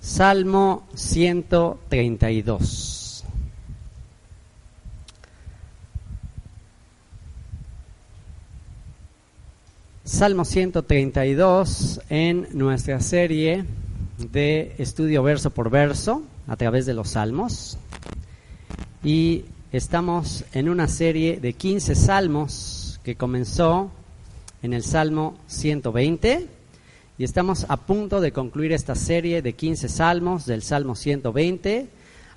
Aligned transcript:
Salmo 0.00 0.86
132. 0.94 3.24
Salmo 10.04 10.44
132 10.46 12.00
en 12.08 12.48
nuestra 12.52 13.00
serie 13.00 13.66
de 14.32 14.74
estudio 14.78 15.22
verso 15.22 15.50
por 15.50 15.68
verso 15.68 16.22
a 16.46 16.56
través 16.56 16.86
de 16.86 16.94
los 16.94 17.10
salmos. 17.10 17.76
Y 19.04 19.44
estamos 19.70 20.46
en 20.54 20.70
una 20.70 20.88
serie 20.88 21.40
de 21.40 21.52
15 21.52 21.94
salmos 21.94 23.00
que 23.04 23.16
comenzó 23.16 23.90
en 24.62 24.72
el 24.72 24.82
Salmo 24.82 25.36
120 25.46 26.59
y 27.20 27.24
estamos 27.24 27.66
a 27.68 27.76
punto 27.76 28.22
de 28.22 28.32
concluir 28.32 28.72
esta 28.72 28.94
serie 28.94 29.42
de 29.42 29.52
15 29.52 29.90
salmos 29.90 30.46
del 30.46 30.62
Salmo 30.62 30.94
120 30.94 31.86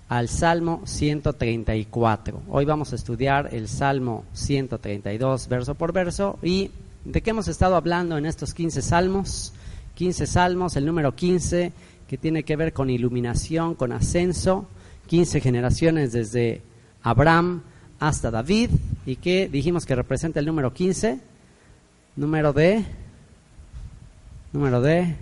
al 0.09 0.27
Salmo 0.27 0.81
134. 0.83 2.41
Hoy 2.49 2.65
vamos 2.65 2.91
a 2.91 2.97
estudiar 2.97 3.47
el 3.53 3.69
Salmo 3.69 4.25
132 4.33 5.47
verso 5.47 5.75
por 5.75 5.93
verso 5.93 6.37
y 6.43 6.69
de 7.05 7.21
qué 7.21 7.29
hemos 7.29 7.47
estado 7.47 7.77
hablando 7.77 8.17
en 8.17 8.25
estos 8.25 8.53
15 8.53 8.81
salmos. 8.81 9.53
15 9.95 10.27
salmos, 10.27 10.75
el 10.75 10.85
número 10.85 11.15
15 11.15 11.71
que 12.05 12.17
tiene 12.17 12.43
que 12.43 12.57
ver 12.57 12.73
con 12.73 12.89
iluminación, 12.89 13.75
con 13.75 13.93
ascenso, 13.93 14.67
15 15.07 15.39
generaciones 15.39 16.11
desde 16.11 16.61
Abraham 17.03 17.61
hasta 18.01 18.31
David 18.31 18.71
y 19.05 19.15
que 19.15 19.47
dijimos 19.47 19.85
que 19.85 19.95
representa 19.95 20.41
el 20.41 20.45
número 20.45 20.73
15, 20.73 21.21
número 22.17 22.51
de 22.51 22.83
Número 24.53 24.81
de 24.81 25.15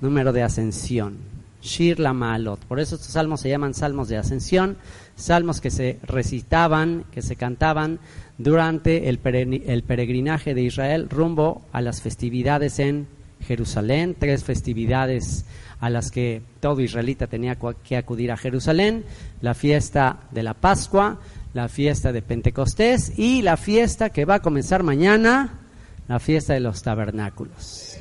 número 0.00 0.32
de 0.32 0.42
ascensión. 0.42 1.18
Shir 1.62 2.00
la 2.00 2.12
Malot. 2.12 2.64
Por 2.66 2.80
eso 2.80 2.96
estos 2.96 3.12
salmos 3.12 3.40
se 3.40 3.48
llaman 3.48 3.72
salmos 3.72 4.08
de 4.08 4.16
ascensión, 4.16 4.76
salmos 5.14 5.60
que 5.60 5.70
se 5.70 5.98
recitaban, 6.02 7.04
que 7.12 7.22
se 7.22 7.36
cantaban 7.36 8.00
durante 8.36 9.08
el, 9.08 9.20
el 9.24 9.82
peregrinaje 9.84 10.54
de 10.54 10.62
Israel 10.62 11.08
rumbo 11.08 11.62
a 11.72 11.80
las 11.80 12.02
festividades 12.02 12.78
en 12.78 13.06
Jerusalén, 13.40 14.16
tres 14.18 14.44
festividades 14.44 15.44
a 15.78 15.88
las 15.88 16.10
que 16.10 16.42
todo 16.60 16.80
israelita 16.80 17.28
tenía 17.28 17.56
que 17.84 17.96
acudir 17.96 18.32
a 18.32 18.36
Jerusalén, 18.36 19.04
la 19.40 19.54
fiesta 19.54 20.20
de 20.32 20.42
la 20.42 20.54
Pascua, 20.54 21.20
la 21.54 21.68
fiesta 21.68 22.12
de 22.12 22.22
Pentecostés 22.22 23.18
y 23.18 23.42
la 23.42 23.56
fiesta 23.56 24.10
que 24.10 24.24
va 24.24 24.36
a 24.36 24.42
comenzar 24.42 24.82
mañana, 24.82 25.60
la 26.08 26.18
fiesta 26.18 26.54
de 26.54 26.60
los 26.60 26.82
tabernáculos. 26.82 27.95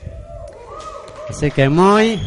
Así 1.29 1.49
que 1.49 1.69
muy, 1.69 2.19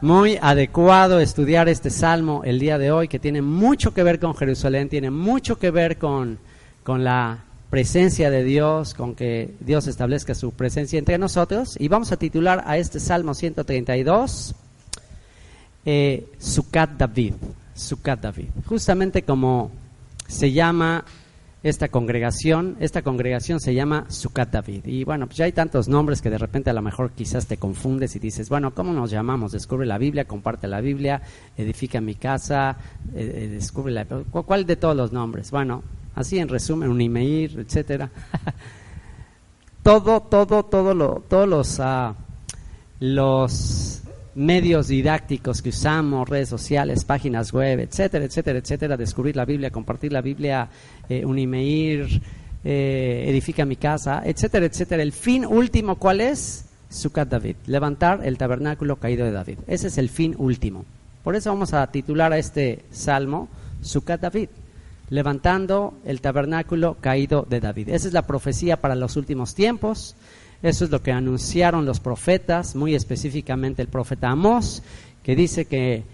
muy 0.00 0.38
adecuado 0.40 1.20
estudiar 1.20 1.68
este 1.68 1.90
salmo 1.90 2.42
el 2.44 2.58
día 2.58 2.78
de 2.78 2.90
hoy, 2.90 3.08
que 3.08 3.18
tiene 3.18 3.42
mucho 3.42 3.92
que 3.92 4.02
ver 4.02 4.18
con 4.18 4.34
Jerusalén, 4.34 4.88
tiene 4.88 5.10
mucho 5.10 5.58
que 5.58 5.70
ver 5.70 5.98
con, 5.98 6.38
con 6.82 7.04
la 7.04 7.44
presencia 7.68 8.30
de 8.30 8.42
Dios, 8.42 8.94
con 8.94 9.14
que 9.14 9.54
Dios 9.60 9.86
establezca 9.86 10.34
su 10.34 10.52
presencia 10.52 10.98
entre 10.98 11.18
nosotros. 11.18 11.76
Y 11.78 11.88
vamos 11.88 12.10
a 12.10 12.16
titular 12.16 12.64
a 12.66 12.78
este 12.78 13.00
Salmo 13.00 13.34
132, 13.34 14.54
eh, 15.84 16.26
Sukkot 16.38 16.92
David. 16.96 17.34
Sukkot 17.74 18.20
David. 18.20 18.48
Justamente 18.64 19.24
como 19.24 19.70
se 20.26 20.52
llama 20.52 21.04
esta 21.68 21.88
congregación. 21.88 22.76
Esta 22.78 23.02
congregación 23.02 23.58
se 23.58 23.74
llama 23.74 24.06
Sukkot 24.08 24.50
David. 24.50 24.86
Y 24.86 25.02
bueno, 25.02 25.26
pues 25.26 25.38
ya 25.38 25.46
hay 25.46 25.52
tantos 25.52 25.88
nombres 25.88 26.22
que 26.22 26.30
de 26.30 26.38
repente 26.38 26.70
a 26.70 26.72
lo 26.72 26.80
mejor 26.80 27.10
quizás 27.10 27.46
te 27.48 27.56
confundes 27.56 28.14
y 28.14 28.20
dices, 28.20 28.48
bueno, 28.48 28.72
¿cómo 28.72 28.92
nos 28.92 29.10
llamamos? 29.10 29.50
Descubre 29.50 29.84
la 29.84 29.98
Biblia, 29.98 30.26
comparte 30.26 30.68
la 30.68 30.80
Biblia, 30.80 31.20
edifica 31.56 32.00
mi 32.00 32.14
casa, 32.14 32.76
eh, 33.14 33.32
eh, 33.34 33.48
descubre 33.48 33.92
la... 33.92 34.04
¿Cuál 34.04 34.64
de 34.64 34.76
todos 34.76 34.96
los 34.96 35.12
nombres? 35.12 35.50
Bueno, 35.50 35.82
así 36.14 36.38
en 36.38 36.48
resumen, 36.48 36.88
un 36.88 37.00
email, 37.00 37.58
etcétera. 37.58 38.10
todo, 39.82 40.20
todo, 40.20 40.64
todo 40.64 41.24
todos 41.28 41.48
los, 41.48 41.78
uh, 41.80 42.14
los 43.00 44.05
medios 44.36 44.88
didácticos 44.88 45.62
que 45.62 45.70
usamos, 45.70 46.28
redes 46.28 46.48
sociales, 46.48 47.04
páginas 47.04 47.52
web, 47.52 47.80
etcétera, 47.80 48.26
etcétera, 48.26 48.58
etcétera, 48.58 48.96
descubrir 48.96 49.34
la 49.34 49.46
Biblia, 49.46 49.70
compartir 49.70 50.12
la 50.12 50.20
Biblia, 50.20 50.68
eh, 51.08 51.24
un 51.24 51.38
email, 51.38 52.22
eh, 52.62 53.24
edifica 53.28 53.64
mi 53.64 53.76
casa, 53.76 54.22
etcétera, 54.24 54.66
etcétera. 54.66 55.02
El 55.02 55.12
fin 55.12 55.46
último, 55.46 55.96
¿cuál 55.96 56.20
es? 56.20 56.66
Sukkot 56.90 57.28
David, 57.28 57.56
levantar 57.66 58.20
el 58.24 58.38
tabernáculo 58.38 58.96
caído 58.96 59.24
de 59.24 59.32
David. 59.32 59.58
Ese 59.66 59.88
es 59.88 59.98
el 59.98 60.10
fin 60.10 60.34
último. 60.38 60.84
Por 61.24 61.34
eso 61.34 61.50
vamos 61.50 61.72
a 61.72 61.86
titular 61.88 62.32
a 62.32 62.38
este 62.38 62.84
salmo 62.90 63.48
Sukkot 63.80 64.20
David, 64.20 64.48
levantando 65.10 65.94
el 66.04 66.20
tabernáculo 66.20 66.96
caído 67.00 67.46
de 67.48 67.60
David. 67.60 67.88
Esa 67.88 68.08
es 68.08 68.12
la 68.14 68.26
profecía 68.26 68.76
para 68.76 68.94
los 68.94 69.16
últimos 69.16 69.54
tiempos. 69.54 70.14
Eso 70.62 70.84
es 70.84 70.90
lo 70.90 71.02
que 71.02 71.12
anunciaron 71.12 71.84
los 71.84 72.00
profetas, 72.00 72.74
muy 72.74 72.94
específicamente 72.94 73.82
el 73.82 73.88
profeta 73.88 74.30
Amós, 74.30 74.82
que 75.22 75.36
dice 75.36 75.66
que 75.66 76.04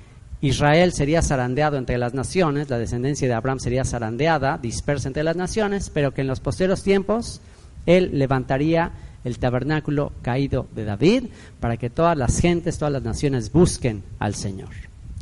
Israel 0.41 0.93
sería 0.93 1.23
zarandeado 1.23 1.77
entre 1.77 1.99
las 1.99 2.15
naciones, 2.15 2.69
la 2.69 2.79
descendencia 2.79 3.29
de 3.29 3.35
Abraham 3.35 3.61
sería 3.61 3.85
zarandeada, 3.85 4.59
dispersa 4.59 5.09
entre 5.09 5.23
las 5.23 5.37
naciones, 5.37 5.89
pero 5.89 6.13
que 6.13 6.23
en 6.23 6.27
los 6.27 6.41
posteriores 6.41 6.83
tiempos 6.83 7.41
él 7.87 8.11
levantaría 8.15 8.93
el 9.25 9.39
tabernáculo 9.39 10.13
caído 10.23 10.67
de 10.75 10.85
David 10.85 11.25
para 11.61 11.77
que 11.77 11.91
todas 11.91 12.17
las 12.17 12.41
gentes, 12.41 12.79
todas 12.79 12.93
las 12.93 13.03
naciones 13.03 13.53
busquen 13.53 14.03
al 14.19 14.35
Señor. 14.35 14.71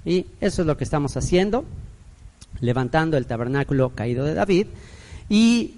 Y 0.07 0.27
eso 0.41 0.63
es 0.63 0.67
lo 0.67 0.79
que 0.79 0.85
estamos 0.85 1.17
haciendo, 1.19 1.65
levantando 2.61 3.17
el 3.17 3.27
tabernáculo 3.27 3.91
caído 3.91 4.25
de 4.25 4.35
David. 4.35 4.69
Y 5.29 5.75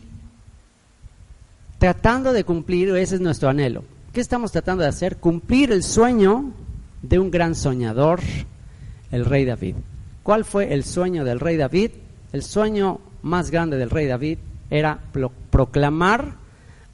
tratando 1.83 2.33
de 2.33 2.45
cumplir, 2.45 2.91
ese 2.91 3.17
es 3.17 3.21
nuestro 3.21 3.49
anhelo. 3.49 3.83
¿Qué 4.13 4.21
estamos 4.21 4.53
tratando 4.53 4.85
de 4.85 4.89
hacer? 4.89 5.17
Cumplir 5.17 5.73
el 5.73 5.83
sueño 5.83 6.53
de 7.03 7.19
un 7.19 7.29
gran 7.29 7.57
soñador, 7.57 8.21
el 9.11 9.25
rey 9.25 9.45
David. 9.45 9.75
¿Cuál 10.23 10.45
fue 10.45 10.73
el 10.75 10.85
sueño 10.85 11.25
del 11.25 11.41
rey 11.41 11.57
David? 11.57 11.91
El 12.33 12.45
sueño 12.45 13.01
más 13.23 13.51
grande 13.51 13.79
del 13.79 13.91
rey 13.91 14.07
David 14.07 14.39
era 14.71 15.01
proclamar 15.51 16.37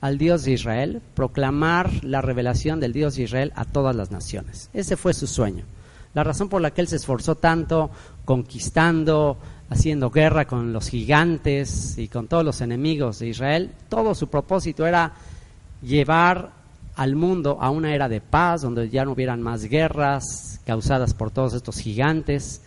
al 0.00 0.16
Dios 0.16 0.44
de 0.44 0.53
Israel, 0.53 1.03
proclamar 1.15 2.03
la 2.03 2.22
revelación 2.22 2.81
del 2.81 2.94
Dios 2.94 3.16
de 3.16 3.25
Israel 3.25 3.53
a 3.56 3.66
todas 3.66 3.94
las 3.94 4.10
naciones. 4.10 4.70
Ese 4.72 4.97
fue 4.97 5.12
su 5.12 5.26
sueño. 5.26 5.65
La 6.15 6.25
razón 6.25 6.49
por 6.49 6.62
la 6.62 6.70
que 6.70 6.81
él 6.81 6.88
se 6.88 6.97
esforzó 6.97 7.34
tanto 7.34 7.91
conquistando, 8.25 9.37
haciendo 9.71 10.11
guerra 10.11 10.47
con 10.47 10.73
los 10.73 10.89
gigantes 10.89 11.99
y 11.99 12.09
con 12.09 12.27
todos 12.27 12.45
los 12.45 12.61
enemigos 12.61 13.19
de 13.19 13.29
Israel, 13.29 13.71
todo 13.89 14.15
su 14.15 14.29
propósito 14.29 14.87
era 14.87 15.12
llevar 15.83 16.53
al 16.97 17.15
mundo 17.15 17.59
a 17.61 17.71
una 17.71 17.95
era 17.95 18.09
de 18.09 18.21
paz, 18.21 18.62
donde 18.62 18.89
ya 18.89 19.05
no 19.05 19.12
hubieran 19.12 19.41
más 19.41 19.65
guerras 19.65 20.61
causadas 20.67 21.15
por 21.15 21.31
todos 21.31 21.55
estos 21.55 21.79
gigantes, 21.79 22.61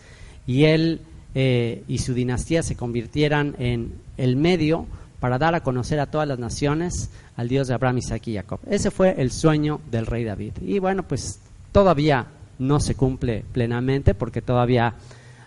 y 0.46 0.64
él 0.64 1.00
eh, 1.34 1.84
y 1.88 1.98
su 1.98 2.14
dinastía 2.14 2.62
se 2.62 2.76
convirtieran 2.76 3.56
en 3.58 3.94
el 4.16 4.36
medio 4.36 4.86
para 5.18 5.38
dar 5.38 5.54
a 5.54 5.62
conocer 5.62 6.00
a 6.00 6.06
todas 6.06 6.28
las 6.28 6.38
naciones 6.38 7.10
al 7.36 7.48
Dios 7.48 7.68
de 7.68 7.74
Abraham, 7.74 7.98
Isaac 7.98 8.26
y 8.28 8.34
Jacob. 8.34 8.60
Ese 8.68 8.90
fue 8.90 9.14
el 9.18 9.30
sueño 9.30 9.80
del 9.90 10.06
rey 10.06 10.24
David. 10.24 10.54
Y 10.60 10.78
bueno, 10.78 11.04
pues 11.04 11.38
todavía 11.70 12.26
no 12.58 12.80
se 12.80 12.94
cumple 12.94 13.44
plenamente 13.52 14.14
porque 14.14 14.42
todavía 14.42 14.94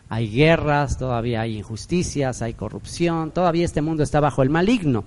hay 0.10 0.30
guerras, 0.30 0.98
todavía 0.98 1.42
hay 1.42 1.58
injusticias, 1.58 2.42
hay 2.42 2.54
corrupción, 2.54 3.32
todavía 3.32 3.66
este 3.66 3.82
mundo 3.82 4.04
está 4.04 4.20
bajo 4.20 4.44
el 4.44 4.50
maligno. 4.50 5.04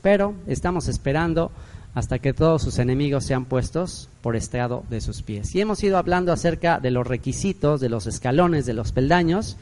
Pero 0.00 0.34
estamos 0.46 0.88
esperando 0.88 1.52
hasta 1.94 2.18
que 2.18 2.32
todos 2.32 2.62
sus 2.62 2.78
enemigos 2.78 3.24
sean 3.24 3.44
puestos 3.44 4.08
por 4.22 4.34
estrado 4.34 4.84
de 4.88 5.00
sus 5.00 5.22
pies. 5.22 5.54
Y 5.54 5.60
hemos 5.60 5.82
ido 5.84 5.98
hablando 5.98 6.32
acerca 6.32 6.80
de 6.80 6.90
los 6.90 7.06
requisitos, 7.06 7.80
de 7.80 7.90
los 7.90 8.06
escalones, 8.06 8.66
de 8.66 8.74
los 8.74 8.92
peldaños 8.92 9.56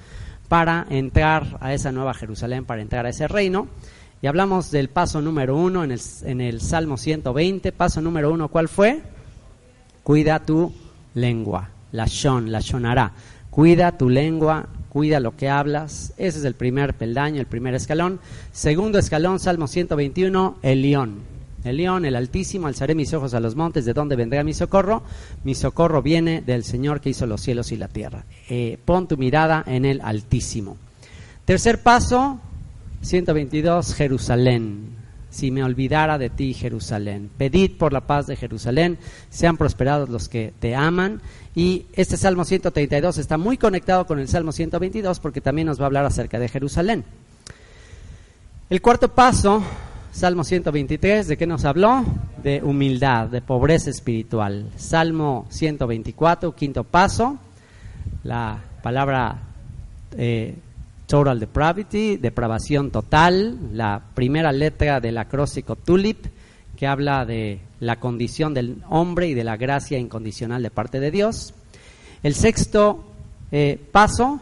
para 0.48 0.86
entrar 0.90 1.58
a 1.60 1.74
esa 1.74 1.92
nueva 1.92 2.14
Jerusalén, 2.14 2.64
para 2.64 2.82
entrar 2.82 3.06
a 3.06 3.10
ese 3.10 3.28
reino. 3.28 3.68
Y 4.22 4.26
hablamos 4.26 4.70
del 4.70 4.88
paso 4.88 5.20
número 5.20 5.56
uno 5.56 5.82
en 5.82 5.92
el, 5.92 6.00
en 6.22 6.40
el 6.40 6.60
Salmo 6.60 6.96
120. 6.96 7.72
Paso 7.72 8.00
número 8.00 8.32
uno, 8.32 8.48
¿cuál 8.48 8.68
fue? 8.68 9.02
Cuida 10.02 10.40
tu 10.40 10.72
lengua 11.14 11.70
la 11.92 12.06
shon, 12.06 12.50
la 12.50 12.60
shonará. 12.60 13.12
Cuida 13.50 13.98
tu 13.98 14.08
lengua, 14.08 14.68
cuida 14.88 15.20
lo 15.20 15.36
que 15.36 15.48
hablas. 15.48 16.12
Ese 16.16 16.38
es 16.38 16.44
el 16.44 16.54
primer 16.54 16.94
peldaño, 16.94 17.40
el 17.40 17.46
primer 17.46 17.74
escalón. 17.74 18.20
Segundo 18.52 18.98
escalón, 18.98 19.40
Salmo 19.40 19.66
121, 19.66 20.58
el 20.62 20.82
león. 20.82 21.30
El 21.64 21.76
león, 21.76 22.04
el 22.06 22.16
Altísimo, 22.16 22.68
alzaré 22.68 22.94
mis 22.94 23.12
ojos 23.12 23.34
a 23.34 23.40
los 23.40 23.54
montes, 23.54 23.84
¿de 23.84 23.92
dónde 23.92 24.16
vendrá 24.16 24.42
mi 24.42 24.54
socorro? 24.54 25.02
Mi 25.44 25.54
socorro 25.54 26.00
viene 26.00 26.40
del 26.40 26.64
Señor 26.64 27.00
que 27.00 27.10
hizo 27.10 27.26
los 27.26 27.42
cielos 27.42 27.70
y 27.70 27.76
la 27.76 27.88
tierra. 27.88 28.24
Eh, 28.48 28.78
pon 28.84 29.06
tu 29.06 29.18
mirada 29.18 29.62
en 29.66 29.84
el 29.84 30.00
Altísimo. 30.00 30.78
Tercer 31.44 31.82
paso, 31.82 32.40
122, 33.02 33.94
Jerusalén. 33.94 35.00
Si 35.28 35.50
me 35.50 35.62
olvidara 35.62 36.18
de 36.18 36.30
ti, 36.30 36.54
Jerusalén. 36.54 37.30
Pedid 37.36 37.76
por 37.76 37.92
la 37.92 38.06
paz 38.06 38.26
de 38.26 38.36
Jerusalén, 38.36 38.98
sean 39.28 39.56
prosperados 39.56 40.08
los 40.08 40.28
que 40.28 40.52
te 40.58 40.74
aman. 40.74 41.20
Y 41.54 41.86
este 41.94 42.16
Salmo 42.16 42.44
132 42.44 43.18
está 43.18 43.36
muy 43.36 43.56
conectado 43.56 44.06
con 44.06 44.20
el 44.20 44.28
Salmo 44.28 44.52
122 44.52 45.18
porque 45.18 45.40
también 45.40 45.66
nos 45.66 45.80
va 45.80 45.84
a 45.84 45.86
hablar 45.86 46.04
acerca 46.04 46.38
de 46.38 46.48
Jerusalén. 46.48 47.04
El 48.68 48.80
cuarto 48.80 49.08
paso, 49.08 49.62
Salmo 50.12 50.44
123, 50.44 51.26
¿de 51.26 51.36
qué 51.36 51.46
nos 51.46 51.64
habló? 51.64 52.04
De 52.42 52.62
humildad, 52.62 53.26
de 53.26 53.42
pobreza 53.42 53.90
espiritual. 53.90 54.70
Salmo 54.76 55.46
124, 55.50 56.54
quinto 56.54 56.84
paso, 56.84 57.36
la 58.22 58.60
palabra 58.80 59.38
eh, 60.16 60.54
total 61.06 61.40
depravity, 61.40 62.16
depravación 62.16 62.92
total, 62.92 63.58
la 63.72 64.00
primera 64.14 64.52
letra 64.52 65.00
del 65.00 65.18
acróstico 65.18 65.74
tulip, 65.74 66.26
que 66.80 66.86
habla 66.86 67.26
de 67.26 67.60
la 67.78 68.00
condición 68.00 68.54
del 68.54 68.82
hombre 68.88 69.28
y 69.28 69.34
de 69.34 69.44
la 69.44 69.58
gracia 69.58 69.98
incondicional 69.98 70.62
de 70.62 70.70
parte 70.70 70.98
de 70.98 71.10
Dios. 71.10 71.52
El 72.22 72.34
sexto 72.34 73.04
eh, 73.52 73.78
paso, 73.92 74.40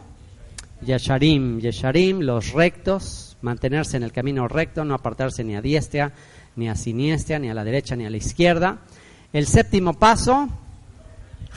Yesharim, 0.81 1.59
Yesharim, 1.59 2.21
los 2.21 2.53
rectos, 2.53 3.35
mantenerse 3.41 3.97
en 3.97 4.03
el 4.03 4.13
camino 4.13 4.47
recto, 4.47 4.85
no 4.85 4.93
apartarse 4.93 5.43
ni 5.43 5.57
a 5.57 5.61
diestra, 5.61 6.13
ni 6.55 6.69
a 6.69 6.77
siniestra, 6.77 7.39
ni 7.39 7.49
a 7.49 7.53
la 7.53 7.65
derecha, 7.65 7.97
ni 7.97 8.05
a 8.05 8.09
la 8.09 8.15
izquierda. 8.15 8.77
El 9.33 9.45
séptimo 9.45 9.95
paso, 9.95 10.47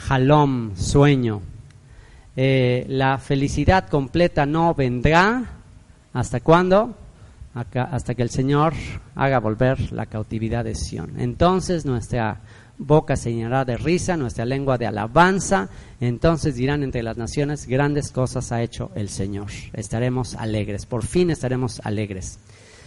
halom, 0.09 0.75
sueño. 0.75 1.43
Eh, 2.35 2.83
la 2.89 3.19
felicidad 3.19 3.87
completa 3.87 4.45
no 4.45 4.73
vendrá. 4.73 5.45
¿Hasta 6.11 6.41
cuándo? 6.41 6.93
Hasta 7.53 8.15
que 8.15 8.23
el 8.23 8.29
Señor 8.29 8.73
haga 9.15 9.39
volver 9.39 9.91
la 9.91 10.07
cautividad 10.07 10.63
de 10.63 10.75
Sión. 10.75 11.19
Entonces 11.19 11.85
nuestra 11.85 12.41
boca 12.77 13.15
se 13.15 13.33
llenará 13.33 13.65
de 13.65 13.77
risa, 13.77 14.17
nuestra 14.17 14.45
lengua 14.45 14.77
de 14.77 14.87
alabanza, 14.87 15.69
entonces 15.99 16.55
dirán 16.55 16.83
entre 16.83 17.03
las 17.03 17.17
naciones, 17.17 17.67
grandes 17.67 18.11
cosas 18.11 18.51
ha 18.51 18.61
hecho 18.61 18.91
el 18.95 19.09
Señor. 19.09 19.47
Estaremos 19.73 20.35
alegres, 20.35 20.85
por 20.85 21.05
fin 21.05 21.29
estaremos 21.29 21.79
alegres. 21.83 22.39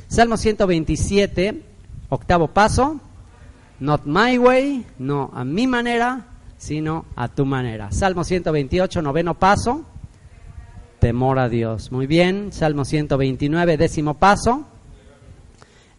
Salmo 0.09 0.37
127, 0.37 1.63
octavo 2.09 2.49
paso, 2.49 3.01
not 3.81 4.05
my 4.05 4.39
way, 4.39 4.87
no 4.99 5.31
a 5.35 5.45
mi 5.45 5.67
manera, 5.67 6.27
sino 6.59 7.07
a 7.17 7.29
tu 7.29 7.45
manera. 7.45 7.91
Salmo 7.93 8.25
128, 8.25 9.03
noveno 9.03 9.35
paso, 9.35 9.85
temor 10.99 11.39
a 11.39 11.49
Dios. 11.49 11.93
Muy 11.93 12.07
bien, 12.07 12.53
Salmo 12.53 12.85
129, 12.85 13.77
décimo 13.77 14.15
paso, 14.15 14.67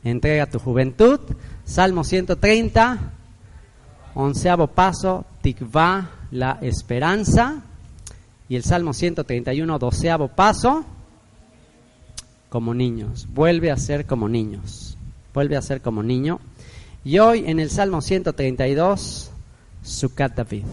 entrega 0.03 0.47
tu 0.47 0.59
juventud. 0.59 1.19
Salmo 1.65 2.03
130, 2.03 3.13
Onceavo 4.15 4.67
paso, 4.67 5.25
tikva, 5.41 6.09
la 6.31 6.59
esperanza. 6.61 7.61
Y 8.49 8.55
el 8.55 8.63
Salmo 8.63 8.93
131, 8.93 9.77
doceavo 9.77 10.29
paso, 10.29 10.85
como 12.49 12.73
niños. 12.73 13.27
Vuelve 13.33 13.71
a 13.71 13.77
ser 13.77 14.05
como 14.05 14.29
niños. 14.29 14.97
Vuelve 15.33 15.57
a 15.57 15.61
ser 15.61 15.81
como 15.81 16.01
niño. 16.01 16.39
Y 17.03 17.19
hoy 17.19 17.43
en 17.45 17.59
el 17.59 17.69
Salmo 17.69 18.01
132, 18.01 19.31
Sukkot 19.83 20.35
David, 20.35 20.65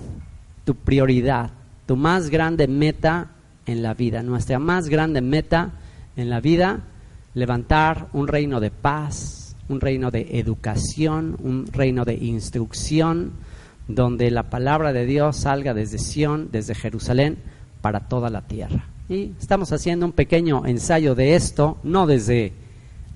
tu 0.65 0.75
prioridad, 0.75 1.51
tu 1.87 1.97
más 1.97 2.31
grande 2.31 2.67
meta 2.67 3.34
en 3.67 3.83
la 3.83 3.95
vida, 3.95 4.23
nuestra 4.23 4.59
más 4.59 4.89
grande 4.89 5.21
meta 5.21 5.73
en 6.17 6.31
la 6.31 6.41
vida, 6.41 6.85
levantar 7.35 8.09
un 8.13 8.29
reino 8.29 8.61
de 8.61 8.71
paz, 8.71 9.57
un 9.69 9.81
reino 9.81 10.11
de 10.11 10.39
educación, 10.39 11.37
un 11.43 11.67
reino 11.67 12.05
de 12.05 12.15
instrucción, 12.15 13.33
donde 13.89 14.31
la 14.31 14.45
palabra 14.51 14.93
de 14.93 15.07
Dios 15.07 15.37
salga 15.37 15.75
desde 15.75 15.99
Sión, 15.99 16.49
desde 16.53 16.75
Jerusalén, 16.75 17.39
para 17.81 18.09
toda 18.09 18.31
la 18.31 18.43
tierra. 18.43 18.87
Y 19.09 19.33
estamos 19.39 19.73
haciendo 19.73 20.07
un 20.07 20.13
pequeño 20.13 20.65
ensayo 20.65 21.15
de 21.15 21.35
esto, 21.35 21.79
no 21.83 22.07
desde, 22.07 22.53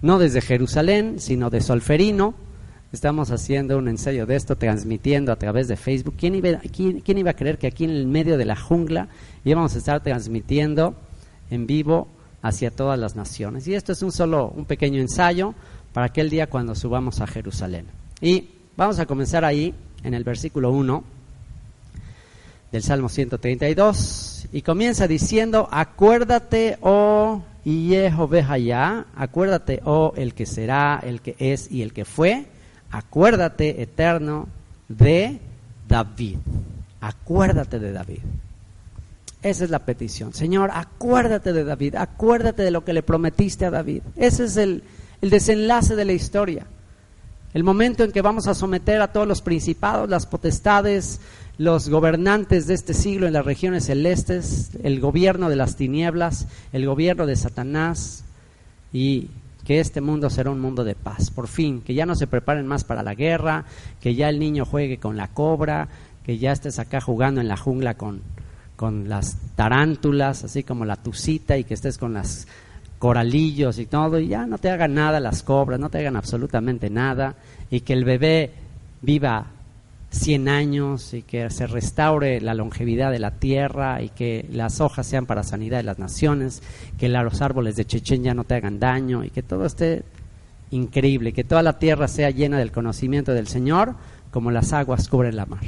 no 0.03 0.19
desde 0.19 0.41
Jerusalén, 0.43 1.15
sino 1.19 1.49
de 1.49 1.63
Solferino. 1.63 2.35
Estamos 2.93 3.31
haciendo 3.31 3.79
un 3.79 3.89
ensayo 3.89 4.27
de 4.27 4.37
esto, 4.37 4.57
transmitiendo 4.57 5.33
a 5.33 5.37
través 5.37 5.69
de 5.69 5.77
Facebook. 5.77 6.15
¿Quién 6.19 6.35
iba, 6.35 6.59
quién, 6.75 7.01
quién 7.01 7.19
iba 7.19 7.31
a 7.31 7.35
creer 7.35 7.59
que 7.59 7.67
aquí 7.67 7.85
en 7.85 7.91
el 7.91 8.07
medio 8.07 8.37
de 8.37 8.45
la 8.45 8.57
jungla 8.57 9.09
íbamos 9.49 9.75
a 9.75 9.79
estar 9.79 10.03
transmitiendo 10.03 10.95
en 11.51 11.67
vivo 11.67 12.09
hacia 12.43 12.71
todas 12.71 12.99
las 12.99 13.17
naciones? 13.17 13.67
Y 13.67 13.75
esto 13.75 13.93
es 13.93 14.03
un 14.03 14.13
solo, 14.13 14.53
un 14.55 14.65
pequeño 14.65 15.01
ensayo 15.01 15.55
para 15.93 16.07
aquel 16.07 16.31
día 16.31 16.49
cuando 16.49 16.75
subamos 16.75 17.21
a 17.21 17.27
Jerusalén. 17.27 17.87
Y 18.21 18.51
vamos 18.77 18.99
a 18.99 19.07
comenzar 19.07 19.45
ahí, 19.45 19.75
en 20.05 20.15
el 20.15 20.25
versículo 20.25 20.71
1 20.71 21.05
del 22.71 22.83
Salmo 22.83 23.09
132, 23.09 24.49
y 24.53 24.63
comienza 24.63 25.09
diciendo, 25.09 25.69
acuérdate, 25.71 26.79
oh 26.83 27.43
ya, 27.65 29.07
acuérdate, 29.17 29.81
oh 29.85 30.13
el 30.17 30.35
que 30.35 30.47
será, 30.47 31.01
el 31.03 31.21
que 31.21 31.37
es 31.39 31.71
y 31.71 31.83
el 31.83 31.93
que 31.93 32.05
fue, 32.05 32.47
acuérdate, 32.91 33.83
eterno, 33.83 34.49
de 34.89 35.39
David. 35.87 36.37
Acuérdate 37.01 37.79
de 37.79 37.93
David. 37.93 38.21
Esa 39.43 39.65
es 39.65 39.71
la 39.71 39.81
petición. 39.81 40.33
Señor, 40.35 40.71
acuérdate 40.73 41.53
de 41.53 41.65
David, 41.65 41.95
acuérdate 41.95 42.63
de 42.63 42.71
lo 42.71 42.85
que 42.85 42.93
le 42.93 43.03
prometiste 43.03 43.65
a 43.67 43.71
David. 43.71 44.03
Ese 44.17 44.45
es 44.45 44.57
el, 44.57 44.83
el 45.21 45.31
desenlace 45.31 45.95
de 45.95 46.05
la 46.05 46.13
historia. 46.13 46.67
El 47.55 47.65
momento 47.65 48.05
en 48.05 48.13
que 48.13 48.21
vamos 48.21 48.47
a 48.47 48.55
someter 48.55 49.01
a 49.01 49.13
todos 49.13 49.27
los 49.27 49.41
principados, 49.41 50.09
las 50.09 50.27
potestades, 50.27 51.21
los 51.57 51.89
gobernantes 51.89 52.67
de 52.67 52.75
este 52.75 52.95
siglo 52.95 53.27
en 53.27 53.33
las 53.33 53.45
regiones 53.45 53.87
celestes, 53.87 54.71
el 54.83 55.01
gobierno 55.01 55.49
de 55.49 55.57
las 55.57 55.77
tinieblas, 55.77 56.47
el 56.73 56.87
gobierno 56.87 57.27
de 57.27 57.37
Satanás, 57.37 58.25
y 58.93 59.29
que 59.65 59.81
este 59.81 60.01
mundo 60.01 60.31
será 60.31 60.51
un 60.51 60.61
mundo 60.61 60.85
de 60.85 60.95
paz. 60.95 61.31
Por 61.31 61.49
fin, 61.49 61.81
que 61.81 61.95
ya 61.95 62.07
no 62.07 62.15
se 62.15 62.27
preparen 62.27 62.67
más 62.67 62.85
para 62.85 63.03
la 63.03 63.15
guerra, 63.15 63.65
que 64.01 64.15
ya 64.15 64.29
el 64.29 64.39
niño 64.39 64.65
juegue 64.65 64.99
con 64.99 65.17
la 65.17 65.29
cobra, 65.29 65.89
que 66.25 66.39
ya 66.39 66.53
estés 66.53 66.79
acá 66.79 67.01
jugando 67.01 67.41
en 67.41 67.49
la 67.49 67.57
jungla 67.57 67.95
con, 67.95 68.23
con 68.79 69.09
las 69.09 69.37
tarántulas, 69.57 70.45
así 70.45 70.63
como 70.63 70.85
la 70.85 70.95
tucita, 70.95 71.59
y 71.59 71.65
que 71.65 71.75
estés 71.75 71.99
con 71.99 72.15
las 72.15 72.47
coralillos 73.01 73.81
y 73.81 73.87
todo, 73.87 74.21
y 74.21 74.29
ya 74.29 74.47
no 74.47 74.59
te 74.59 74.71
hagan 74.71 74.95
nada 74.95 75.19
las 75.19 75.43
cobras, 75.43 75.81
no 75.81 75.91
te 75.91 75.99
hagan 75.99 76.15
absolutamente 76.15 76.89
nada, 76.89 77.35
y 77.71 77.81
que 77.81 77.93
el 77.93 78.05
bebé 78.05 78.53
viva 79.03 79.47
100 80.11 80.49
años 80.49 81.13
y 81.13 81.23
que 81.23 81.51
se 81.51 81.67
restaure 81.67 82.41
la 82.41 82.55
longevidad 82.55 83.11
de 83.11 83.19
la 83.19 83.33
tierra 83.33 84.01
y 84.01 84.11
que 84.11 84.47
las 84.53 84.81
hojas 84.81 85.09
sean 85.09 85.27
para 85.27 85.43
sanidad 85.43 85.79
de 85.79 85.83
las 85.83 85.99
naciones, 85.99 86.63
que 86.99 87.09
los 87.09 87.43
árboles 87.43 87.75
de 87.75 87.85
Chechen 87.85 88.23
ya 88.23 88.33
no 88.33 88.45
te 88.45 88.55
hagan 88.55 88.79
daño 88.79 89.25
y 89.25 89.31
que 89.31 89.43
todo 89.43 89.67
esté 89.67 90.05
increíble, 90.71 91.33
que 91.33 91.43
toda 91.43 91.65
la 91.65 91.81
tierra 91.81 92.07
sea 92.07 92.31
llena 92.31 92.59
del 92.59 92.71
conocimiento 92.71 93.33
del 93.33 93.49
Señor 93.49 93.97
como 94.31 94.53
las 94.53 94.73
aguas 94.73 95.09
cubren 95.09 95.35
la 95.35 95.47
mar. 95.47 95.65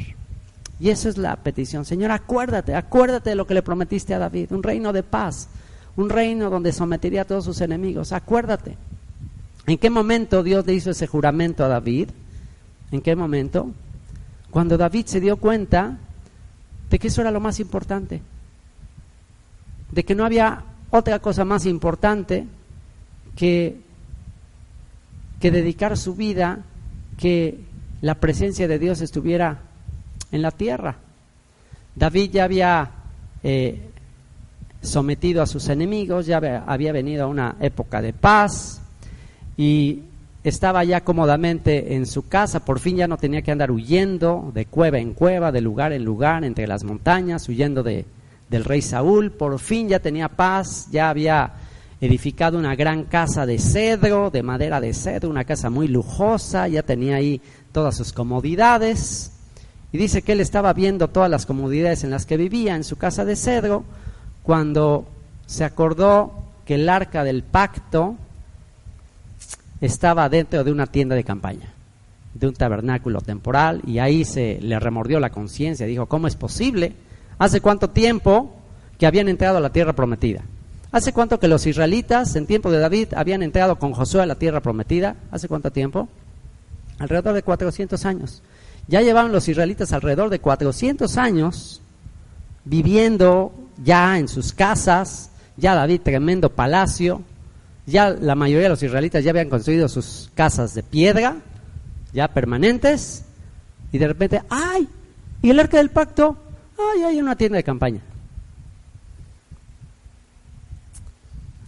Y 0.81 0.89
esa 0.89 1.11
es 1.11 1.19
la 1.19 1.37
petición. 1.37 1.85
Señor, 1.85 2.11
acuérdate, 2.11 2.75
acuérdate 2.75 3.31
de 3.31 3.37
lo 3.37 3.47
que 3.47 3.53
le 3.53 3.63
prometiste 3.63 4.15
a 4.15 4.19
David, 4.19 4.53
un 4.53 4.63
reino 4.63 4.95
de 4.95 5.03
paz, 5.03 5.49
un 5.97 6.09
reino 6.09 6.49
donde 6.49 6.73
sometería 6.73 7.23
a 7.23 7.27
todos 7.27 7.45
sus 7.45 7.61
enemigos. 7.61 8.13
Acuérdate. 8.13 8.79
¿En 9.67 9.77
qué 9.77 9.91
momento 9.91 10.43
Dios 10.43 10.67
le 10.67 10.73
hizo 10.73 10.91
ese 10.91 11.07
juramento 11.07 11.65
a 11.65 11.69
David? 11.69 12.09
¿En 12.91 13.03
qué 13.03 13.15
momento? 13.15 13.71
Cuando 14.51 14.79
David 14.79 15.05
se 15.07 15.21
dio 15.21 15.37
cuenta 15.37 15.99
de 16.89 16.99
que 16.99 17.09
eso 17.09 17.21
era 17.21 17.31
lo 17.31 17.41
más 17.41 17.61
importante. 17.61 18.23
De 19.93 20.05
que 20.05 20.15
no 20.15 20.25
había 20.25 20.65
otra 20.91 21.19
cosa 21.19 21.45
más 21.45 21.67
importante 21.67 22.47
que, 23.37 23.81
que 25.41 25.51
dedicar 25.51 25.99
su 25.99 26.15
vida, 26.15 26.61
que 27.19 27.61
la 28.01 28.15
presencia 28.15 28.67
de 28.67 28.79
Dios 28.79 29.03
estuviera 29.03 29.70
en 30.33 30.43
la 30.43 30.51
tierra. 30.51 30.97
David 31.95 32.31
ya 32.31 32.45
había 32.45 32.91
eh, 33.43 33.81
sometido 34.83 35.43
a 35.43 35.47
sus 35.47 35.69
enemigos, 35.69 36.27
ya 36.27 36.39
había 36.67 36.93
venido 36.93 37.25
a 37.25 37.29
una 37.29 37.57
época 37.61 38.01
de 38.01 38.13
paz 38.13 38.81
y 39.57 40.05
estaba 40.43 40.85
ya 40.85 41.03
cómodamente 41.03 41.95
en 41.95 42.07
su 42.07 42.27
casa, 42.29 42.65
por 42.65 42.81
fin 42.81 42.97
ya 42.97 43.09
no 43.09 43.19
tenía 43.19 43.43
que 43.43 43.51
andar 43.51 43.71
huyendo 43.71 44.51
de 44.55 44.65
cueva 44.65 44.99
en 44.99 45.13
cueva, 45.13 45.53
de 45.53 45.61
lugar 45.61 45.93
en 45.93 46.05
lugar, 46.05 46.45
entre 46.45 46.67
las 46.67 46.83
montañas, 46.83 47.47
huyendo 47.49 47.83
de, 47.83 48.07
del 48.49 48.65
rey 48.65 48.81
Saúl, 48.81 49.33
por 49.33 49.59
fin 49.59 49.89
ya 49.89 49.99
tenía 50.01 50.29
paz, 50.29 50.89
ya 50.91 51.11
había 51.11 51.53
edificado 52.01 52.59
una 52.59 52.75
gran 52.75 53.05
casa 53.05 53.45
de 53.45 53.59
cedro, 53.59 54.31
de 54.31 54.43
madera 54.43 54.81
de 54.81 54.95
cedro, 54.95 55.29
una 55.29 55.45
casa 55.45 55.69
muy 55.69 55.89
lujosa, 55.89 56.67
ya 56.69 56.83
tenía 56.83 57.17
ahí 57.17 57.43
todas 57.73 57.97
sus 57.97 58.13
comodidades. 58.13 59.33
Y 59.93 59.99
dice 59.99 60.23
que 60.23 60.33
él 60.33 60.41
estaba 60.41 60.73
viendo 60.73 61.09
todas 61.09 61.31
las 61.31 61.47
comodidades 61.47 62.05
en 62.05 62.11
las 62.11 62.27
que 62.27 62.37
vivía 62.37 62.77
en 62.77 62.85
su 62.85 62.97
casa 62.97 63.25
de 63.25 63.37
cedro, 63.37 63.85
cuando 64.43 65.07
se 65.47 65.65
acordó 65.65 66.45
que 66.65 66.77
el 66.77 66.89
arca 66.89 67.25
del 67.25 67.43
pacto 67.43 68.17
estaba 69.81 70.29
dentro 70.29 70.63
de 70.63 70.71
una 70.71 70.87
tienda 70.87 71.17
de 71.17 71.25
campaña, 71.25 71.73
de 72.35 72.47
un 72.47 72.55
tabernáculo 72.55 73.21
temporal, 73.21 73.83
y 73.87 73.99
ahí 73.99 74.25
se 74.25 74.61
le 74.61 74.79
remordió 74.79 75.19
la 75.19 75.31
conciencia, 75.31 75.87
dijo, 75.87 76.07
¿cómo 76.07 76.29
es 76.29 76.37
posible? 76.37 76.95
¿Hace 77.39 77.61
cuánto 77.61 77.91
tiempo 77.91 78.55
que 78.99 79.07
habían 79.07 79.29
entrado 79.29 79.59
a 79.59 79.61
la 79.61 79.73
tierra 79.73 79.95
prometida? 79.95 80.43
¿Hace 80.93 81.13
cuánto 81.13 81.41
que 81.41 81.49
los 81.49 81.67
israelitas 81.67 82.35
en 82.37 82.47
tiempo 82.47 82.71
de 82.71 82.81
David 82.81 83.15
habían 83.15 83.43
entrado 83.43 83.79
con 83.79 83.93
Josué 83.93 84.23
a 84.23 84.27
la 84.27 84.35
tierra 84.35 84.61
prometida? 84.61 85.17
¿Hace 85.31 85.49
cuánto 85.49 85.71
tiempo? 85.71 86.09
Alrededor 86.99 87.35
de 87.35 87.43
400 87.43 88.05
años. 88.05 88.43
Ya 88.91 89.03
llevaban 89.03 89.31
los 89.31 89.47
israelitas 89.47 89.93
alrededor 89.93 90.31
de 90.31 90.41
400 90.41 91.17
años 91.17 91.81
viviendo 92.65 93.53
ya 93.85 94.19
en 94.19 94.27
sus 94.27 94.53
casas, 94.53 95.31
ya 95.57 95.77
David 95.77 96.01
tremendo 96.01 96.51
palacio, 96.51 97.23
ya 97.87 98.11
la 98.11 98.35
mayoría 98.35 98.65
de 98.65 98.71
los 98.71 98.83
israelitas 98.83 99.23
ya 99.23 99.31
habían 99.31 99.49
construido 99.49 99.89
sus 99.89 100.33
casas 100.35 100.75
de 100.75 100.83
piedra, 100.83 101.37
ya 102.13 102.27
permanentes, 102.27 103.25
y 103.93 103.99
de 103.99 104.09
repente, 104.09 104.43
¡ay! 104.51 104.89
¿Y 105.41 105.51
el 105.51 105.61
arca 105.61 105.77
del 105.77 105.91
pacto? 105.91 106.37
¡ay! 106.77 107.05
Hay 107.05 107.21
una 107.21 107.37
tienda 107.37 107.59
de 107.59 107.63
campaña. 107.65 108.01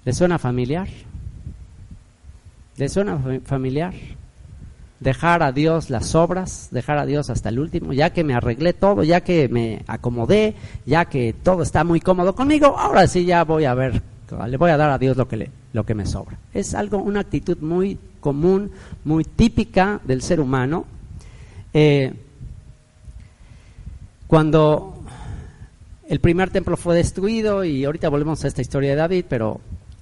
¿Le 0.04 0.12
suena 0.12 0.40
familiar? 0.40 0.88
¿Le 2.76 2.88
suena 2.88 3.16
familiar? 3.44 3.94
Dejar 5.02 5.42
a 5.42 5.50
Dios 5.50 5.90
las 5.90 6.14
obras, 6.14 6.68
dejar 6.70 6.96
a 6.98 7.06
Dios 7.06 7.28
hasta 7.28 7.48
el 7.48 7.58
último, 7.58 7.92
ya 7.92 8.10
que 8.10 8.22
me 8.22 8.34
arreglé 8.34 8.72
todo, 8.72 9.02
ya 9.02 9.22
que 9.22 9.48
me 9.48 9.82
acomodé, 9.88 10.54
ya 10.86 11.06
que 11.06 11.34
todo 11.42 11.64
está 11.64 11.82
muy 11.82 12.00
cómodo 12.00 12.36
conmigo, 12.36 12.78
ahora 12.78 13.08
sí 13.08 13.24
ya 13.24 13.42
voy 13.42 13.64
a 13.64 13.74
ver, 13.74 14.00
le 14.46 14.56
voy 14.56 14.70
a 14.70 14.76
dar 14.76 14.90
a 14.90 14.98
Dios 14.98 15.16
lo 15.16 15.26
que, 15.26 15.50
lo 15.72 15.84
que 15.84 15.94
me 15.96 16.06
sobra. 16.06 16.38
Es 16.54 16.74
algo, 16.74 16.98
una 16.98 17.18
actitud 17.18 17.58
muy 17.58 17.98
común, 18.20 18.70
muy 19.04 19.24
típica 19.24 20.00
del 20.04 20.22
ser 20.22 20.38
humano. 20.38 20.84
Eh, 21.74 22.12
cuando 24.28 25.02
el 26.08 26.20
primer 26.20 26.50
templo 26.50 26.76
fue 26.76 26.94
destruido, 26.94 27.64
y 27.64 27.84
ahorita 27.84 28.08
volvemos 28.08 28.44
a 28.44 28.48
esta 28.48 28.60
historia 28.60 28.90
de 28.90 28.96
David, 28.96 29.24
pero 29.28 29.60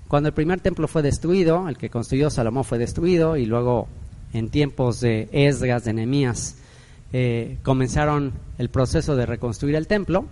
cuando 0.08 0.28
el 0.28 0.34
primer 0.34 0.60
templo 0.60 0.88
fue 0.88 1.00
destruido, 1.00 1.68
el 1.70 1.78
que 1.78 1.88
construyó 1.88 2.28
Salomón 2.28 2.64
fue 2.64 2.78
destruido, 2.78 3.38
y 3.38 3.46
luego 3.46 3.88
en 4.32 4.50
tiempos 4.50 5.00
de 5.00 5.28
Esdras, 5.32 5.84
de 5.84 5.92
Nehemías, 5.92 6.56
eh, 7.12 7.58
comenzaron 7.62 8.32
el 8.58 8.68
proceso 8.68 9.16
de 9.16 9.26
reconstruir 9.26 9.74
el 9.74 9.86
templo, 9.86 10.26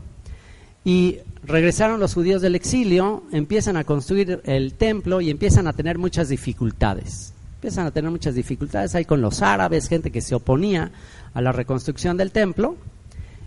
y 0.85 1.19
regresaron 1.45 2.01
los 2.01 2.15
judíos 2.15 2.41
del 2.41 2.55
exilio, 2.55 3.25
empiezan 3.33 3.77
a 3.77 3.85
construir 3.85 4.41
el 4.45 4.75
templo 4.75 5.21
y 5.21 5.31
empiezan 5.31 5.67
a 5.67 5.73
tener 5.73 5.99
muchas 5.99 6.29
dificultades. 6.29 7.35
Empiezan 7.57 7.87
a 7.87 7.91
tener 7.91 8.11
muchas 8.11 8.35
dificultades 8.35 8.95
ahí 8.95 9.05
con 9.05 9.21
los 9.21 9.43
árabes, 9.43 9.89
gente 9.89 10.11
que 10.11 10.21
se 10.21 10.35
oponía 10.35 10.91
a 11.35 11.41
la 11.41 11.53
reconstrucción 11.53 12.17
del 12.17 12.31
templo. 12.31 12.77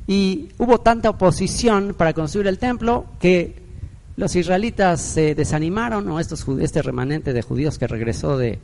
Y 0.06 0.50
hubo 0.58 0.82
tanta 0.82 1.10
oposición 1.10 1.96
para 1.98 2.14
construir 2.14 2.48
el 2.48 2.60
templo 2.60 3.06
que 3.20 3.56
los 4.18 4.36
israelitas 4.36 5.02
se 5.02 5.34
desanimaron, 5.34 6.08
o 6.10 6.20
estos, 6.20 6.46
este 6.60 6.82
remanente 6.82 7.34
de 7.34 7.42
judíos 7.42 7.80
que 7.80 7.88
regresó 7.88 8.38
de, 8.38 8.60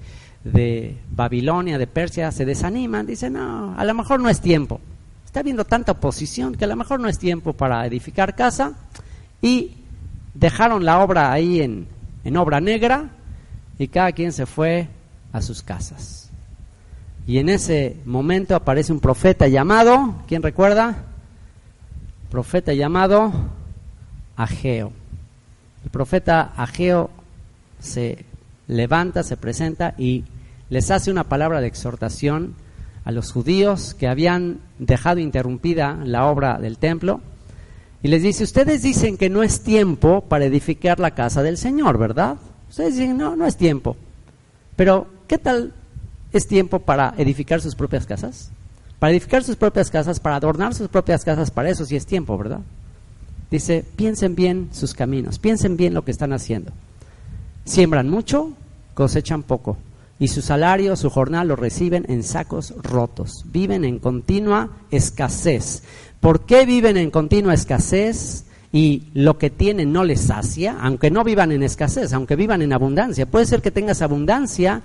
de 0.54 0.98
Babilonia, 1.12 1.78
de 1.78 1.88
Persia, 1.88 2.32
se 2.32 2.46
desaniman, 2.46 3.06
dicen, 3.06 3.34
no, 3.34 3.78
a 3.78 3.84
lo 3.84 3.94
mejor 3.94 4.20
no 4.20 4.30
es 4.30 4.42
tiempo. 4.42 4.80
Está 5.26 5.42
habiendo 5.42 5.66
tanta 5.66 5.94
oposición 5.94 6.56
que 6.56 6.66
a 6.66 6.68
lo 6.68 6.76
mejor 6.76 7.00
no 7.00 7.10
es 7.10 7.20
tiempo 7.20 7.54
para 7.54 7.86
edificar 7.86 8.36
casa 8.36 8.74
y 9.42 9.72
dejaron 10.34 10.86
la 10.86 11.00
obra 11.00 11.32
ahí 11.32 11.62
en, 11.62 11.88
en 12.24 12.38
obra 12.38 12.62
negra 12.62 13.10
y 13.78 13.88
cada 13.88 14.12
quien 14.12 14.32
se 14.32 14.46
fue 14.46 14.88
a 15.34 15.42
sus 15.42 15.62
casas. 15.62 16.30
Y 17.28 17.40
en 17.40 17.50
ese 17.50 17.98
momento 18.06 18.56
aparece 18.56 18.94
un 18.94 19.02
profeta 19.02 19.48
llamado, 19.48 20.16
¿quién 20.28 20.42
recuerda? 20.42 21.04
Profeta 22.32 22.74
llamado 22.74 23.32
Ageo. 24.38 24.94
El 25.84 25.90
profeta 25.90 26.54
Ageo 26.56 27.10
se 27.80 28.26
levanta, 28.68 29.24
se 29.24 29.38
presenta 29.38 29.94
y 29.98 30.24
les 30.70 30.92
hace 30.92 31.12
una 31.12 31.26
palabra 31.26 31.62
de 31.62 31.68
exhortación 31.68 32.56
a 33.06 33.12
los 33.12 33.32
judíos 33.32 33.94
que 33.94 34.08
habían 34.08 34.60
dejado 34.80 35.20
interrumpida 35.20 36.00
la 36.04 36.26
obra 36.26 36.58
del 36.58 36.78
templo 36.78 37.22
y 38.04 38.10
les 38.10 38.22
dice, 38.22 38.44
ustedes 38.44 38.84
dicen 38.84 39.18
que 39.18 39.30
no 39.30 39.44
es 39.44 39.62
tiempo 39.62 40.22
para 40.22 40.46
edificar 40.46 41.00
la 41.00 41.12
casa 41.12 41.42
del 41.42 41.58
Señor, 41.58 41.98
¿verdad? 41.98 42.38
Ustedes 42.70 42.96
dicen, 42.96 43.18
no, 43.18 43.36
no 43.36 43.46
es 43.46 43.58
tiempo. 43.58 43.96
Pero, 44.76 45.08
¿qué 45.28 45.38
tal 45.38 45.74
es 46.32 46.48
tiempo 46.48 46.80
para 46.80 47.16
edificar 47.18 47.60
sus 47.60 47.76
propias 47.76 48.06
casas? 48.06 48.52
Para 49.00 49.12
edificar 49.12 49.44
sus 49.44 49.56
propias 49.56 49.90
casas, 49.90 50.20
para 50.20 50.36
adornar 50.36 50.76
sus 50.76 50.90
propias 50.90 51.26
casas, 51.26 51.50
para 51.50 51.70
eso 51.70 51.86
sí 51.86 51.96
es 51.96 52.06
tiempo, 52.06 52.38
¿verdad? 52.38 52.60
Dice, 53.50 53.84
piensen 53.96 54.36
bien 54.36 54.70
sus 54.74 54.94
caminos, 54.94 55.40
piensen 55.40 55.78
bien 55.78 55.94
lo 55.94 56.04
que 56.04 56.12
están 56.12 56.34
haciendo. 56.34 56.72
Siembran 57.66 58.10
mucho, 58.10 58.54
cosechan 58.94 59.44
poco. 59.44 59.78
Y 60.20 60.30
su 60.30 60.42
salario, 60.42 60.96
su 60.96 61.10
jornal 61.10 61.48
lo 61.48 61.56
reciben 61.56 62.06
en 62.10 62.24
sacos 62.24 62.74
rotos. 62.82 63.44
Viven 63.46 63.86
en 63.86 64.00
continua 64.00 64.72
escasez. 64.90 65.84
¿Por 66.20 66.46
qué 66.46 66.66
viven 66.66 66.98
en 66.98 67.12
continua 67.12 67.54
escasez? 67.54 68.46
Y 68.72 69.04
lo 69.14 69.38
que 69.38 69.50
tienen 69.50 69.94
no 69.94 70.04
les 70.04 70.22
sacia, 70.22 70.78
aunque 70.82 71.12
no 71.12 71.24
vivan 71.24 71.52
en 71.52 71.64
escasez, 71.64 72.14
aunque 72.14 72.36
vivan 72.36 72.62
en 72.62 72.74
abundancia. 72.74 73.26
Puede 73.26 73.46
ser 73.46 73.62
que 73.62 73.72
tengas 73.72 74.02
abundancia 74.02 74.82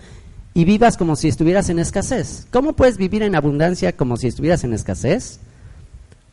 y 0.55 0.65
vivas 0.65 0.97
como 0.97 1.17
si 1.17 1.29
estuvieras 1.29 1.69
en 1.71 1.79
escasez. 1.79 2.47
¿Cómo 2.51 2.75
puedes 2.75 2.97
vivir 2.97 3.23
en 3.23 3.35
abundancia 3.35 3.97
como 3.97 4.17
si 4.17 4.29
estuvieras 4.29 4.65
en 4.65 4.75
escasez? 4.75 5.41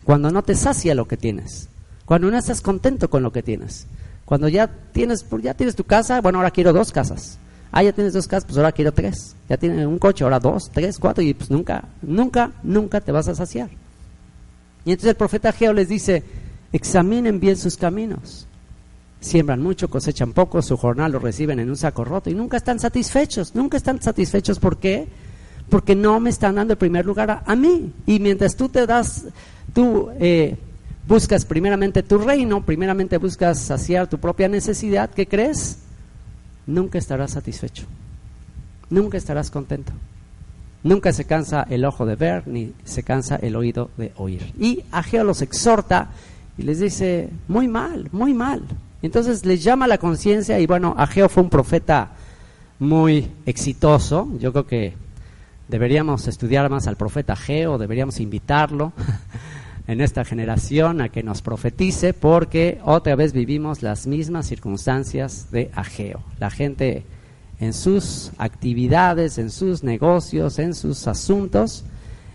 Cuando 0.04 0.30
no 0.30 0.44
te 0.44 0.56
sacia 0.56 0.94
lo 0.94 1.08
que 1.08 1.18
tienes. 1.18 1.70
Cuando 2.06 2.30
no 2.30 2.38
estás 2.38 2.62
contento 2.62 3.10
con 3.10 3.24
lo 3.24 3.32
que 3.32 3.44
tienes. 3.44 3.88
Cuando 4.26 4.48
ya 4.48 4.68
tienes, 4.68 5.24
pues 5.24 5.44
ya 5.44 5.54
tienes 5.54 5.76
tu 5.76 5.86
casa, 5.86 6.22
bueno, 6.22 6.40
ahora 6.40 6.52
quiero 6.52 6.74
dos 6.74 6.92
casas. 6.92 7.40
Ah, 7.72 7.84
ya 7.84 7.94
tienes 7.94 8.14
dos 8.14 8.28
casas, 8.28 8.46
pues 8.46 8.58
ahora 8.58 8.72
quiero 8.72 8.92
tres. 8.92 9.36
Ya 9.48 9.58
tienes 9.58 9.86
un 9.86 10.00
coche, 10.00 10.24
ahora 10.24 10.40
dos, 10.40 10.72
tres, 10.74 10.98
cuatro, 10.98 11.24
y 11.24 11.34
pues 11.34 11.52
nunca, 11.52 11.84
nunca, 12.02 12.52
nunca 12.64 13.00
te 13.02 13.12
vas 13.12 13.28
a 13.28 13.36
saciar. 13.36 13.70
Y 14.86 14.92
entonces 14.92 15.12
el 15.12 15.16
profeta 15.16 15.52
Geo 15.52 15.74
les 15.74 15.88
dice, 15.88 16.24
examinen 16.74 17.40
bien 17.40 17.58
sus 17.58 17.78
caminos. 17.78 18.48
Siembran 19.22 19.62
mucho, 19.62 19.90
cosechan 19.90 20.34
poco, 20.34 20.62
su 20.62 20.78
jornal 20.78 21.12
lo 21.12 21.20
reciben 21.20 21.60
en 21.60 21.70
un 21.70 21.76
saco 21.76 22.06
roto 22.06 22.30
y 22.30 22.34
nunca 22.34 22.58
están 22.58 22.80
satisfechos. 22.80 23.54
Nunca 23.54 23.78
están 23.78 24.02
satisfechos, 24.02 24.60
¿por 24.60 24.78
qué? 24.78 25.08
Porque 25.70 25.94
no 25.94 26.20
me 26.20 26.30
están 26.32 26.56
dando 26.56 26.74
el 26.74 26.78
primer 26.80 27.06
lugar 27.06 27.30
a, 27.30 27.44
a 27.46 27.56
mí. 27.56 27.94
Y 28.08 28.20
mientras 28.20 28.56
tú 28.56 28.70
te 28.70 28.88
das, 28.88 29.26
tú 29.74 30.10
eh, 30.20 30.58
buscas 31.08 31.46
primeramente 31.46 32.02
tu 32.02 32.18
reino, 32.18 32.66
primeramente 32.66 33.18
buscas 33.18 33.60
saciar 33.60 34.08
tu 34.08 34.18
propia 34.20 34.48
necesidad, 34.48 35.10
¿qué 35.10 35.28
crees? 35.28 35.80
Nunca 36.70 37.00
estarás 37.00 37.32
satisfecho, 37.32 37.86
nunca 38.92 39.18
estarás 39.18 39.50
contento. 39.50 39.92
Nunca 40.84 41.12
se 41.12 41.26
cansa 41.26 41.66
el 41.68 41.84
ojo 41.84 42.06
de 42.06 42.16
ver, 42.16 42.48
ni 42.48 42.74
se 42.86 43.02
cansa 43.02 43.38
el 43.38 43.56
oído 43.56 43.90
de 43.98 44.14
oír. 44.18 44.54
Y 44.60 44.84
Ageo 44.92 45.24
los 45.24 45.42
exhorta 45.42 46.10
y 46.60 46.62
les 46.62 46.80
dice, 46.80 47.32
muy 47.48 47.68
mal, 47.68 48.08
muy 48.12 48.36
mal. 48.36 48.62
Entonces 49.02 49.46
les 49.46 49.64
llama 49.64 49.88
la 49.88 49.98
conciencia 49.98 50.60
y 50.60 50.68
bueno, 50.68 50.94
Ageo 50.96 51.28
fue 51.28 51.42
un 51.42 51.50
profeta 51.50 52.12
muy 52.78 53.32
exitoso. 53.48 54.30
Yo 54.40 54.52
creo 54.52 54.68
que 54.68 54.94
deberíamos 55.68 56.28
estudiar 56.28 56.70
más 56.70 56.86
al 56.86 56.98
profeta 56.98 57.34
Ageo, 57.34 57.80
deberíamos 57.80 58.20
invitarlo 58.20 58.94
en 59.90 60.02
esta 60.02 60.24
generación 60.24 61.02
a 61.02 61.10
que 61.10 61.24
nos 61.24 61.42
profetice 61.42 62.14
porque 62.14 62.80
otra 62.86 63.16
vez 63.16 63.34
vivimos 63.34 63.82
las 63.82 64.06
mismas 64.06 64.46
circunstancias 64.46 65.48
de 65.50 65.72
Ageo. 65.74 66.22
La 66.40 66.52
gente 66.52 67.06
en 67.60 67.74
sus 67.74 68.30
actividades, 68.38 69.40
en 69.40 69.50
sus 69.50 69.84
negocios, 69.84 70.60
en 70.60 70.76
sus 70.76 71.08
asuntos 71.08 71.86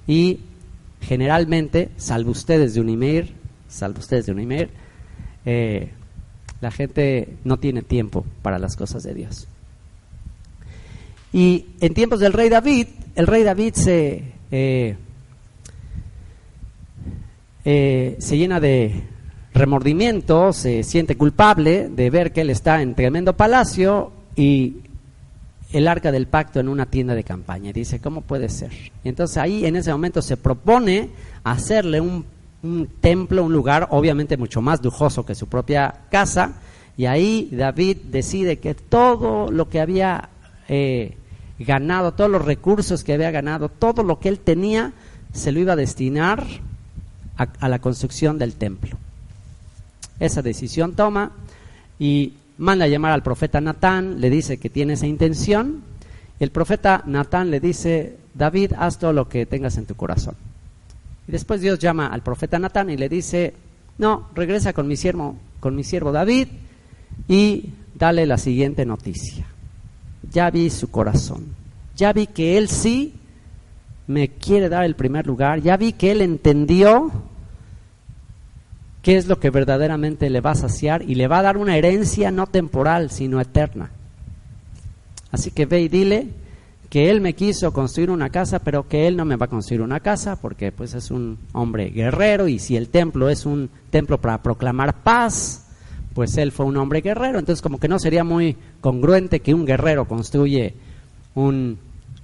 y 0.05 0.41
generalmente, 1.01 1.91
salvo 1.97 2.33
ustedes 2.33 2.75
de 2.75 2.81
Unimeir, 2.81 3.33
salvo 3.69 4.01
ustedes 4.01 4.27
de 4.27 4.33
Unimeir, 4.33 4.71
eh, 5.47 5.93
la 6.61 6.73
gente 6.73 7.37
no 7.45 7.59
tiene 7.61 7.83
tiempo 7.83 8.27
para 8.43 8.59
las 8.59 8.75
cosas 8.75 9.05
de 9.05 9.15
Dios. 9.15 9.47
Y 11.33 11.67
en 11.81 11.95
tiempos 11.95 12.19
del 12.19 12.33
rey 12.33 12.49
David, 12.49 12.89
el 13.15 13.29
rey 13.29 13.45
David 13.45 13.75
se, 13.75 14.25
eh, 14.51 14.97
eh, 17.64 18.16
se 18.18 18.37
llena 18.37 18.61
de 18.61 19.02
remordimiento, 19.54 20.52
se 20.52 20.83
siente 20.83 21.16
culpable 21.16 21.88
de 21.88 22.11
ver 22.11 22.33
que 22.33 22.42
él 22.42 22.50
está 22.50 22.83
en 22.83 22.94
tremendo 22.94 23.37
palacio 23.37 24.12
y 24.37 24.78
el 25.73 25.88
arca 25.88 26.12
del 26.12 26.26
pacto 26.26 26.61
en 26.61 26.68
una 26.68 26.87
tienda 26.87 27.14
de 27.14 27.25
campaña. 27.25 27.73
dice, 27.73 28.00
¿cómo 28.00 28.21
puede 28.21 28.49
ser? 28.49 28.73
Y 29.02 29.09
entonces 29.09 29.38
ahí 29.38 29.64
en 29.64 29.76
ese 29.76 29.92
momento 29.92 30.23
se 30.23 30.37
propone 30.37 31.11
hacerle 31.42 32.00
un, 32.00 32.26
templo, 33.00 33.44
un 33.44 33.52
lugar 33.52 33.88
obviamente 33.90 34.37
mucho 34.37 34.62
más 34.62 34.83
lujoso 34.83 35.25
que 35.25 35.35
su 35.35 35.49
propia 35.49 36.02
casa. 36.11 36.61
Y 36.97 37.06
ahí 37.06 37.49
David 37.52 37.99
decide 38.11 38.59
que 38.59 38.75
todo 38.75 39.50
lo 39.50 39.68
que 39.68 39.80
había 39.80 40.30
eh, 40.68 41.16
ganado, 41.59 42.12
todos 42.12 42.30
los 42.30 42.44
recursos 42.44 43.04
que 43.04 43.12
había 43.12 43.30
ganado, 43.30 43.68
todo 43.68 44.02
lo 44.02 44.18
que 44.18 44.28
él 44.28 44.38
tenía, 44.38 44.92
se 45.33 45.52
lo 45.52 45.61
iba 45.61 45.73
a 45.75 45.76
destinar 45.76 46.44
a 47.37 47.69
la 47.69 47.79
construcción 47.81 48.38
del 48.38 48.55
templo. 48.55 48.97
Esa 50.21 50.43
decisión 50.43 50.95
toma 50.95 51.33
y 51.99 52.35
manda 52.59 52.85
a 52.85 52.88
llamar 52.88 53.12
al 53.12 53.23
profeta 53.23 53.61
Natán, 53.61 54.21
le 54.21 54.31
dice 54.31 54.59
que 54.59 54.71
tiene 54.71 54.95
esa 54.95 55.07
intención. 55.07 55.83
El 56.41 56.50
profeta 56.50 57.03
Natán 57.07 57.50
le 57.50 57.61
dice, 57.61 58.17
David, 58.35 58.73
haz 58.79 58.99
todo 58.99 59.12
lo 59.12 59.29
que 59.29 59.47
tengas 59.47 59.76
en 59.76 59.87
tu 59.87 59.95
corazón. 59.95 60.35
Y 61.26 61.33
después 61.33 61.61
Dios 61.61 61.79
llama 61.79 62.07
al 62.07 62.23
profeta 62.23 62.59
Natán 62.59 62.91
y 62.91 62.97
le 62.97 63.09
dice, 63.09 63.55
no, 63.99 64.29
regresa 64.35 64.73
con 64.73 64.87
mi 64.87 64.97
siervo, 64.97 65.37
con 65.61 65.75
mi 65.75 65.85
siervo 65.85 66.12
David 66.12 66.49
y 67.29 67.71
dale 67.95 68.26
la 68.26 68.38
siguiente 68.38 68.85
noticia. 68.85 69.47
Ya 70.31 70.50
vi 70.50 70.71
su 70.71 70.91
corazón, 70.91 71.45
ya 71.97 72.12
vi 72.12 72.26
que 72.26 72.59
él 72.59 72.69
sí 72.69 73.14
me 74.07 74.29
quiere 74.29 74.69
dar 74.69 74.85
el 74.85 74.97
primer 74.97 75.27
lugar, 75.27 75.61
ya 75.61 75.77
vi 75.77 75.93
que 75.93 76.11
él 76.11 76.21
entendió 76.21 77.11
qué 79.03 79.17
es 79.17 79.27
lo 79.27 79.39
que 79.39 79.51
verdaderamente 79.51 80.31
le 80.31 80.41
va 80.41 80.53
a 80.53 80.57
saciar 80.57 81.03
y 81.03 81.15
le 81.15 81.29
va 81.29 81.39
a 81.39 81.43
dar 81.43 81.57
una 81.57 81.77
herencia 81.77 82.31
no 82.31 82.47
temporal, 82.47 83.11
sino 83.11 83.41
eterna. 83.41 83.91
Así 85.31 85.51
que 85.51 85.67
ve 85.67 85.83
y 85.83 85.89
dile 85.89 86.29
que 86.89 87.11
él 87.11 87.21
me 87.21 87.35
quiso 87.35 87.73
construir 87.73 88.11
una 88.11 88.31
casa, 88.31 88.61
pero 88.61 88.89
que 88.89 89.07
él 89.07 89.17
no 89.17 89.25
me 89.25 89.37
va 89.37 89.47
a 89.47 89.51
construir 89.51 89.83
una 89.83 90.01
casa 90.01 90.41
porque 90.41 90.71
pues 90.71 90.95
es 90.95 91.11
un 91.11 91.39
hombre 91.53 91.91
guerrero 91.91 92.47
y 92.47 92.59
si 92.59 92.77
el 92.77 92.89
templo 92.89 93.29
es 93.29 93.47
un 93.47 93.69
templo 93.91 94.21
para 94.21 94.43
proclamar 94.43 95.03
paz, 95.03 95.67
pues 96.15 96.37
él 96.39 96.53
fue 96.53 96.67
un 96.67 96.77
hombre 96.77 97.01
guerrero, 97.01 97.39
entonces 97.39 97.63
como 97.63 97.81
que 97.81 97.89
no 97.89 97.99
sería 97.99 98.23
muy 98.23 98.57
congruente 98.81 99.41
que 99.41 99.55
un 99.55 99.67
guerrero 99.67 100.07
construye 100.07 100.75
un, 101.35 101.79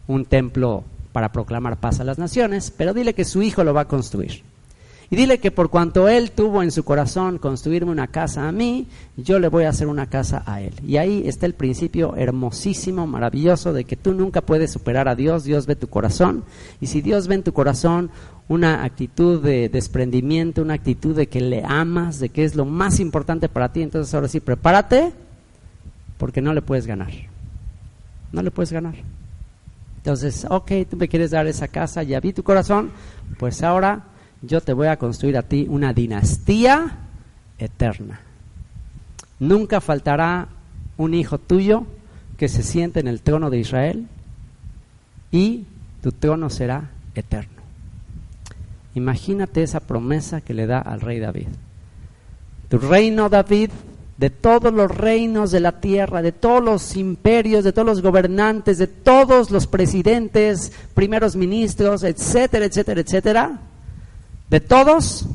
un 0.07 0.25
templo 0.25 0.85
para 1.13 1.33
proclamar 1.33 1.79
paz 1.79 2.01
a 2.01 2.05
las 2.05 2.19
naciones, 2.19 2.73
pero 2.77 2.95
dile 2.95 3.15
que 3.15 3.25
su 3.25 3.43
hijo 3.43 3.65
lo 3.65 3.75
va 3.75 3.83
a 3.83 3.89
construir. 3.89 4.43
Y 5.13 5.17
dile 5.17 5.41
que 5.41 5.51
por 5.51 5.71
cuanto 5.71 6.09
él 6.09 6.31
tuvo 6.31 6.63
en 6.63 6.71
su 6.71 6.85
corazón 6.85 7.39
construirme 7.39 7.91
una 7.91 8.07
casa 8.07 8.47
a 8.47 8.53
mí, 8.53 8.87
yo 9.17 9.41
le 9.41 9.49
voy 9.49 9.65
a 9.65 9.71
hacer 9.71 9.89
una 9.89 10.07
casa 10.07 10.45
a 10.47 10.61
él. 10.61 10.73
Y 10.87 10.99
ahí 10.99 11.25
está 11.27 11.47
el 11.47 11.55
principio 11.55 12.15
hermosísimo, 12.15 13.09
maravilloso, 13.09 13.73
de 13.73 13.83
que 13.83 13.97
tú 13.97 14.15
nunca 14.15 14.41
puedes 14.41 14.71
superar 14.71 15.09
a 15.09 15.17
Dios, 15.17 15.43
Dios 15.43 15.67
ve 15.67 15.75
tu 15.75 15.89
corazón. 15.89 16.45
Y 16.81 16.87
si 16.87 17.01
Dios 17.01 17.27
ve 17.27 17.35
en 17.35 17.43
tu 17.43 17.53
corazón 17.53 18.11
una 18.47 18.85
actitud 18.85 19.43
de 19.43 19.69
desprendimiento, 19.69 20.63
una 20.63 20.75
actitud 20.75 21.17
de 21.17 21.27
que 21.27 21.41
le 21.41 21.65
amas, 21.65 22.21
de 22.21 22.29
que 22.29 22.45
es 22.45 22.55
lo 22.55 22.65
más 22.65 23.01
importante 23.01 23.49
para 23.49 23.73
ti, 23.73 23.83
entonces 23.83 24.15
ahora 24.15 24.29
sí, 24.29 24.39
prepárate, 24.39 25.13
porque 26.19 26.41
no 26.41 26.55
le 26.55 26.63
puedes 26.63 26.87
ganar. 26.87 27.11
No 28.31 28.43
le 28.43 28.53
puedes 28.53 28.73
ganar. 28.73 28.95
Entonces, 30.01 30.47
ok, 30.49 30.73
tú 30.89 30.97
me 30.97 31.09
quieres 31.09 31.31
dar 31.31 31.47
esa 31.47 31.69
casa, 31.69 32.03
ya 32.03 32.21
vi 32.21 32.33
tu 32.33 32.43
corazón, 32.43 32.91
pues 33.39 33.63
ahora 33.63 34.07
yo 34.41 34.63
te 34.63 34.73
voy 34.73 34.87
a 34.87 34.97
construir 34.97 35.37
a 35.37 35.43
ti 35.43 35.67
una 35.69 35.93
dinastía 35.93 36.99
eterna. 37.59 38.21
Nunca 39.39 39.83
faltará 39.83 40.49
un 40.97 41.13
hijo 41.13 41.37
tuyo 41.37 41.85
que 42.39 42.49
se 42.49 42.63
siente 42.63 43.01
en 43.01 43.09
el 43.09 43.21
trono 43.21 43.51
de 43.51 43.59
Israel 43.59 44.07
y 45.31 45.67
tu 46.03 46.13
trono 46.13 46.49
será 46.49 46.91
eterno. 47.15 47.61
Imagínate 48.95 49.63
esa 49.63 49.81
promesa 49.81 50.41
que 50.41 50.55
le 50.55 50.67
da 50.67 50.79
al 50.79 51.03
rey 51.03 51.21
David. 51.21 51.49
Tu 52.71 52.79
reino, 52.79 53.29
David, 53.29 53.71
de 54.21 54.29
todos 54.29 54.71
los 54.71 54.95
reinos 54.95 55.51
de 55.51 55.61
la 55.61 55.81
tierra, 55.81 56.21
de 56.21 56.33
todos 56.33 56.63
los 56.63 56.95
imperios, 56.95 57.65
de 57.65 57.73
todos 57.73 57.87
los 57.87 58.03
gobernantes, 58.03 58.77
de 58.77 58.87
todos 58.87 59.51
los 59.51 59.67
presidentes, 59.67 60.73
primeros 60.93 61.37
ministros, 61.37 62.03
etcétera, 62.03 62.67
etcétera, 62.67 63.01
etcétera, 63.01 63.61
de 64.51 64.61
todos 64.61 65.27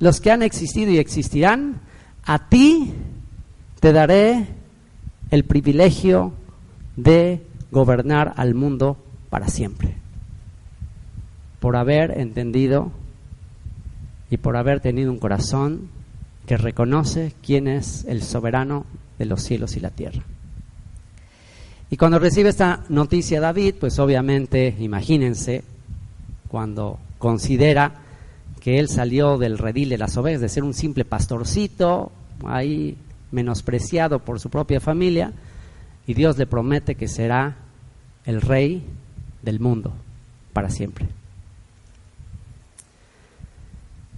los 0.00 0.22
que 0.22 0.30
han 0.30 0.42
existido 0.42 0.90
y 0.90 0.96
existirán, 0.96 1.82
a 2.24 2.48
ti 2.48 2.94
te 3.78 3.92
daré 3.92 4.46
el 5.30 5.44
privilegio 5.44 6.32
de 6.96 7.42
gobernar 7.70 8.32
al 8.38 8.54
mundo 8.54 8.96
para 9.28 9.48
siempre, 9.48 9.96
por 11.60 11.76
haber 11.76 12.18
entendido 12.18 12.90
y 14.30 14.38
por 14.38 14.56
haber 14.56 14.80
tenido 14.80 15.12
un 15.12 15.18
corazón 15.18 15.97
que 16.48 16.56
reconoce 16.56 17.34
quién 17.44 17.68
es 17.68 18.06
el 18.08 18.22
soberano 18.22 18.86
de 19.18 19.26
los 19.26 19.42
cielos 19.42 19.76
y 19.76 19.80
la 19.80 19.90
tierra. 19.90 20.22
Y 21.90 21.98
cuando 21.98 22.18
recibe 22.18 22.48
esta 22.48 22.84
noticia 22.88 23.38
David, 23.38 23.74
pues 23.78 23.98
obviamente, 23.98 24.74
imagínense, 24.78 25.62
cuando 26.48 26.98
considera 27.18 27.96
que 28.60 28.78
él 28.78 28.88
salió 28.88 29.36
del 29.36 29.58
redil 29.58 29.90
de 29.90 29.98
las 29.98 30.16
ovejas, 30.16 30.40
de 30.40 30.48
ser 30.48 30.64
un 30.64 30.72
simple 30.72 31.04
pastorcito, 31.04 32.12
ahí 32.46 32.96
menospreciado 33.30 34.20
por 34.20 34.40
su 34.40 34.48
propia 34.48 34.80
familia, 34.80 35.34
y 36.06 36.14
Dios 36.14 36.38
le 36.38 36.46
promete 36.46 36.94
que 36.94 37.08
será 37.08 37.56
el 38.24 38.40
rey 38.40 38.82
del 39.42 39.60
mundo 39.60 39.92
para 40.54 40.70
siempre. 40.70 41.08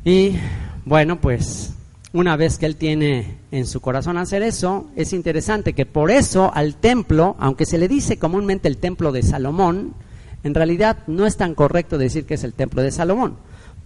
Y 0.05 0.37
bueno, 0.85 1.21
pues 1.21 1.75
una 2.13 2.37
vez 2.37 2.59
que 2.59 2.67
él 2.67 2.77
tiene 2.77 3.39
en 3.51 3.67
su 3.67 3.81
corazón 3.81 4.19
hacer 4.19 4.43
eso, 4.43 4.89
es 4.97 5.13
interesante 5.13 5.73
que 5.73 5.87
por 5.87 6.11
eso 6.11 6.51
al 6.53 6.77
templo, 6.77 7.37
aunque 7.39 7.67
se 7.67 7.79
le 7.79 7.89
dice 7.89 8.19
comúnmente 8.19 8.69
el 8.69 8.79
templo 8.79 9.13
de 9.13 9.23
Salomón, 9.23 9.95
en 10.43 10.55
realidad 10.55 10.99
no 11.07 11.27
es 11.27 11.37
tan 11.37 11.55
correcto 11.55 11.99
decir 11.99 12.27
que 12.27 12.35
es 12.35 12.45
el 12.45 12.55
templo 12.55 12.83
de 12.83 12.91
Salomón 12.91 13.37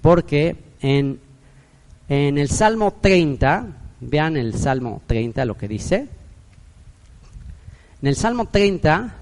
porque 0.05 0.59
en, 0.83 1.19
en 2.11 2.37
el 2.37 2.51
Salmo 2.51 2.93
30, 3.01 3.69
vean 4.03 4.37
el 4.37 4.53
Salmo 4.53 5.01
30 5.07 5.47
lo 5.47 5.57
que 5.57 5.67
dice, 5.67 6.09
en 8.03 8.09
el 8.09 8.15
Salmo 8.15 8.45
30 8.45 9.15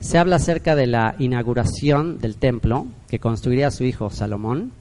se 0.00 0.16
habla 0.16 0.36
acerca 0.36 0.74
de 0.74 0.86
la 0.86 1.16
inauguración 1.18 2.18
del 2.18 2.36
templo 2.36 2.86
que 3.06 3.18
construiría 3.18 3.70
su 3.70 3.84
hijo 3.84 4.08
Salomón. 4.08 4.72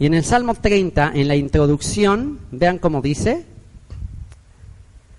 Y 0.00 0.06
en 0.06 0.14
el 0.14 0.24
Salmo 0.24 0.54
30, 0.54 1.12
en 1.14 1.28
la 1.28 1.36
introducción, 1.36 2.38
vean 2.50 2.78
cómo 2.78 3.02
dice, 3.02 3.44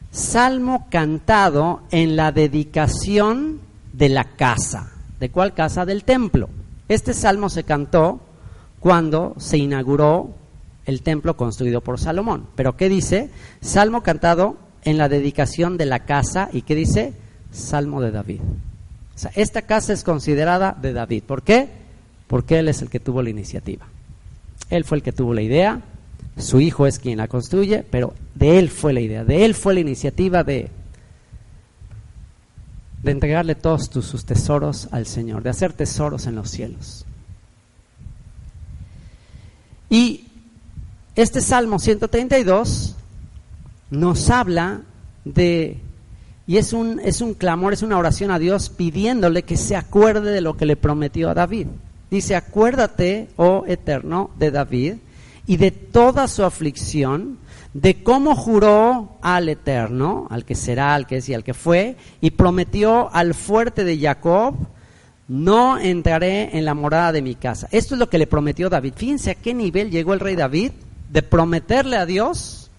Salmo 0.09 0.87
cantado 0.89 1.83
en 1.91 2.15
la 2.15 2.31
dedicación 2.31 3.61
de 3.93 4.09
la 4.09 4.23
casa. 4.23 4.91
¿De 5.19 5.29
cuál 5.29 5.53
casa? 5.53 5.85
Del 5.85 6.03
templo. 6.03 6.49
Este 6.89 7.13
salmo 7.13 7.49
se 7.49 7.63
cantó 7.63 8.21
cuando 8.79 9.35
se 9.37 9.59
inauguró 9.59 10.33
el 10.85 11.03
templo 11.03 11.37
construido 11.37 11.81
por 11.81 11.99
Salomón. 11.99 12.47
Pero 12.55 12.75
¿qué 12.75 12.89
dice? 12.89 13.29
Salmo 13.61 14.01
cantado 14.01 14.57
en 14.83 14.97
la 14.97 15.09
dedicación 15.09 15.77
de 15.77 15.85
la 15.85 15.99
casa 16.05 16.49
y 16.51 16.63
¿qué 16.63 16.73
dice? 16.73 17.13
Salmo 17.51 18.01
de 18.01 18.09
David. 18.09 18.41
O 19.15 19.17
sea, 19.19 19.31
esta 19.35 19.61
casa 19.61 19.93
es 19.93 20.03
considerada 20.03 20.75
de 20.81 20.91
David. 20.91 21.21
¿Por 21.21 21.43
qué? 21.43 21.69
Porque 22.25 22.57
él 22.57 22.67
es 22.67 22.81
el 22.81 22.89
que 22.89 22.99
tuvo 22.99 23.21
la 23.21 23.29
iniciativa. 23.29 23.85
Él 24.69 24.83
fue 24.83 24.97
el 24.97 25.03
que 25.03 25.11
tuvo 25.11 25.33
la 25.33 25.41
idea, 25.41 25.81
su 26.37 26.59
hijo 26.59 26.87
es 26.87 26.99
quien 26.99 27.17
la 27.17 27.27
construye, 27.27 27.83
pero 27.89 28.13
de 28.35 28.59
él 28.59 28.69
fue 28.69 28.93
la 28.93 29.01
idea, 29.01 29.23
de 29.23 29.45
él 29.45 29.53
fue 29.55 29.73
la 29.73 29.81
iniciativa 29.81 30.43
de 30.43 30.69
de 33.03 33.11
entregarle 33.11 33.55
todos 33.55 33.89
tus, 33.89 34.05
sus 34.05 34.25
tesoros 34.25 34.87
al 34.91 35.05
Señor, 35.05 35.43
de 35.43 35.49
hacer 35.49 35.73
tesoros 35.73 36.27
en 36.27 36.35
los 36.35 36.49
cielos. 36.49 37.05
Y 39.89 40.25
este 41.15 41.41
Salmo 41.41 41.79
132 41.79 42.95
nos 43.89 44.29
habla 44.29 44.81
de, 45.25 45.79
y 46.47 46.57
es 46.57 46.73
un, 46.73 46.99
es 46.99 47.21
un 47.21 47.33
clamor, 47.33 47.73
es 47.73 47.81
una 47.81 47.97
oración 47.97 48.31
a 48.31 48.39
Dios 48.39 48.69
pidiéndole 48.69 49.43
que 49.43 49.57
se 49.57 49.75
acuerde 49.75 50.31
de 50.31 50.41
lo 50.41 50.55
que 50.55 50.65
le 50.65 50.77
prometió 50.77 51.29
a 51.29 51.33
David. 51.33 51.67
Dice, 52.11 52.35
acuérdate, 52.35 53.29
oh 53.37 53.63
eterno, 53.67 54.31
de 54.37 54.51
David, 54.51 54.95
y 55.47 55.57
de 55.57 55.71
toda 55.71 56.27
su 56.27 56.43
aflicción, 56.43 57.39
de 57.73 58.03
cómo 58.03 58.35
juró 58.35 59.17
al 59.21 59.47
Eterno, 59.47 60.27
al 60.29 60.43
que 60.43 60.55
será, 60.55 60.93
al 60.93 61.07
que 61.07 61.17
es 61.17 61.29
y 61.29 61.33
al 61.33 61.43
que 61.43 61.53
fue, 61.53 61.95
y 62.19 62.31
prometió 62.31 63.09
al 63.13 63.33
fuerte 63.33 63.85
de 63.85 63.97
Jacob, 63.97 64.55
no 65.29 65.77
entraré 65.79 66.57
en 66.57 66.65
la 66.65 66.73
morada 66.73 67.13
de 67.13 67.21
mi 67.21 67.35
casa. 67.35 67.69
Esto 67.71 67.95
es 67.95 67.99
lo 67.99 68.09
que 68.09 68.17
le 68.17 68.27
prometió 68.27 68.69
David. 68.69 68.93
Fíjense 68.97 69.31
a 69.31 69.35
qué 69.35 69.53
nivel 69.53 69.89
llegó 69.89 70.13
el 70.13 70.19
rey 70.19 70.35
David 70.35 70.71
de 71.09 71.21
prometerle 71.21 71.95
a 71.95 72.05
Dios 72.05 72.69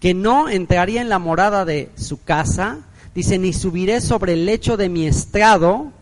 que 0.00 0.14
no 0.14 0.48
entraría 0.48 1.00
en 1.00 1.08
la 1.08 1.20
morada 1.20 1.64
de 1.64 1.90
su 1.96 2.20
casa. 2.22 2.80
Dice, 3.14 3.38
ni 3.38 3.52
subiré 3.52 4.00
sobre 4.00 4.32
el 4.32 4.46
lecho 4.46 4.76
de 4.76 4.88
mi 4.88 5.06
estrado. 5.06 5.92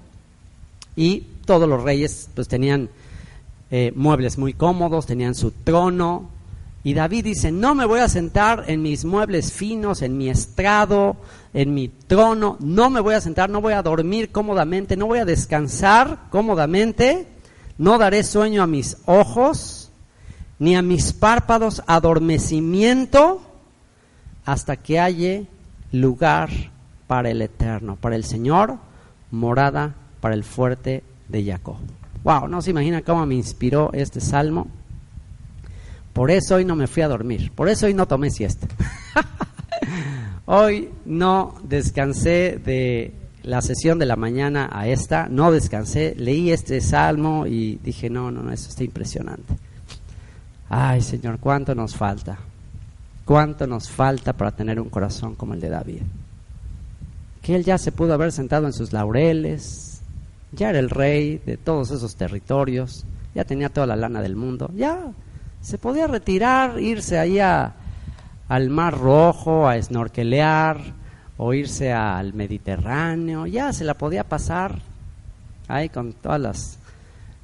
Y 0.97 1.27
todos 1.47 1.67
los 1.69 1.83
reyes 1.83 2.29
pues 2.35 2.49
tenían 2.49 2.91
eh, 3.71 3.93
muebles 3.97 4.37
muy 4.37 4.53
cómodos, 4.53 5.07
tenían 5.07 5.35
su 5.35 5.51
trono, 5.51 6.37
y 6.87 6.95
David 6.95 7.25
dice, 7.25 7.51
no 7.51 7.75
me 7.75 7.85
voy 7.85 7.99
a 7.99 8.09
sentar 8.09 8.63
en 8.69 8.81
mis 8.81 9.05
muebles 9.05 9.53
finos, 9.53 10.03
en 10.03 10.17
mi 10.17 10.29
estrado, 10.29 11.17
en 11.53 11.75
mi 11.75 11.89
trono, 11.89 12.57
no 12.61 12.91
me 12.91 13.01
voy 13.01 13.17
a 13.17 13.21
sentar, 13.21 13.51
no 13.51 13.61
voy 13.61 13.73
a 13.73 13.83
dormir 13.83 14.31
cómodamente, 14.31 14.97
no 14.97 15.09
voy 15.09 15.19
a 15.19 15.25
descansar 15.25 16.29
cómodamente, 16.31 17.27
no 17.77 17.99
daré 17.99 18.23
sueño 18.23 18.63
a 18.63 18.69
mis 18.69 18.99
ojos, 19.07 19.91
ni 20.61 20.77
a 20.77 20.83
mis 20.83 21.13
párpados 21.13 21.83
adormecimiento, 21.89 23.43
hasta 24.45 24.77
que 24.77 25.01
haya 25.01 25.43
lugar 25.91 26.51
para 27.09 27.31
el 27.31 27.43
Eterno, 27.43 27.97
para 27.97 28.15
el 28.15 28.23
Señor, 28.23 28.79
morada 29.33 29.97
para 30.21 30.37
el 30.37 30.45
fuerte 30.45 31.03
de 31.29 31.45
Jacob. 31.45 31.77
Wow, 32.25 32.49
no 32.49 32.61
se 32.63 32.71
imagina 32.71 33.03
cómo 33.03 33.25
me 33.27 33.35
inspiró 33.35 33.91
este 33.93 34.21
salmo. 34.21 34.69
Por 36.13 36.31
eso 36.31 36.57
hoy 36.57 36.65
no 36.65 36.77
me 36.77 36.87
fui 36.87 37.03
a 37.03 37.09
dormir, 37.09 37.53
por 37.55 37.69
eso 37.69 37.87
hoy 37.87 37.95
no 37.95 38.09
tomé 38.09 38.31
siesta. 38.31 38.67
hoy 40.47 40.89
no 41.05 41.55
descansé 41.63 42.59
de 42.65 43.13
la 43.43 43.63
sesión 43.63 43.99
de 43.99 44.07
la 44.07 44.17
mañana 44.17 44.69
a 44.73 44.89
esta, 44.89 45.29
no 45.29 45.53
descansé, 45.53 46.15
leí 46.19 46.51
este 46.51 46.81
salmo 46.81 47.47
y 47.47 47.77
dije, 47.77 48.11
no, 48.11 48.33
no, 48.33 48.43
no, 48.43 48.51
eso 48.51 48.69
está 48.69 48.83
impresionante. 48.83 49.55
Ay, 50.69 51.01
Señor, 51.01 51.39
cuánto 51.39 51.75
nos 51.77 51.95
falta, 51.95 52.39
cuánto 53.25 53.69
nos 53.69 53.89
falta 53.89 54.33
para 54.33 54.51
tener 54.51 54.81
un 54.81 54.89
corazón 54.89 55.37
como 55.37 55.55
el 55.55 55.61
de 55.61 55.69
David. 55.69 56.03
Que 57.41 57.55
él 57.55 57.65
ya 57.65 57.79
se 57.79 57.93
pudo 57.93 58.15
haber 58.15 58.33
sentado 58.33 58.67
en 58.67 58.73
sus 58.73 58.93
laureles, 58.93 59.86
ya 60.57 60.71
era 60.71 60.79
el 60.79 60.91
rey 60.91 61.41
de 61.45 61.57
todos 61.57 61.91
esos 61.91 62.17
territorios, 62.17 63.05
ya 63.35 63.45
tenía 63.45 63.69
toda 63.69 63.87
la 63.87 63.97
lana 63.97 64.23
del 64.23 64.37
mundo, 64.37 64.71
ya 64.75 65.13
se 65.61 65.79
podía 65.79 66.07
retirar, 66.07 66.81
irse 66.81 67.19
ahí 67.19 67.39
al 67.39 68.71
Mar 68.71 68.99
Rojo 68.99 69.69
a 69.69 69.81
snorkelear 69.81 70.81
o 71.37 71.53
irse 71.53 71.93
al 71.93 72.33
Mediterráneo, 72.33 73.47
ya 73.47 73.73
se 73.73 73.85
la 73.85 73.95
podía 73.95 74.25
pasar 74.25 74.81
ahí 75.69 75.89
con 75.89 76.13
todas 76.15 76.41
las, 76.41 76.79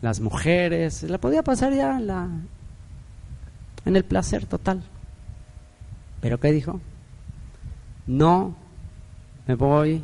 las 0.01 0.21
mujeres, 0.21 0.95
se 0.95 1.09
la 1.09 1.19
podía 1.19 1.43
pasar 1.43 1.75
ya 1.75 1.97
en, 1.99 2.07
la, 2.07 2.29
en 3.85 3.97
el 3.97 4.05
placer 4.05 4.47
total. 4.47 4.83
Pero 6.21 6.41
¿qué 6.41 6.53
dijo? 6.53 6.81
No 8.07 8.55
me 9.47 9.57
voy 9.57 10.03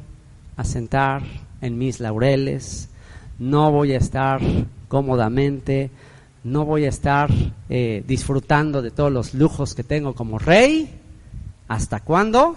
a 0.57 0.65
sentar 0.65 1.23
en 1.61 1.79
mis 1.79 2.01
laureles, 2.01 2.91
no 3.39 3.71
voy 3.71 3.93
a 3.93 3.99
estar 3.99 4.41
cómodamente 4.89 5.91
no 6.45 6.65
voy 6.65 6.85
a 6.85 6.89
estar 6.89 7.31
eh, 7.69 8.05
disfrutando 8.07 8.83
de 8.83 8.91
todos 8.91 9.13
los 9.13 9.35
lujos 9.35 9.75
que 9.75 9.85
tengo 9.85 10.15
como 10.15 10.39
rey. 10.39 10.89
¿Hasta 11.67 12.01
cuándo? 12.01 12.57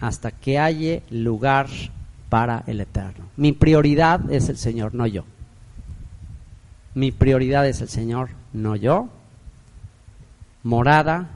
Hasta 0.00 0.30
que 0.32 0.58
haya 0.58 1.00
lugar 1.10 1.68
para 2.28 2.64
el 2.66 2.80
Eterno. 2.80 3.26
Mi 3.36 3.52
prioridad 3.52 4.30
es 4.30 4.48
el 4.48 4.58
Señor, 4.58 4.94
no 4.94 5.06
yo. 5.06 5.24
Mi 6.94 7.12
prioridad 7.12 7.66
es 7.66 7.80
el 7.80 7.88
Señor, 7.88 8.30
no 8.52 8.76
yo. 8.76 9.08
Morada 10.62 11.30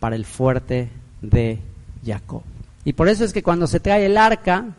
para 0.00 0.16
el 0.16 0.24
fuerte 0.24 0.90
de 1.22 1.60
Jacob. 2.04 2.42
Y 2.84 2.94
por 2.94 3.08
eso 3.08 3.24
es 3.24 3.32
que 3.32 3.42
cuando 3.42 3.66
se 3.66 3.80
trae 3.80 4.06
el 4.06 4.16
arca 4.16 4.76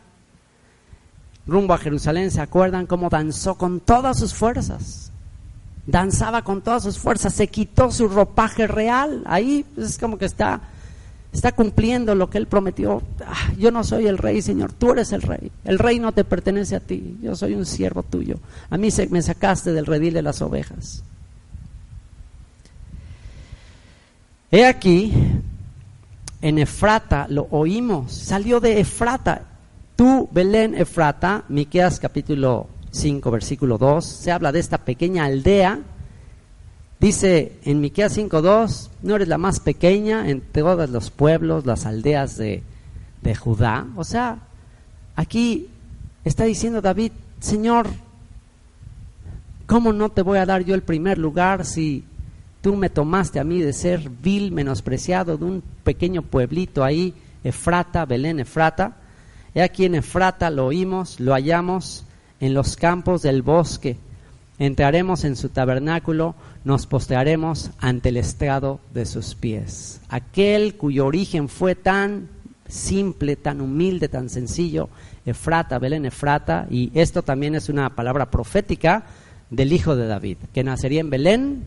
rumbo 1.48 1.74
a 1.74 1.78
Jerusalén, 1.78 2.32
¿se 2.32 2.42
acuerdan 2.42 2.86
cómo 2.86 3.10
danzó 3.10 3.56
con 3.56 3.80
todas 3.80 4.18
sus 4.20 4.34
fuerzas? 4.34 5.12
danzaba 5.86 6.44
con 6.44 6.62
todas 6.62 6.84
sus 6.84 6.98
fuerzas, 6.98 7.34
se 7.34 7.48
quitó 7.48 7.92
su 7.92 8.08
ropaje 8.08 8.68
real, 8.68 9.24
ahí 9.26 9.66
es 9.78 9.98
como 9.98 10.18
que 10.18 10.26
está, 10.26 10.62
está 11.34 11.52
cumpliendo 11.52 12.16
lo 12.16 12.30
que 12.30 12.38
él 12.38 12.48
prometió. 12.48 13.02
Ah, 13.26 13.52
yo 13.58 13.72
no 13.72 13.84
soy 13.84 14.08
el 14.08 14.18
rey, 14.18 14.42
Señor, 14.42 14.72
tú 14.74 14.92
eres 14.92 15.12
el 15.12 15.22
rey. 15.22 15.52
El 15.66 15.80
rey 15.80 16.00
no 16.00 16.12
te 16.12 16.24
pertenece 16.24 16.76
a 16.76 16.80
ti, 16.80 17.18
yo 17.22 17.36
soy 17.36 17.56
un 17.56 17.66
siervo 17.66 18.04
tuyo. 18.04 18.38
A 18.70 18.78
mí 18.78 18.92
se, 18.92 19.08
me 19.08 19.22
sacaste 19.22 19.74
del 19.74 19.86
redil 19.86 20.14
de 20.14 20.22
las 20.22 20.42
ovejas. 20.42 21.04
He 24.52 24.66
aquí, 24.66 25.14
en 26.42 26.60
Efrata 26.60 27.28
lo 27.30 27.48
oímos, 27.52 28.12
salió 28.12 28.60
de 28.60 28.80
Efrata. 28.80 29.48
Tú, 30.02 30.28
Belén 30.32 30.74
Efrata, 30.74 31.44
Miqueas 31.48 32.00
capítulo 32.00 32.66
5, 32.90 33.30
versículo 33.30 33.78
2, 33.78 34.04
se 34.04 34.32
habla 34.32 34.52
de 34.52 34.58
esta 34.58 34.80
pequeña 34.80 35.26
aldea. 35.26 35.80
Dice 37.00 37.60
en 37.66 37.82
Miqueas 37.82 38.18
5:2, 38.18 38.90
no 39.04 39.16
eres 39.16 39.28
la 39.28 39.38
más 39.38 39.60
pequeña 39.60 40.28
entre 40.28 40.64
todos 40.64 40.90
los 40.90 41.12
pueblos, 41.12 41.68
las 41.68 41.86
aldeas 41.86 42.36
de, 42.36 42.64
de 43.22 43.36
Judá. 43.36 43.86
O 43.96 44.04
sea, 44.04 44.40
aquí 45.16 45.68
está 46.26 46.46
diciendo 46.46 46.82
David, 46.82 47.12
Señor, 47.40 47.86
¿cómo 49.68 49.94
no 49.94 50.10
te 50.10 50.24
voy 50.24 50.40
a 50.40 50.48
dar 50.48 50.66
yo 50.66 50.74
el 50.74 50.82
primer 50.82 51.20
lugar 51.20 51.64
si 51.64 52.06
tú 52.62 52.76
me 52.76 52.90
tomaste 52.90 53.40
a 53.40 53.44
mí 53.44 53.62
de 53.62 53.72
ser 53.72 54.10
vil, 54.10 54.52
menospreciado, 54.52 55.38
de 55.38 55.46
un 55.46 55.64
pequeño 55.84 56.24
pueblito 56.24 56.84
ahí, 56.84 57.14
Efrata, 57.44 58.04
Belén, 58.06 58.40
Efrata? 58.40 58.98
He 59.54 59.62
aquí 59.62 59.86
en 59.86 59.96
Efrata 59.96 60.50
lo 60.50 60.68
oímos, 60.68 61.20
lo 61.20 61.34
hallamos, 61.34 62.06
en 62.40 62.54
los 62.54 62.76
campos 62.76 63.22
del 63.22 63.42
bosque. 63.42 63.98
Entraremos 64.60 65.24
en 65.24 65.36
su 65.36 65.50
tabernáculo, 65.50 66.36
nos 66.64 66.86
postraremos 66.86 67.72
ante 67.80 68.10
el 68.10 68.18
estrado 68.18 68.80
de 68.94 69.06
sus 69.06 69.36
pies. 69.36 70.02
Aquel 70.10 70.76
cuyo 70.76 71.06
origen 71.06 71.50
fue 71.50 71.76
tan 71.76 72.30
simple, 72.68 73.36
tan 73.36 73.62
humilde, 73.62 74.08
tan 74.08 74.30
sencillo, 74.30 74.90
Efrata, 75.26 75.78
Belén 75.78 76.06
Efrata, 76.06 76.68
y 76.70 76.92
esto 76.94 77.22
también 77.22 77.56
es 77.56 77.70
una 77.70 77.96
palabra 77.96 78.32
profética 78.32 79.04
del 79.50 79.74
hijo 79.74 79.96
de 79.96 80.08
David, 80.08 80.38
que 80.54 80.64
nacería 80.64 81.02
en 81.02 81.10
Belén 81.10 81.64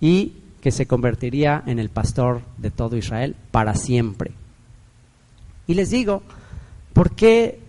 y 0.00 0.32
que 0.60 0.72
se 0.72 0.86
convertiría 0.86 1.62
en 1.66 1.78
el 1.78 1.90
pastor 1.90 2.40
de 2.58 2.70
todo 2.70 2.96
Israel 2.96 3.36
para 3.50 3.74
siempre. 3.74 4.32
Y 5.66 5.74
les 5.74 5.90
digo, 5.90 6.22
¿por 6.92 7.10
qué 7.12 7.60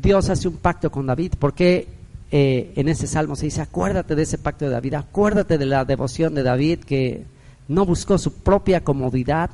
Dios 0.00 0.30
hace 0.30 0.48
un 0.48 0.56
pacto 0.56 0.90
con 0.90 1.06
David. 1.06 1.34
porque 1.38 1.88
eh, 2.32 2.72
en 2.76 2.88
ese 2.88 3.08
salmo 3.08 3.34
se 3.34 3.46
dice, 3.46 3.60
acuérdate 3.60 4.14
de 4.14 4.22
ese 4.22 4.38
pacto 4.38 4.64
de 4.64 4.70
David, 4.70 4.94
acuérdate 4.94 5.58
de 5.58 5.66
la 5.66 5.84
devoción 5.84 6.34
de 6.34 6.44
David 6.44 6.80
que 6.80 7.24
no 7.66 7.84
buscó 7.84 8.18
su 8.18 8.34
propia 8.34 8.82
comodidad, 8.82 9.50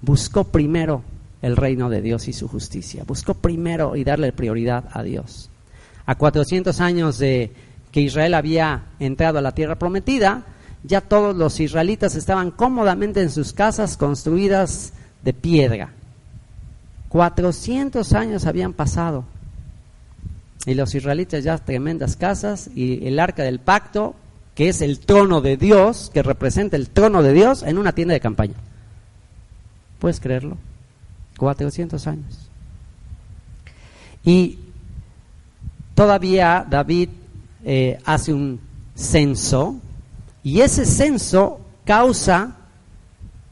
buscó 0.00 0.44
primero 0.44 1.02
el 1.42 1.56
reino 1.56 1.90
de 1.90 2.00
Dios 2.00 2.28
y 2.28 2.32
su 2.32 2.46
justicia, 2.46 3.02
buscó 3.04 3.34
primero 3.34 3.96
y 3.96 4.04
darle 4.04 4.32
prioridad 4.32 4.84
a 4.92 5.02
Dios. 5.02 5.50
A 6.06 6.14
400 6.14 6.80
años 6.80 7.18
de 7.18 7.52
que 7.90 8.00
Israel 8.00 8.34
había 8.34 8.84
entrado 9.00 9.38
a 9.38 9.42
la 9.42 9.52
tierra 9.52 9.76
prometida, 9.76 10.44
ya 10.84 11.00
todos 11.00 11.34
los 11.34 11.58
israelitas 11.58 12.14
estaban 12.14 12.52
cómodamente 12.52 13.20
en 13.22 13.30
sus 13.30 13.52
casas 13.52 13.96
construidas 13.96 14.92
de 15.24 15.32
piedra. 15.32 15.92
400 17.10 18.12
años 18.12 18.46
habían 18.46 18.72
pasado 18.72 19.24
y 20.64 20.74
los 20.74 20.94
israelitas 20.94 21.42
ya 21.42 21.58
tremendas 21.58 22.16
casas 22.16 22.70
y 22.74 23.06
el 23.06 23.18
arca 23.18 23.42
del 23.42 23.58
pacto, 23.58 24.14
que 24.54 24.68
es 24.68 24.80
el 24.80 25.00
trono 25.00 25.40
de 25.40 25.56
Dios, 25.56 26.10
que 26.14 26.22
representa 26.22 26.76
el 26.76 26.88
trono 26.88 27.22
de 27.22 27.32
Dios 27.32 27.62
en 27.64 27.78
una 27.78 27.92
tienda 27.92 28.14
de 28.14 28.20
campaña. 28.20 28.54
¿Puedes 29.98 30.20
creerlo? 30.20 30.56
400 31.36 32.06
años. 32.06 32.48
Y 34.24 34.58
todavía 35.94 36.64
David 36.68 37.08
eh, 37.64 37.98
hace 38.04 38.32
un 38.32 38.60
censo 38.94 39.80
y 40.44 40.60
ese 40.60 40.84
censo 40.84 41.60
causa 41.84 42.56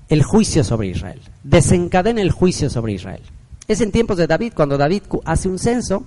el 0.08 0.22
juicio 0.22 0.62
sobre 0.62 0.88
Israel, 0.88 1.20
desencadena 1.42 2.20
el 2.20 2.30
juicio 2.30 2.70
sobre 2.70 2.92
Israel. 2.92 3.22
Es 3.68 3.82
en 3.82 3.92
tiempos 3.92 4.16
de 4.16 4.26
David, 4.26 4.54
cuando 4.56 4.78
David 4.78 5.02
hace 5.26 5.46
un 5.46 5.58
censo, 5.58 6.02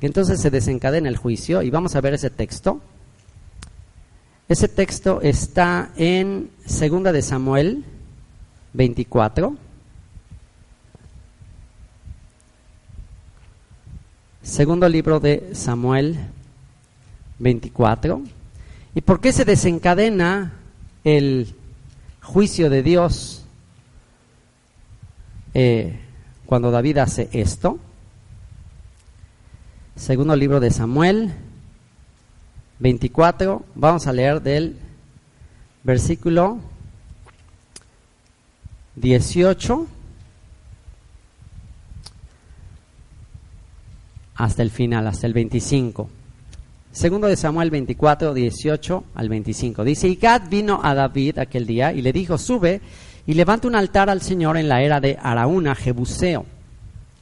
entonces 0.00 0.40
se 0.40 0.50
desencadena 0.50 1.08
el 1.08 1.16
juicio 1.16 1.62
y 1.62 1.70
vamos 1.70 1.94
a 1.94 2.00
ver 2.00 2.14
ese 2.14 2.28
texto. 2.28 2.80
Ese 4.48 4.66
texto 4.66 5.20
está 5.22 5.92
en 5.96 6.50
Segunda 6.66 7.12
de 7.12 7.22
Samuel 7.22 7.84
24. 8.72 9.56
Segundo 14.42 14.88
libro 14.88 15.20
de 15.20 15.50
Samuel 15.52 16.18
24. 17.38 18.22
¿Y 18.96 19.02
por 19.02 19.20
qué 19.20 19.30
se 19.30 19.44
desencadena 19.44 20.52
el 21.04 21.54
juicio 22.22 22.68
de 22.68 22.82
Dios 22.82 23.44
eh, 25.54 26.00
cuando 26.48 26.70
David 26.70 26.96
hace 26.96 27.28
esto? 27.34 27.78
Segundo 29.96 30.34
libro 30.34 30.60
de 30.60 30.70
Samuel 30.70 31.30
24, 32.78 33.66
vamos 33.74 34.06
a 34.06 34.14
leer 34.14 34.40
del 34.40 34.78
versículo 35.82 36.58
18 38.96 39.86
hasta 44.36 44.62
el 44.62 44.70
final, 44.70 45.06
hasta 45.06 45.26
el 45.26 45.34
25. 45.34 46.08
Segundo 46.92 47.26
de 47.26 47.36
Samuel 47.36 47.70
24, 47.70 48.32
18 48.32 49.04
al 49.14 49.28
25. 49.28 49.84
Dice, 49.84 50.08
y 50.08 50.16
Gad 50.16 50.48
vino 50.48 50.80
a 50.82 50.94
David 50.94 51.40
aquel 51.40 51.66
día 51.66 51.92
y 51.92 52.00
le 52.00 52.14
dijo, 52.14 52.38
sube 52.38 52.80
y 53.28 53.34
levanta 53.34 53.68
un 53.68 53.74
altar 53.74 54.08
al 54.08 54.22
Señor 54.22 54.56
en 54.56 54.70
la 54.70 54.80
era 54.80 55.00
de 55.00 55.18
Araúna, 55.22 55.74
Jebuseo. 55.74 56.46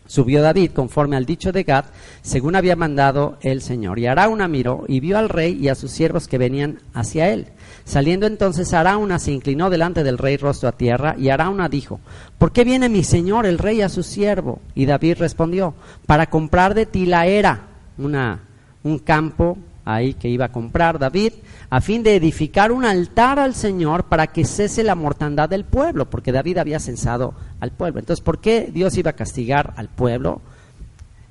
Subió 0.07 0.40
David 0.40 0.71
conforme 0.71 1.16
al 1.16 1.27
dicho 1.27 1.51
de 1.51 1.64
Gad, 1.64 1.87
según 2.23 2.55
había 2.55 2.77
mandado 2.77 3.38
el 3.40 3.61
Señor. 3.61 3.99
Y 3.99 4.07
Araúna 4.07 4.47
miró 4.47 4.85
y 4.87 5.01
vio 5.01 5.19
al 5.19 5.29
rey 5.29 5.59
y 5.61 5.66
a 5.69 5.75
sus 5.75 5.90
siervos 5.90 6.29
que 6.29 6.38
venían 6.38 6.79
hacia 6.95 7.31
él. 7.31 7.49
Saliendo 7.85 8.29
entonces 8.29 8.73
Araúna 8.73 9.19
se 9.19 9.33
inclinó 9.33 9.69
delante 9.69 10.05
del 10.05 10.16
rey 10.16 10.37
rostro 10.37 10.69
a 10.69 10.77
tierra 10.77 11.16
y 11.19 11.31
Araúna 11.31 11.69
dijo, 11.69 11.99
¿por 12.38 12.53
qué 12.53 12.62
viene 12.62 12.88
mi 12.88 13.03
señor 13.03 13.45
el 13.45 13.59
rey 13.59 13.83
a 13.83 13.88
su 13.88 14.05
siervo? 14.05 14.61
Y 14.77 14.87
David 14.87 15.16
respondió, 15.19 15.75
para 16.07 16.31
comprar 16.31 16.75
de 16.75 16.87
ti 16.87 17.07
la 17.07 17.27
era, 17.27 17.62
una 17.99 18.42
un 18.85 19.01
campo 19.01 19.59
ahí 19.87 20.14
que 20.14 20.29
iba 20.29 20.46
a 20.46 20.53
comprar 20.53 20.99
David, 20.99 21.33
a 21.70 21.81
fin 21.81 22.03
de 22.03 22.16
edificar 22.16 22.72
un 22.72 22.85
altar 22.85 23.38
al 23.38 23.55
Señor 23.55 24.05
para 24.05 24.27
que 24.27 24.44
cese 24.44 24.83
la 24.83 24.96
mortandad 24.96 25.49
del 25.49 25.64
pueblo, 25.64 26.11
porque 26.11 26.33
David 26.33 26.59
había 26.59 26.81
censado 26.81 27.33
al 27.61 27.70
pueblo. 27.70 28.01
Entonces, 28.01 28.22
¿por 28.22 28.40
qué 28.40 28.68
Dios 28.70 28.99
iba 28.99 29.11
a 29.11 29.14
castigar 29.14 29.72
al 29.77 29.88
pueblo? 29.88 30.42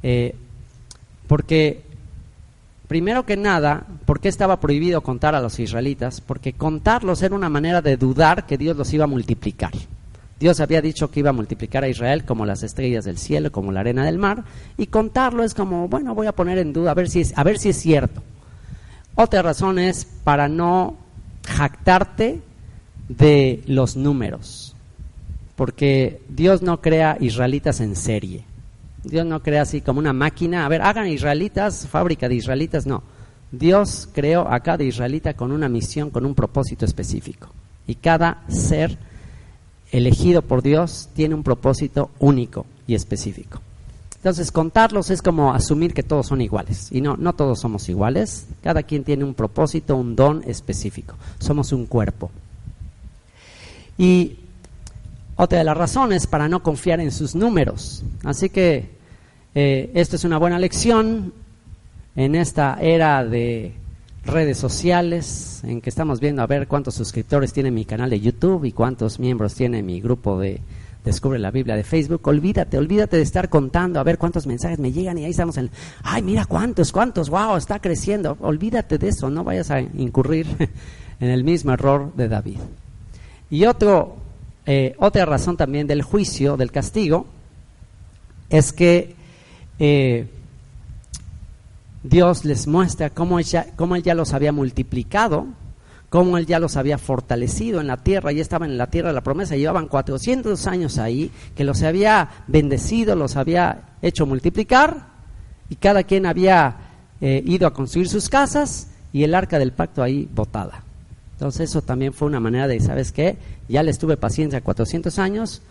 Eh, 0.01 0.35
porque, 1.27 1.83
primero 2.87 3.25
que 3.25 3.35
nada, 3.35 3.85
¿por 4.05 4.21
qué 4.21 4.29
estaba 4.29 4.59
prohibido 4.59 5.01
contar 5.01 5.35
a 5.35 5.41
los 5.41 5.59
israelitas? 5.59 6.21
Porque 6.21 6.53
contarlos 6.53 7.21
era 7.21 7.35
una 7.35 7.49
manera 7.49 7.81
de 7.81 7.97
dudar 7.97 8.45
que 8.45 8.57
Dios 8.57 8.77
los 8.77 8.93
iba 8.93 9.03
a 9.03 9.07
multiplicar. 9.07 9.73
Dios 10.39 10.61
había 10.61 10.81
dicho 10.81 11.11
que 11.11 11.19
iba 11.19 11.31
a 11.31 11.33
multiplicar 11.33 11.83
a 11.83 11.89
Israel 11.89 12.23
como 12.23 12.45
las 12.45 12.63
estrellas 12.63 13.03
del 13.03 13.17
cielo, 13.17 13.51
como 13.51 13.73
la 13.73 13.81
arena 13.81 14.05
del 14.05 14.17
mar, 14.17 14.45
y 14.77 14.87
contarlo 14.87 15.43
es 15.43 15.53
como, 15.53 15.89
bueno, 15.89 16.15
voy 16.15 16.27
a 16.27 16.33
poner 16.33 16.57
en 16.57 16.71
duda 16.71 16.91
a 16.91 16.93
ver 16.93 17.09
si 17.09 17.21
es, 17.21 17.37
a 17.37 17.43
ver 17.43 17.57
si 17.57 17.69
es 17.69 17.77
cierto. 17.77 18.21
Otra 19.15 19.41
razón 19.41 19.79
es 19.79 20.05
para 20.23 20.49
no 20.49 20.97
jactarte 21.47 22.41
de 23.07 23.63
los 23.65 23.95
números, 23.95 24.75
porque 25.55 26.21
Dios 26.27 26.61
no 26.61 26.81
crea 26.81 27.17
israelitas 27.19 27.79
en 27.79 27.95
serie. 27.95 28.43
Dios 29.03 29.25
no 29.25 29.41
crea 29.41 29.61
así 29.61 29.81
como 29.81 29.99
una 29.99 30.13
máquina, 30.13 30.65
a 30.65 30.69
ver, 30.69 30.81
hagan 30.81 31.07
israelitas, 31.07 31.87
fábrica 31.87 32.27
de 32.27 32.35
israelitas, 32.35 32.85
no. 32.85 33.03
Dios 33.51 34.09
creó 34.11 34.51
a 34.51 34.59
cada 34.61 34.83
israelita 34.83 35.35
con 35.35 35.51
una 35.51 35.69
misión, 35.69 36.09
con 36.09 36.25
un 36.25 36.35
propósito 36.35 36.83
específico. 36.85 37.49
Y 37.87 37.95
cada 37.95 38.43
ser 38.49 38.97
elegido 39.91 40.41
por 40.41 40.61
Dios 40.61 41.09
tiene 41.13 41.35
un 41.35 41.43
propósito 41.43 42.09
único 42.19 42.65
y 42.87 42.95
específico. 42.95 43.61
Entonces, 44.25 44.51
contarlos 44.51 45.11
es 45.11 45.21
como 45.21 45.53
asumir 45.53 45.93
que 45.93 46.01
todos 46.01 46.25
son 46.25 46.41
iguales. 46.41 46.87
Y 46.91 46.99
no, 46.99 47.15
no 47.15 47.33
todos 47.33 47.59
somos 47.59 47.87
iguales. 47.89 48.47
Cada 48.63 48.81
quien 48.81 49.03
tiene 49.03 49.23
un 49.23 49.35
propósito, 49.35 49.95
un 49.95 50.15
don 50.15 50.41
específico. 50.47 51.13
Somos 51.37 51.71
un 51.71 51.85
cuerpo. 51.85 52.31
Y 53.99 54.37
otra 55.35 55.59
de 55.59 55.63
las 55.63 55.77
razones 55.77 56.25
para 56.25 56.49
no 56.49 56.63
confiar 56.63 56.99
en 57.01 57.11
sus 57.11 57.35
números. 57.35 58.03
Así 58.23 58.49
que 58.49 58.89
eh, 59.53 59.91
esto 59.93 60.15
es 60.15 60.23
una 60.23 60.39
buena 60.39 60.57
lección 60.57 61.31
en 62.15 62.33
esta 62.33 62.79
era 62.81 63.23
de 63.23 63.73
redes 64.25 64.57
sociales, 64.57 65.61
en 65.63 65.81
que 65.81 65.91
estamos 65.91 66.19
viendo 66.19 66.41
a 66.41 66.47
ver 66.47 66.67
cuántos 66.67 66.95
suscriptores 66.95 67.53
tiene 67.53 67.69
mi 67.69 67.85
canal 67.85 68.09
de 68.09 68.19
YouTube 68.19 68.65
y 68.65 68.71
cuántos 68.71 69.19
miembros 69.19 69.53
tiene 69.53 69.83
mi 69.83 70.01
grupo 70.01 70.39
de 70.39 70.61
Descubre 71.05 71.37
la 71.37 71.51
Biblia 71.51 71.75
de 71.75 71.83
Facebook. 71.83 72.27
Olvídate, 72.27 72.79
olvídate 72.79 73.17
de 73.17 73.21
estar 73.21 73.47
contando 73.47 73.99
a 73.99 74.03
ver 74.03 74.17
cuántos 74.17 74.47
mensajes 74.47 74.79
me 74.79 74.91
llegan 74.91 75.19
y 75.19 75.25
ahí 75.25 75.31
estamos 75.31 75.55
en, 75.57 75.69
ay, 76.01 76.23
mira 76.23 76.45
cuántos, 76.45 76.91
cuántos, 76.91 77.29
wow, 77.29 77.55
está 77.55 77.79
creciendo. 77.79 78.37
Olvídate 78.41 78.97
de 78.97 79.09
eso, 79.09 79.29
no 79.29 79.43
vayas 79.43 79.69
a 79.69 79.81
incurrir 79.81 80.47
en 81.19 81.29
el 81.29 81.43
mismo 81.43 81.73
error 81.73 82.11
de 82.15 82.27
David. 82.27 82.57
Y 83.51 83.63
eh, 84.65 84.95
otra 84.97 85.25
razón 85.25 85.57
también 85.57 85.85
del 85.85 86.01
juicio, 86.01 86.57
del 86.57 86.71
castigo, 86.71 87.27
es 88.49 88.73
que 88.73 89.15
eh, 89.77 90.27
Dios 92.01 92.45
les 92.45 92.65
muestra 92.65 93.11
cómo, 93.11 93.37
cómo 93.75 93.95
Él 93.95 94.01
ya 94.01 94.15
los 94.15 94.33
había 94.33 94.51
multiplicado, 94.51 95.45
cómo 96.15 96.37
Él 96.37 96.45
ya 96.45 96.59
los 96.59 96.77
había 96.77 96.97
fortalecido 96.97 97.81
en 97.81 97.87
la 97.87 97.97
tierra, 97.97 98.31
ya 98.31 98.41
estaban 98.41 98.71
en 98.71 98.77
la 98.77 98.87
tierra 98.87 99.09
de 99.09 99.15
la 99.15 99.21
promesa, 99.21 99.57
llevaban 99.57 99.89
400 99.89 100.65
años 100.65 100.97
ahí, 100.97 101.29
que 101.57 101.65
los 101.65 101.83
había 101.83 102.29
bendecido, 102.47 103.17
los 103.17 103.35
había 103.35 103.97
hecho 104.01 104.25
multiplicar, 104.25 105.07
y 105.69 105.75
cada 105.75 106.03
quien 106.03 106.25
había 106.25 106.77
eh, 107.19 107.43
ido 107.45 107.67
a 107.67 107.73
construir 107.73 108.07
sus 108.07 108.29
casas 108.29 108.87
y 109.11 109.25
el 109.25 109.35
arca 109.35 109.59
del 109.59 109.73
pacto 109.73 110.01
ahí 110.01 110.25
botada. 110.33 110.83
Entonces 111.33 111.69
eso 111.69 111.81
también 111.81 112.13
fue 112.13 112.29
una 112.29 112.39
manera 112.39 112.69
de, 112.69 112.79
¿sabes 112.79 113.11
qué? 113.11 113.35
Ya 113.67 113.83
les 113.83 113.99
tuve 113.99 114.15
paciencia 114.15 114.61
400 114.61 115.19
años, 115.19 115.63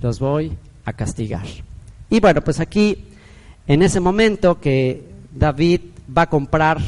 los 0.00 0.18
voy 0.18 0.50
a 0.84 0.94
castigar. 0.94 1.46
Y 2.10 2.18
bueno, 2.18 2.42
pues 2.42 2.58
aquí, 2.58 3.04
en 3.68 3.82
ese 3.82 4.00
momento 4.00 4.60
que 4.60 5.04
David 5.32 5.80
va 6.18 6.22
a 6.22 6.28
comprar 6.28 6.78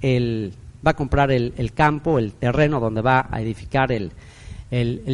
el, 0.00 0.54
va 0.84 0.92
a 0.92 0.96
comprar 0.96 1.30
el, 1.30 1.72
campo, 1.74 2.18
el 2.18 2.32
terreno 2.32 2.80
donde 2.80 3.02
va 3.02 3.28
a 3.30 3.40
edificar 3.40 3.92
el, 3.92 4.12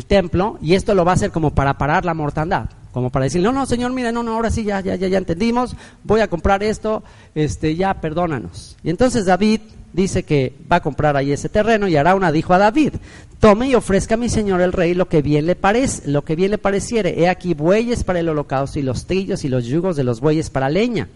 templo, 0.06 0.58
y 0.62 0.74
esto 0.74 0.94
lo 0.94 1.04
va 1.04 1.12
a 1.12 1.14
hacer 1.14 1.30
como 1.30 1.54
para 1.54 1.76
parar 1.78 2.04
la 2.04 2.14
mortandad, 2.14 2.70
como 2.92 3.10
para 3.10 3.24
decir, 3.24 3.42
no, 3.42 3.52
no, 3.52 3.66
Señor, 3.66 3.92
mira, 3.92 4.12
no, 4.12 4.22
no, 4.22 4.34
ahora 4.34 4.50
sí, 4.50 4.64
ya, 4.64 4.80
ya, 4.80 4.94
ya, 4.94 5.08
ya 5.08 5.18
entendimos, 5.18 5.76
voy 6.04 6.20
a 6.20 6.28
comprar 6.28 6.62
esto, 6.62 7.02
este, 7.34 7.76
ya, 7.76 7.94
perdónanos. 7.94 8.76
Y 8.82 8.90
entonces 8.90 9.26
David 9.26 9.60
dice 9.92 10.22
que 10.22 10.54
va 10.70 10.76
a 10.76 10.82
comprar 10.82 11.16
ahí 11.16 11.32
ese 11.32 11.48
terreno 11.48 11.88
y 11.88 11.96
Arauna 11.96 12.32
dijo 12.32 12.54
a 12.54 12.58
David, 12.58 12.94
tome 13.40 13.68
y 13.68 13.74
ofrezca 13.74 14.14
a 14.14 14.18
mi 14.18 14.28
señor 14.28 14.60
el 14.60 14.72
rey 14.72 14.94
lo 14.94 15.08
que 15.08 15.22
bien 15.22 15.46
le 15.46 15.56
parece, 15.56 16.08
lo 16.08 16.24
que 16.24 16.36
bien 16.36 16.50
le 16.50 16.58
pareciere. 16.58 17.20
He 17.20 17.28
aquí 17.28 17.54
bueyes 17.54 18.04
para 18.04 18.20
el 18.20 18.28
holocausto 18.28 18.78
y 18.78 18.82
los 18.82 19.06
trillos 19.06 19.44
y 19.44 19.48
los 19.48 19.64
yugos 19.64 19.96
de 19.96 20.04
los 20.04 20.20
bueyes 20.20 20.50
para 20.50 20.68
leña. 20.68 21.08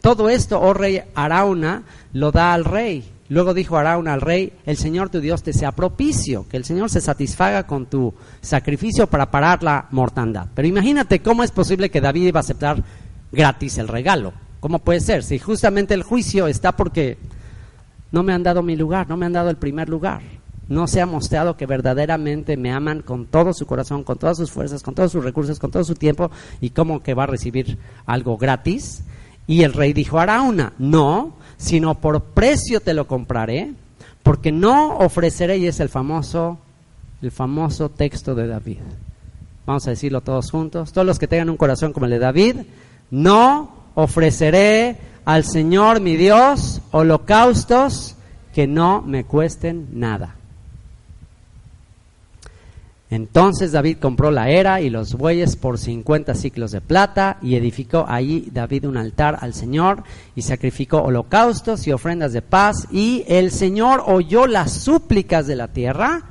Todo 0.00 0.28
esto, 0.28 0.60
oh 0.60 0.74
rey 0.74 1.02
Arauna, 1.14 1.84
lo 2.12 2.30
da 2.30 2.52
al 2.52 2.64
rey. 2.64 3.04
Luego 3.28 3.54
dijo 3.54 3.78
Arauna 3.78 4.12
al 4.12 4.20
rey, 4.20 4.52
el 4.66 4.76
Señor 4.76 5.08
tu 5.08 5.20
Dios 5.20 5.42
te 5.42 5.54
sea 5.54 5.72
propicio, 5.72 6.46
que 6.48 6.58
el 6.58 6.64
Señor 6.64 6.90
se 6.90 7.00
satisfaga 7.00 7.66
con 7.66 7.86
tu 7.86 8.12
sacrificio 8.42 9.06
para 9.06 9.30
parar 9.30 9.62
la 9.62 9.86
mortandad. 9.92 10.48
Pero 10.54 10.68
imagínate 10.68 11.20
cómo 11.20 11.42
es 11.42 11.50
posible 11.50 11.90
que 11.90 12.02
David 12.02 12.26
iba 12.28 12.40
a 12.40 12.42
aceptar 12.42 12.82
gratis 13.32 13.78
el 13.78 13.88
regalo. 13.88 14.34
¿Cómo 14.60 14.78
puede 14.78 15.00
ser? 15.00 15.22
Si 15.22 15.38
justamente 15.38 15.94
el 15.94 16.02
juicio 16.02 16.46
está 16.46 16.72
porque 16.72 17.16
no 18.12 18.22
me 18.22 18.32
han 18.32 18.42
dado 18.42 18.62
mi 18.62 18.76
lugar, 18.76 19.08
no 19.08 19.16
me 19.16 19.26
han 19.26 19.32
dado 19.32 19.50
el 19.50 19.56
primer 19.56 19.88
lugar. 19.88 20.22
No 20.68 20.86
se 20.86 21.00
ha 21.00 21.06
mostrado 21.06 21.56
que 21.56 21.66
verdaderamente 21.66 22.56
me 22.56 22.72
aman 22.72 23.02
con 23.02 23.26
todo 23.26 23.52
su 23.52 23.66
corazón, 23.66 24.04
con 24.04 24.18
todas 24.18 24.36
sus 24.36 24.50
fuerzas, 24.50 24.82
con 24.82 24.94
todos 24.94 25.12
sus 25.12 25.24
recursos, 25.24 25.58
con 25.58 25.70
todo 25.70 25.84
su 25.84 25.94
tiempo, 25.94 26.30
y 26.60 26.70
cómo 26.70 27.02
que 27.02 27.12
va 27.12 27.24
a 27.24 27.26
recibir 27.26 27.78
algo 28.06 28.38
gratis. 28.38 29.02
Y 29.46 29.62
el 29.62 29.74
rey 29.74 29.92
dijo 29.92 30.18
a 30.18 30.26
no, 30.78 31.34
sino 31.56 31.94
por 31.96 32.22
precio 32.22 32.80
te 32.80 32.94
lo 32.94 33.06
compraré, 33.06 33.72
porque 34.22 34.52
no 34.52 34.98
ofreceré, 34.98 35.58
y 35.58 35.66
es 35.66 35.80
el 35.80 35.88
famoso, 35.88 36.58
el 37.22 37.30
famoso 37.30 37.88
texto 37.90 38.34
de 38.34 38.46
David. 38.46 38.78
Vamos 39.66 39.86
a 39.86 39.90
decirlo 39.90 40.20
todos 40.20 40.50
juntos, 40.50 40.92
todos 40.92 41.06
los 41.06 41.18
que 41.18 41.28
tengan 41.28 41.50
un 41.50 41.56
corazón 41.56 41.92
como 41.92 42.06
el 42.06 42.12
de 42.12 42.18
David, 42.18 42.56
no 43.10 43.70
ofreceré 43.94 44.98
al 45.24 45.44
Señor 45.44 46.00
mi 46.00 46.16
Dios 46.16 46.82
holocaustos 46.90 48.16
que 48.54 48.66
no 48.66 49.02
me 49.02 49.24
cuesten 49.24 49.88
nada. 49.92 50.36
Entonces 53.10 53.72
David 53.72 53.98
compró 54.00 54.30
la 54.30 54.48
era 54.48 54.80
y 54.80 54.88
los 54.88 55.14
bueyes 55.14 55.56
por 55.56 55.78
50 55.78 56.34
ciclos 56.34 56.72
de 56.72 56.80
plata 56.80 57.36
y 57.42 57.54
edificó 57.54 58.06
allí 58.08 58.48
David 58.52 58.86
un 58.86 58.96
altar 58.96 59.38
al 59.40 59.54
Señor 59.54 60.02
y 60.34 60.42
sacrificó 60.42 61.02
holocaustos 61.02 61.86
y 61.86 61.92
ofrendas 61.92 62.32
de 62.32 62.42
paz 62.42 62.88
y 62.90 63.24
el 63.28 63.50
Señor 63.50 64.02
oyó 64.06 64.46
las 64.46 64.72
súplicas 64.72 65.46
de 65.46 65.56
la 65.56 65.68
tierra 65.68 66.22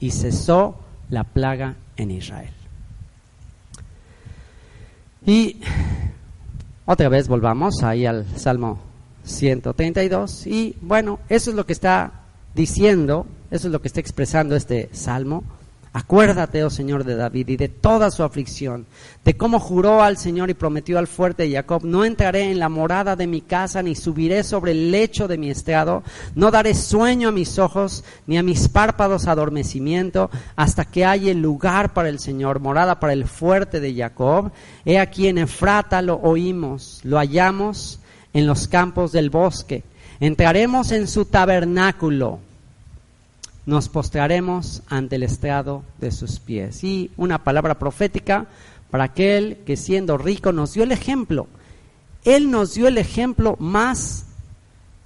y 0.00 0.10
cesó 0.10 0.76
la 1.10 1.24
plaga 1.24 1.76
en 1.96 2.10
Israel. 2.10 2.52
Y 5.24 5.60
otra 6.84 7.08
vez 7.08 7.28
volvamos 7.28 7.82
ahí 7.82 8.04
al 8.04 8.26
Salmo 8.36 8.80
132 9.24 10.46
y 10.46 10.76
bueno, 10.80 11.20
eso 11.28 11.50
es 11.50 11.56
lo 11.56 11.66
que 11.66 11.72
está 11.72 12.24
diciendo, 12.54 13.26
eso 13.50 13.68
es 13.68 13.72
lo 13.72 13.80
que 13.80 13.88
está 13.88 14.00
expresando 14.00 14.56
este 14.56 14.88
salmo 14.92 15.44
Acuérdate, 15.96 16.62
oh 16.62 16.68
Señor, 16.68 17.04
de 17.04 17.16
David 17.16 17.48
y 17.48 17.56
de 17.56 17.70
toda 17.70 18.10
su 18.10 18.22
aflicción, 18.22 18.84
de 19.24 19.34
cómo 19.34 19.58
juró 19.58 20.02
al 20.02 20.18
Señor 20.18 20.50
y 20.50 20.54
prometió 20.54 20.98
al 20.98 21.06
fuerte 21.06 21.50
Jacob, 21.50 21.86
no 21.86 22.04
entraré 22.04 22.50
en 22.50 22.58
la 22.58 22.68
morada 22.68 23.16
de 23.16 23.26
mi 23.26 23.40
casa, 23.40 23.82
ni 23.82 23.94
subiré 23.94 24.42
sobre 24.42 24.72
el 24.72 24.90
lecho 24.90 25.26
de 25.26 25.38
mi 25.38 25.48
estrado, 25.48 26.02
no 26.34 26.50
daré 26.50 26.74
sueño 26.74 27.30
a 27.30 27.32
mis 27.32 27.58
ojos, 27.58 28.04
ni 28.26 28.36
a 28.36 28.42
mis 28.42 28.68
párpados 28.68 29.26
adormecimiento, 29.26 30.28
hasta 30.54 30.84
que 30.84 31.06
haya 31.06 31.32
lugar 31.32 31.94
para 31.94 32.10
el 32.10 32.18
Señor, 32.18 32.60
morada 32.60 33.00
para 33.00 33.14
el 33.14 33.26
fuerte 33.26 33.80
de 33.80 33.94
Jacob. 33.94 34.52
He 34.84 34.98
aquí 34.98 35.28
en 35.28 35.38
Efrata 35.38 36.02
lo 36.02 36.16
oímos, 36.16 37.00
lo 37.04 37.16
hallamos 37.16 38.00
en 38.34 38.46
los 38.46 38.68
campos 38.68 39.12
del 39.12 39.30
bosque. 39.30 39.82
Entraremos 40.20 40.92
en 40.92 41.08
su 41.08 41.24
tabernáculo 41.24 42.40
nos 43.66 43.88
postraremos 43.88 44.82
ante 44.88 45.16
el 45.16 45.24
estrado 45.24 45.82
de 45.98 46.12
sus 46.12 46.38
pies. 46.38 46.84
Y 46.84 47.10
una 47.16 47.42
palabra 47.42 47.78
profética 47.78 48.46
para 48.90 49.04
aquel 49.04 49.58
que 49.66 49.76
siendo 49.76 50.16
rico 50.16 50.52
nos 50.52 50.72
dio 50.72 50.84
el 50.84 50.92
ejemplo. 50.92 51.48
Él 52.24 52.50
nos 52.50 52.74
dio 52.74 52.86
el 52.86 52.96
ejemplo 52.96 53.56
más 53.58 54.26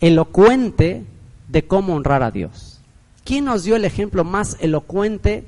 elocuente 0.01 1.05
de 1.49 1.67
cómo 1.67 1.95
honrar 1.95 2.23
a 2.23 2.31
Dios. 2.31 2.81
¿Quién 3.25 3.47
nos 3.47 3.65
dio 3.65 3.77
el 3.77 3.85
ejemplo 3.85 4.25
más 4.25 4.59
elocuente 4.61 5.47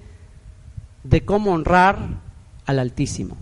de 1.05 1.25
cómo 1.25 1.53
honrar 1.53 1.98
al 2.64 2.79
Altísimo? 2.79 3.37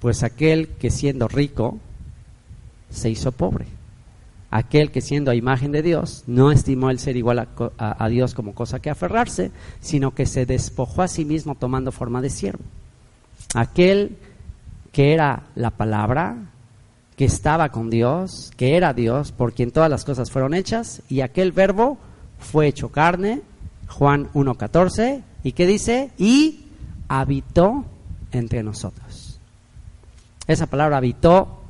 Pues 0.00 0.22
aquel 0.22 0.68
que 0.68 0.90
siendo 0.90 1.28
rico 1.28 1.78
se 2.90 3.10
hizo 3.10 3.32
pobre 3.32 3.66
aquel 4.52 4.90
que 4.90 5.00
siendo 5.00 5.30
a 5.30 5.34
imagen 5.34 5.72
de 5.72 5.82
Dios 5.82 6.24
no 6.26 6.52
estimó 6.52 6.90
el 6.90 6.98
ser 6.98 7.16
igual 7.16 7.48
a, 7.78 8.08
Dios 8.08 8.34
como 8.34 8.54
cosa 8.54 8.80
que 8.80 8.90
aferrarse, 8.90 9.50
sino 9.80 10.14
que 10.14 10.26
se 10.26 10.44
despojó 10.44 11.00
a 11.00 11.08
sí 11.08 11.24
mismo 11.24 11.54
tomando 11.54 11.90
forma 11.90 12.20
de 12.20 12.28
siervo. 12.28 12.62
Aquel 13.54 14.18
que 14.92 15.14
era 15.14 15.44
la 15.54 15.70
palabra, 15.70 16.36
que 17.16 17.24
estaba 17.24 17.70
con 17.70 17.88
Dios, 17.88 18.52
que 18.58 18.76
era 18.76 18.92
Dios, 18.92 19.32
por 19.32 19.54
quien 19.54 19.70
todas 19.70 19.88
las 19.88 20.04
cosas 20.04 20.30
fueron 20.30 20.52
hechas, 20.52 21.00
y 21.08 21.22
aquel 21.22 21.52
verbo 21.52 21.96
fue 22.38 22.66
hecho 22.66 22.90
carne, 22.90 23.40
Juan 23.88 24.30
1.14, 24.34 25.22
y 25.44 25.52
que 25.52 25.66
dice, 25.66 26.10
y 26.18 26.66
habitó 27.08 27.86
entre 28.32 28.62
nosotros. 28.62 29.40
Esa 30.46 30.66
palabra 30.66 30.98
habitó 30.98 31.61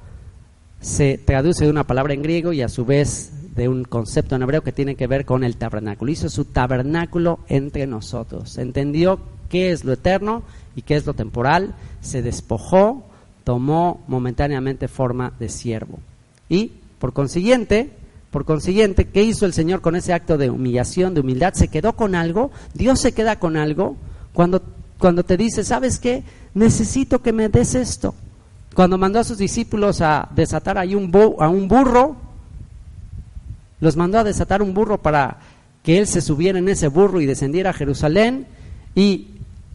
se 0.82 1.16
traduce 1.16 1.64
de 1.64 1.70
una 1.70 1.86
palabra 1.86 2.12
en 2.12 2.22
griego 2.22 2.52
y 2.52 2.60
a 2.60 2.68
su 2.68 2.84
vez 2.84 3.32
de 3.54 3.68
un 3.68 3.84
concepto 3.84 4.34
en 4.34 4.42
hebreo 4.42 4.62
que 4.62 4.72
tiene 4.72 4.96
que 4.96 5.06
ver 5.06 5.24
con 5.24 5.44
el 5.44 5.56
tabernáculo. 5.56 6.10
Hizo 6.10 6.28
su 6.28 6.44
tabernáculo 6.44 7.38
entre 7.48 7.86
nosotros. 7.86 8.58
Entendió 8.58 9.20
qué 9.48 9.70
es 9.70 9.84
lo 9.84 9.92
eterno 9.92 10.42
y 10.74 10.82
qué 10.82 10.96
es 10.96 11.06
lo 11.06 11.14
temporal. 11.14 11.74
Se 12.00 12.20
despojó, 12.20 13.04
tomó 13.44 14.02
momentáneamente 14.08 14.88
forma 14.88 15.32
de 15.38 15.48
siervo. 15.48 16.00
Y 16.48 16.72
por 16.98 17.12
consiguiente, 17.12 17.90
por 18.30 18.44
consiguiente, 18.44 19.06
¿qué 19.06 19.22
hizo 19.22 19.46
el 19.46 19.52
Señor 19.52 19.82
con 19.82 19.94
ese 19.94 20.12
acto 20.12 20.36
de 20.36 20.50
humillación, 20.50 21.14
de 21.14 21.20
humildad? 21.20 21.54
Se 21.54 21.68
quedó 21.68 21.94
con 21.94 22.14
algo. 22.16 22.50
Dios 22.74 22.98
se 22.98 23.12
queda 23.12 23.38
con 23.38 23.56
algo 23.56 23.96
cuando, 24.32 24.62
cuando 24.98 25.22
te 25.22 25.36
dice, 25.36 25.62
¿sabes 25.62 26.00
qué? 26.00 26.24
Necesito 26.54 27.22
que 27.22 27.32
me 27.32 27.48
des 27.48 27.74
esto. 27.76 28.14
Cuando 28.74 28.98
mandó 28.98 29.18
a 29.18 29.24
sus 29.24 29.38
discípulos 29.38 30.00
a 30.00 30.28
desatar 30.34 30.78
ahí 30.78 30.94
un 30.94 31.10
a 31.38 31.48
un 31.48 31.68
burro, 31.68 32.16
los 33.80 33.96
mandó 33.96 34.18
a 34.18 34.24
desatar 34.24 34.62
un 34.62 34.72
burro 34.72 34.98
para 34.98 35.38
que 35.82 35.98
él 35.98 36.06
se 36.06 36.20
subiera 36.20 36.58
en 36.58 36.68
ese 36.68 36.88
burro 36.88 37.20
y 37.20 37.26
descendiera 37.26 37.70
a 37.70 37.74
Jerusalén. 37.74 38.46
Y 38.94 39.28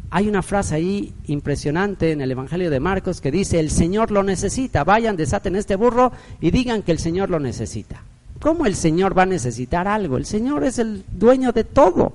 hay 0.09 0.27
una 0.27 0.41
frase 0.41 0.75
ahí 0.75 1.13
impresionante 1.27 2.11
en 2.11 2.21
el 2.21 2.31
Evangelio 2.31 2.69
de 2.69 2.79
Marcos 2.79 3.19
que 3.21 3.31
dice, 3.31 3.59
el 3.59 3.69
Señor 3.69 4.11
lo 4.11 4.23
necesita, 4.23 4.83
vayan, 4.83 5.17
desaten 5.17 5.55
este 5.55 5.75
burro 5.75 6.11
y 6.39 6.51
digan 6.51 6.81
que 6.81 6.93
el 6.93 6.99
Señor 6.99 7.29
lo 7.29 7.39
necesita. 7.39 8.01
¿Cómo 8.39 8.65
el 8.65 8.75
Señor 8.75 9.17
va 9.17 9.23
a 9.23 9.27
necesitar 9.27 9.87
algo? 9.87 10.17
El 10.17 10.25
Señor 10.25 10.63
es 10.63 10.79
el 10.79 11.03
dueño 11.11 11.51
de 11.51 11.63
todo. 11.63 12.13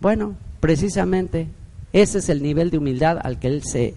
Bueno, 0.00 0.36
precisamente 0.60 1.48
ese 1.92 2.18
es 2.18 2.28
el 2.28 2.42
nivel 2.42 2.70
de 2.70 2.78
humildad 2.78 3.18
al 3.22 3.38
que 3.38 3.48
Él 3.48 3.62
se 3.64 3.94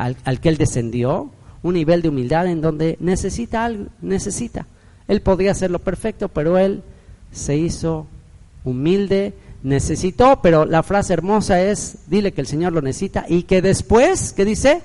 al, 0.00 0.40
que 0.40 0.48
Él 0.48 0.56
descendió, 0.56 1.30
un 1.62 1.74
nivel 1.74 2.00
de 2.02 2.08
humildad 2.08 2.46
en 2.46 2.60
donde 2.60 2.96
necesita 3.00 3.64
algo, 3.64 3.86
necesita. 4.00 4.66
Él 5.08 5.20
podría 5.20 5.52
hacerlo 5.52 5.78
perfecto, 5.78 6.28
pero 6.28 6.56
Él 6.56 6.82
se 7.32 7.56
hizo 7.56 8.06
humilde, 8.64 9.34
necesitó, 9.62 10.40
pero 10.42 10.64
la 10.64 10.82
frase 10.82 11.12
hermosa 11.12 11.60
es, 11.60 11.98
dile 12.06 12.32
que 12.32 12.40
el 12.40 12.46
Señor 12.46 12.72
lo 12.72 12.80
necesita 12.80 13.26
y 13.28 13.42
que 13.42 13.60
después, 13.60 14.32
¿qué 14.32 14.44
dice? 14.44 14.82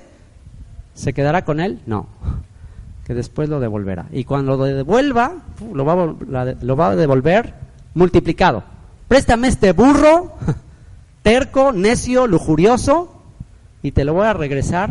¿Se 0.94 1.12
quedará 1.12 1.44
con 1.44 1.60
Él? 1.60 1.80
No, 1.86 2.08
que 3.06 3.14
después 3.14 3.48
lo 3.48 3.58
devolverá. 3.58 4.06
Y 4.12 4.24
cuando 4.24 4.56
lo 4.56 4.64
devuelva, 4.64 5.34
lo 5.72 5.84
va, 5.84 6.54
lo 6.60 6.76
va 6.76 6.90
a 6.90 6.96
devolver 6.96 7.54
multiplicado. 7.94 8.64
Préstame 9.08 9.48
este 9.48 9.72
burro, 9.72 10.32
terco, 11.22 11.72
necio, 11.72 12.26
lujurioso, 12.26 13.16
y 13.82 13.92
te 13.92 14.04
lo 14.04 14.14
voy 14.14 14.26
a 14.26 14.32
regresar, 14.32 14.90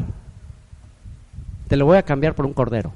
te 1.67 1.77
lo 1.77 1.85
voy 1.85 1.97
a 1.97 2.03
cambiar 2.03 2.35
por 2.35 2.45
un 2.45 2.53
cordero 2.53 2.91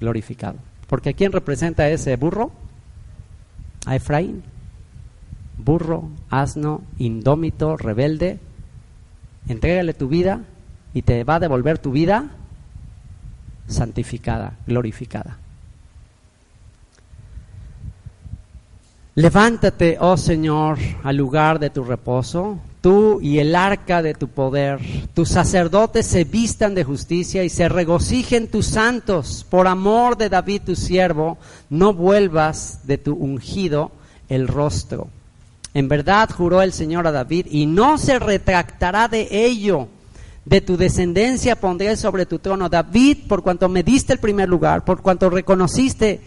glorificado. 0.00 0.58
Porque 0.88 1.10
¿a 1.10 1.12
quién 1.12 1.32
representa 1.32 1.88
ese 1.88 2.16
burro? 2.16 2.50
A 3.86 3.96
Efraín. 3.96 4.42
Burro, 5.58 6.08
asno, 6.30 6.82
indómito, 6.98 7.76
rebelde. 7.76 8.40
Entrégale 9.48 9.94
tu 9.94 10.08
vida 10.08 10.40
y 10.94 11.02
te 11.02 11.22
va 11.24 11.36
a 11.36 11.40
devolver 11.40 11.78
tu 11.78 11.92
vida 11.92 12.30
santificada, 13.68 14.54
glorificada. 14.66 15.38
Levántate, 19.16 19.96
oh 19.98 20.16
Señor, 20.16 20.78
al 21.02 21.16
lugar 21.16 21.58
de 21.58 21.70
tu 21.70 21.82
reposo, 21.82 22.60
tú 22.80 23.20
y 23.20 23.38
el 23.40 23.56
arca 23.56 24.02
de 24.02 24.14
tu 24.14 24.28
poder. 24.28 24.78
Tus 25.14 25.30
sacerdotes 25.30 26.06
se 26.06 26.22
vistan 26.22 26.76
de 26.76 26.84
justicia 26.84 27.42
y 27.42 27.48
se 27.48 27.68
regocijen 27.68 28.48
tus 28.48 28.66
santos. 28.66 29.44
Por 29.50 29.66
amor 29.66 30.16
de 30.16 30.28
David 30.28 30.62
tu 30.66 30.76
siervo, 30.76 31.38
no 31.68 31.92
vuelvas 31.92 32.86
de 32.86 32.98
tu 32.98 33.14
ungido 33.14 33.90
el 34.28 34.46
rostro. 34.46 35.08
En 35.74 35.88
verdad 35.88 36.30
juró 36.30 36.62
el 36.62 36.72
Señor 36.72 37.06
a 37.08 37.12
David 37.12 37.46
y 37.50 37.66
no 37.66 37.98
se 37.98 38.18
retractará 38.20 39.08
de 39.08 39.28
ello. 39.30 39.88
De 40.44 40.60
tu 40.60 40.76
descendencia 40.76 41.56
pondré 41.56 41.96
sobre 41.96 42.26
tu 42.26 42.38
trono. 42.38 42.68
David, 42.68 43.18
por 43.28 43.42
cuanto 43.42 43.68
me 43.68 43.82
diste 43.82 44.12
el 44.12 44.20
primer 44.20 44.48
lugar, 44.48 44.84
por 44.84 45.02
cuanto 45.02 45.30
reconociste 45.30 46.20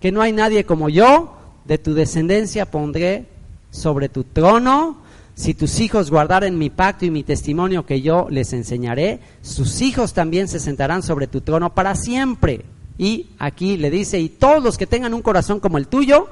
que 0.00 0.10
no 0.12 0.22
hay 0.22 0.32
nadie 0.32 0.64
como 0.64 0.88
yo, 0.88 1.35
de 1.66 1.78
tu 1.78 1.94
descendencia 1.94 2.70
pondré 2.70 3.26
sobre 3.70 4.08
tu 4.08 4.24
trono 4.24 5.06
si 5.36 5.52
tus 5.52 5.80
hijos 5.80 6.10
guardaren 6.10 6.56
mi 6.56 6.70
pacto 6.70 7.04
y 7.04 7.10
mi 7.10 7.22
testimonio 7.22 7.84
que 7.84 8.00
yo 8.00 8.26
les 8.30 8.54
enseñaré, 8.54 9.20
sus 9.42 9.82
hijos 9.82 10.14
también 10.14 10.48
se 10.48 10.58
sentarán 10.58 11.02
sobre 11.02 11.26
tu 11.26 11.42
trono 11.42 11.74
para 11.74 11.94
siempre. 11.94 12.64
Y 12.96 13.26
aquí 13.38 13.76
le 13.76 13.90
dice, 13.90 14.18
y 14.18 14.30
todos 14.30 14.64
los 14.64 14.78
que 14.78 14.86
tengan 14.86 15.12
un 15.12 15.20
corazón 15.20 15.60
como 15.60 15.76
el 15.76 15.88
tuyo, 15.88 16.30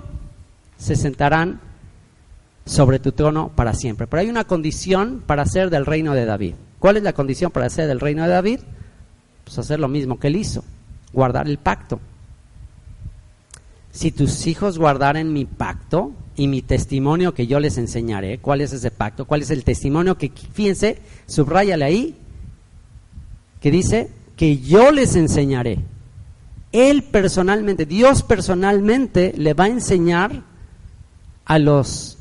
se 0.79 0.97
sentarán 0.97 1.61
sobre 2.65 2.99
tu 2.99 3.13
trono 3.13 3.53
para 3.55 3.75
siempre. 3.75 4.07
Pero 4.07 4.23
hay 4.23 4.31
una 4.31 4.45
condición 4.45 5.23
para 5.27 5.45
ser 5.45 5.69
del 5.69 5.85
reino 5.85 6.15
de 6.15 6.25
David. 6.25 6.55
¿Cuál 6.79 6.97
es 6.97 7.03
la 7.03 7.13
condición 7.13 7.51
para 7.51 7.69
ser 7.69 7.87
del 7.89 8.01
reino 8.01 8.23
de 8.23 8.31
David? 8.31 8.61
Pues 9.45 9.59
hacer 9.59 9.81
lo 9.81 9.89
mismo 9.89 10.19
que 10.19 10.29
él 10.29 10.37
hizo, 10.37 10.65
guardar 11.13 11.47
el 11.47 11.59
pacto. 11.59 12.01
Si 13.95 14.13
tus 14.13 14.47
hijos 14.47 14.79
guardaren 14.79 15.33
mi 15.33 15.47
pacto, 15.47 16.13
y 16.37 16.49
mi 16.49 16.63
testimonio 16.63 17.33
que 17.35 17.47
yo 17.47 17.61
les 17.61 17.79
enseñaré. 17.79 18.39
¿Cuál 18.39 18.61
es 18.61 18.73
ese 18.73 18.91
pacto? 18.91 19.25
¿Cuál 19.25 19.43
es 19.43 19.51
el 19.51 19.65
testimonio 19.65 20.19
que, 20.19 20.33
fíjense, 20.53 20.99
subrayale 21.27 21.85
ahí, 21.85 22.17
que 23.61 23.71
dice 23.71 24.11
que 24.37 24.59
yo 24.59 24.91
les 24.91 25.17
enseñaré. 25.17 25.79
Él 26.73 27.05
personalmente, 27.05 27.87
Dios 27.87 28.23
personalmente 28.23 29.33
le 29.37 29.55
va 29.55 29.65
a 29.65 29.69
enseñar 29.69 30.43
a 31.45 31.59
los 31.59 32.19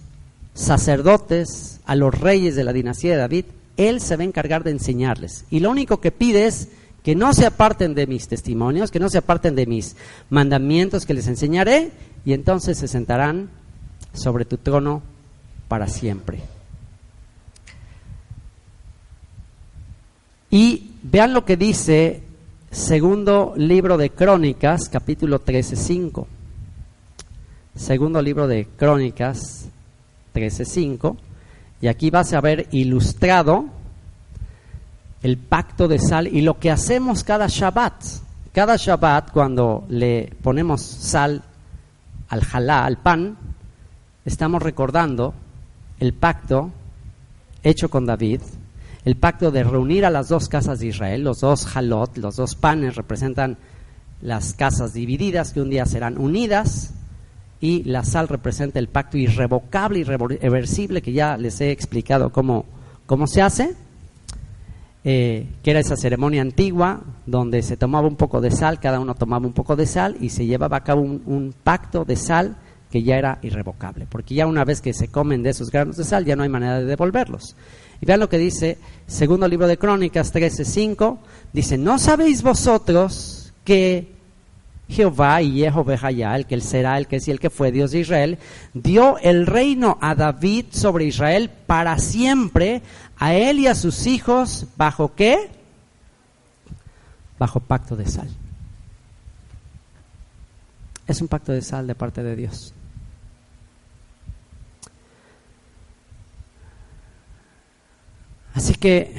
sacerdotes, 0.54 1.82
a 1.86 1.96
los 1.96 2.18
reyes 2.18 2.56
de 2.56 2.64
la 2.64 2.72
dinastía 2.72 3.14
de 3.14 3.18
David, 3.18 3.46
Él 3.78 4.00
se 4.00 4.16
va 4.16 4.22
a 4.22 4.28
encargar 4.28 4.64
de 4.64 4.72
enseñarles. 4.72 5.46
Y 5.50 5.60
lo 5.60 5.72
único 5.72 6.00
que 6.00 6.12
pide 6.12 6.46
es 6.46 6.70
que 7.04 7.16
no 7.16 7.34
se 7.34 7.46
aparten 7.46 7.94
de 7.96 8.08
mis 8.08 8.28
testimonios, 8.28 8.90
que 8.90 9.00
no 9.00 9.10
se 9.10 9.18
aparten 9.18 9.56
de 9.56 9.66
mis 9.66 9.96
mandamientos 10.30 11.06
que 11.06 11.14
les 11.14 11.28
enseñaré, 11.28 11.92
y 12.26 12.34
entonces 12.34 12.78
se 12.78 12.88
sentarán 12.88 13.50
sobre 14.14 14.46
tu 14.46 14.58
trono 14.58 15.02
para 15.68 15.88
siempre. 15.88 16.40
Y 20.50 20.92
vean 21.04 21.34
lo 21.34 21.46
que 21.46 21.58
dice 21.58 22.22
segundo 22.72 23.54
libro 23.58 23.98
de 23.98 24.12
Crónicas, 24.12 24.88
capítulo 24.88 25.44
13.5. 25.44 26.26
Segundo 27.76 28.22
libro 28.22 28.48
de 28.48 28.68
Crónicas 28.78 29.66
13.5. 30.34 31.18
Y 31.82 31.88
aquí 31.88 32.12
vas 32.12 32.34
a 32.34 32.40
ver 32.40 32.68
ilustrado 32.72 33.66
el 35.24 35.38
pacto 35.38 35.88
de 35.88 36.00
sal 36.00 36.28
y 36.28 36.42
lo 36.42 36.60
que 36.60 36.70
hacemos 36.70 37.24
cada 37.24 37.48
Shabbat. 37.48 37.94
Cada 38.52 38.76
Shabbat 38.76 39.32
cuando 39.32 39.86
le 39.90 40.32
ponemos 40.42 40.82
sal 40.82 41.42
al 42.28 42.44
jalá, 42.44 42.86
al 42.86 42.98
pan, 42.98 43.38
estamos 44.26 44.62
recordando 44.62 45.34
el 46.00 46.14
pacto 46.14 46.72
hecho 47.64 47.90
con 47.90 48.06
David, 48.06 48.42
el 49.06 49.16
pacto 49.16 49.50
de 49.50 49.64
reunir 49.64 50.06
a 50.06 50.10
las 50.10 50.28
dos 50.28 50.50
casas 50.50 50.80
de 50.80 50.88
Israel, 50.88 51.24
los 51.24 51.40
dos 51.40 51.66
jalot, 51.66 52.18
los 52.18 52.36
dos 52.36 52.56
panes 52.56 52.96
representan 52.96 53.58
las 54.22 54.54
casas 54.54 54.94
divididas 54.94 55.54
que 55.54 55.62
un 55.62 55.70
día 55.70 55.86
serán 55.86 56.18
unidas 56.18 56.94
y 57.62 57.84
la 57.84 58.04
sal 58.04 58.28
representa 58.28 58.80
el 58.80 58.90
pacto 58.90 59.18
irrevocable, 59.18 60.00
irreversible 60.00 61.02
que 61.02 61.14
ya 61.14 61.38
les 61.38 61.62
he 61.62 61.72
explicado 61.72 62.32
cómo, 62.32 62.66
cómo 63.06 63.26
se 63.26 63.42
hace, 63.42 63.76
eh, 65.04 65.48
que 65.62 65.72
era 65.72 65.80
esa 65.80 65.98
ceremonia 65.98 66.42
antigua 66.42 67.02
donde 67.26 67.62
se 67.62 67.78
tomaba 67.78 68.08
un 68.08 68.16
poco 68.16 68.42
de 68.42 68.52
sal, 68.52 68.80
cada 68.80 69.00
uno 69.00 69.16
tomaba 69.16 69.46
un 69.46 69.54
poco 69.54 69.76
de 69.76 69.86
sal 69.86 70.18
y 70.20 70.30
se 70.30 70.46
llevaba 70.46 70.78
a 70.78 70.84
cabo 70.84 71.02
un 71.02 71.54
pacto 71.64 72.06
de 72.06 72.16
sal 72.16 72.56
que 72.94 73.02
ya 73.02 73.18
era 73.18 73.40
irrevocable, 73.42 74.06
porque 74.08 74.36
ya 74.36 74.46
una 74.46 74.64
vez 74.64 74.80
que 74.80 74.94
se 74.94 75.08
comen 75.08 75.42
de 75.42 75.50
esos 75.50 75.72
granos 75.72 75.98
de 75.98 76.04
sal 76.04 76.26
ya 76.26 76.36
no 76.36 76.44
hay 76.44 76.50
manera 76.50 76.80
de 76.80 76.86
devolverlos. 76.86 77.56
Y 78.00 78.06
vean 78.06 78.20
lo 78.20 78.30
que 78.30 78.38
dice, 78.38 78.78
segundo 79.08 79.48
libro 79.48 79.66
de 79.66 79.80
Crónicas 79.80 80.32
13:5, 80.32 81.18
dice, 81.54 81.78
¿no 81.80 81.98
sabéis 81.98 82.44
vosotros 82.44 83.52
que 83.64 84.14
Jehová 84.90 85.42
y 85.42 85.62
Jehová 85.62 86.36
el 86.36 86.46
que 86.46 86.54
él 86.54 86.62
será, 86.62 86.98
el 86.98 87.08
que 87.08 87.16
es 87.16 87.28
y 87.28 87.32
el 87.32 87.40
que 87.40 87.50
fue 87.50 87.72
Dios 87.72 87.92
de 87.92 88.02
Israel, 88.02 88.38
dio 88.74 89.18
el 89.18 89.48
reino 89.48 89.98
a 90.02 90.14
David 90.14 90.66
sobre 90.70 91.06
Israel 91.06 91.50
para 91.66 91.98
siempre, 91.98 92.84
a 93.18 93.34
él 93.34 93.60
y 93.60 93.68
a 93.68 93.76
sus 93.76 94.08
hijos, 94.08 94.66
¿bajo 94.76 95.14
qué? 95.16 95.50
Bajo 97.40 97.60
pacto 97.60 97.96
de 97.96 98.08
sal. 98.08 98.30
Es 101.08 101.22
un 101.22 101.28
pacto 101.28 101.52
de 101.52 101.62
sal 101.62 101.88
de 101.88 101.96
parte 101.96 102.24
de 102.24 102.36
Dios. 102.36 102.74
Así 108.54 108.76
que 108.76 109.16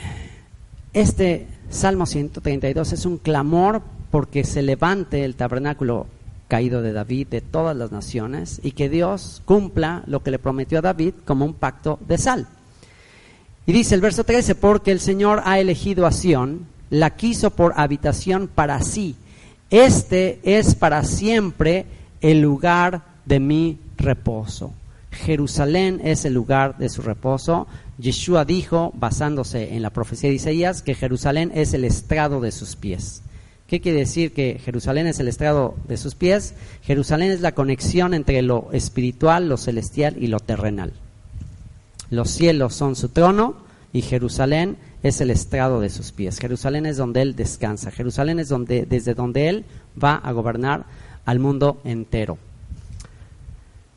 este 0.93 1.49
Salmo 1.71 2.07
132 2.07 2.93
es 2.93 3.05
un 3.05 3.19
clamor 3.19 3.83
porque 4.11 4.45
se 4.45 4.63
levante 4.63 5.25
el 5.25 5.35
tabernáculo 5.35 6.07
caído 6.47 6.83
de 6.83 6.93
David 6.93 7.29
de 7.29 7.41
todas 7.41 7.77
las 7.77 7.91
naciones 7.91 8.61
y 8.63 8.73
que 8.73 8.89
Dios 8.89 9.43
cumpla 9.45 10.05
lo 10.07 10.23
que 10.23 10.31
le 10.31 10.39
prometió 10.39 10.79
a 10.79 10.83
David 10.83 11.15
como 11.25 11.45
un 11.45 11.55
pacto 11.55 11.99
de 12.07 12.17
sal. 12.17 12.47
Y 13.67 13.73
dice 13.73 13.95
el 13.95 14.01
verso 14.01 14.25
13, 14.25 14.55
porque 14.55 14.93
el 14.93 15.01
Señor 15.01 15.43
ha 15.45 15.59
elegido 15.59 16.07
a 16.07 16.13
Sión, 16.13 16.67
la 16.91 17.17
quiso 17.17 17.51
por 17.51 17.73
habitación 17.77 18.49
para 18.49 18.81
sí. 18.83 19.17
Este 19.71 20.39
es 20.45 20.75
para 20.75 21.03
siempre 21.05 21.87
el 22.21 22.41
lugar 22.41 23.03
de 23.25 23.41
mi 23.41 23.79
reposo. 23.97 24.73
Jerusalén 25.11 26.01
es 26.05 26.25
el 26.25 26.35
lugar 26.35 26.77
de 26.77 26.89
su 26.89 27.01
reposo. 27.01 27.67
Yeshua 27.99 28.45
dijo, 28.45 28.93
basándose 28.97 29.75
en 29.75 29.83
la 29.83 29.91
profecía 29.91 30.29
de 30.29 30.37
Isaías, 30.37 30.83
que 30.83 30.95
Jerusalén 30.95 31.51
es 31.55 31.73
el 31.73 31.85
estrado 31.85 32.41
de 32.41 32.53
sus 32.53 32.77
pies. 32.77 33.23
¿Qué 33.67 33.81
quiere 33.81 34.01
decir 34.01 34.35
que 34.35 34.61
Jerusalén 34.63 35.07
es 35.07 35.21
el 35.21 35.29
estrado 35.29 35.75
de 35.89 35.97
sus 35.97 36.15
pies? 36.15 36.55
Jerusalén 36.83 37.31
es 37.31 37.41
la 37.41 37.53
conexión 37.53 38.13
entre 38.13 38.43
lo 38.43 38.69
espiritual, 38.73 39.49
lo 39.49 39.57
celestial 39.57 40.17
y 40.23 40.27
lo 40.27 40.39
terrenal. 40.41 40.93
Los 42.15 42.31
cielos 42.31 42.75
son 42.75 42.97
su 42.97 43.09
trono 43.09 43.57
y 43.93 44.03
Jerusalén 44.03 44.77
es 45.03 45.21
el 45.21 45.31
estrado 45.31 45.81
de 45.81 45.91
sus 45.91 46.13
pies. 46.13 46.39
Jerusalén 46.39 46.87
es 46.87 46.97
donde 46.97 47.23
él 47.23 47.37
descansa. 47.37 47.91
Jerusalén 47.91 48.39
es 48.39 48.49
donde, 48.49 48.87
desde 48.87 49.15
donde 49.15 49.49
él 49.49 49.65
va 50.03 50.15
a 50.15 50.33
gobernar 50.33 50.87
al 51.25 51.39
mundo 51.39 51.81
entero. 51.85 52.39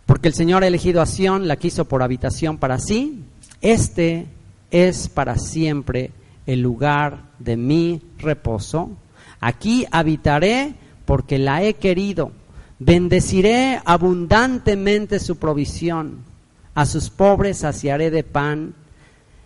Porque 0.06 0.28
el 0.28 0.34
Señor 0.34 0.64
ha 0.64 0.68
elegido 0.68 1.02
a 1.02 1.06
Sión, 1.06 1.48
la 1.48 1.58
quiso 1.58 1.86
por 1.86 2.04
habitación 2.04 2.58
para 2.58 2.80
sí. 2.80 3.24
Este 3.62 4.28
es 4.72 5.10
para 5.10 5.38
siempre 5.38 6.12
el 6.46 6.62
lugar 6.62 7.24
de 7.40 7.58
mi 7.58 8.02
reposo. 8.18 8.92
Aquí 9.40 9.86
habitaré 9.92 10.76
porque 11.06 11.38
la 11.38 11.64
he 11.64 11.76
querido. 11.76 12.32
Bendeciré 12.80 13.82
abundantemente 13.84 15.20
su 15.20 15.38
provisión. 15.38 16.27
A 16.78 16.86
sus 16.86 17.10
pobres 17.10 17.58
saciaré 17.58 18.12
de 18.12 18.24
pan. 18.24 18.76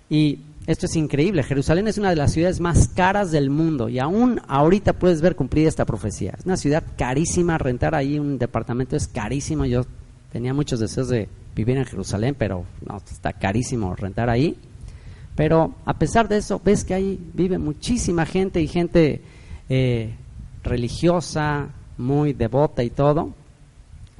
Y 0.09 0.39
esto 0.67 0.85
es 0.85 0.95
increíble. 0.95 1.43
Jerusalén 1.43 1.87
es 1.87 1.97
una 1.97 2.09
de 2.09 2.17
las 2.17 2.33
ciudades 2.33 2.59
más 2.59 2.89
caras 2.89 3.31
del 3.31 3.49
mundo 3.49 3.87
y 3.87 3.99
aún 3.99 4.41
ahorita 4.47 4.93
puedes 4.93 5.21
ver 5.21 5.35
cumplida 5.35 5.69
esta 5.69 5.85
profecía. 5.85 6.35
Es 6.37 6.45
una 6.45 6.57
ciudad 6.57 6.83
carísima. 6.97 7.57
Rentar 7.57 7.95
ahí 7.95 8.19
un 8.19 8.37
departamento 8.37 8.95
es 8.95 9.07
carísimo. 9.07 9.65
Yo 9.65 9.85
Tenía 10.31 10.53
muchos 10.53 10.79
deseos 10.79 11.09
de 11.09 11.27
vivir 11.55 11.77
en 11.77 11.85
Jerusalén, 11.85 12.35
pero 12.37 12.65
no, 12.87 12.97
está 12.97 13.33
carísimo 13.33 13.93
rentar 13.95 14.29
ahí. 14.29 14.55
Pero 15.35 15.75
a 15.85 15.97
pesar 15.97 16.29
de 16.29 16.37
eso, 16.37 16.61
ves 16.63 16.85
que 16.85 16.93
ahí 16.93 17.19
vive 17.33 17.57
muchísima 17.57 18.25
gente 18.25 18.61
y 18.61 18.67
gente 18.67 19.21
eh, 19.67 20.15
religiosa, 20.63 21.69
muy 21.97 22.31
devota 22.31 22.81
y 22.83 22.89
todo. 22.89 23.33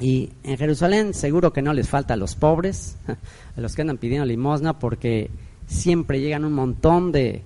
Y 0.02 0.32
en 0.44 0.58
Jerusalén 0.58 1.14
seguro 1.14 1.54
que 1.54 1.62
no 1.62 1.72
les 1.74 1.88
falta 1.88 2.16
a 2.16 2.18
los 2.18 2.36
pobres, 2.36 2.98
a 3.56 3.62
los 3.62 3.76
que 3.76 3.82
andan 3.84 3.98
pidiendo 3.98 4.26
limosna, 4.26 4.78
porque 4.78 5.30
siempre 5.68 6.20
llegan 6.20 6.44
un 6.44 6.54
montón 6.54 7.14
de 7.14 7.44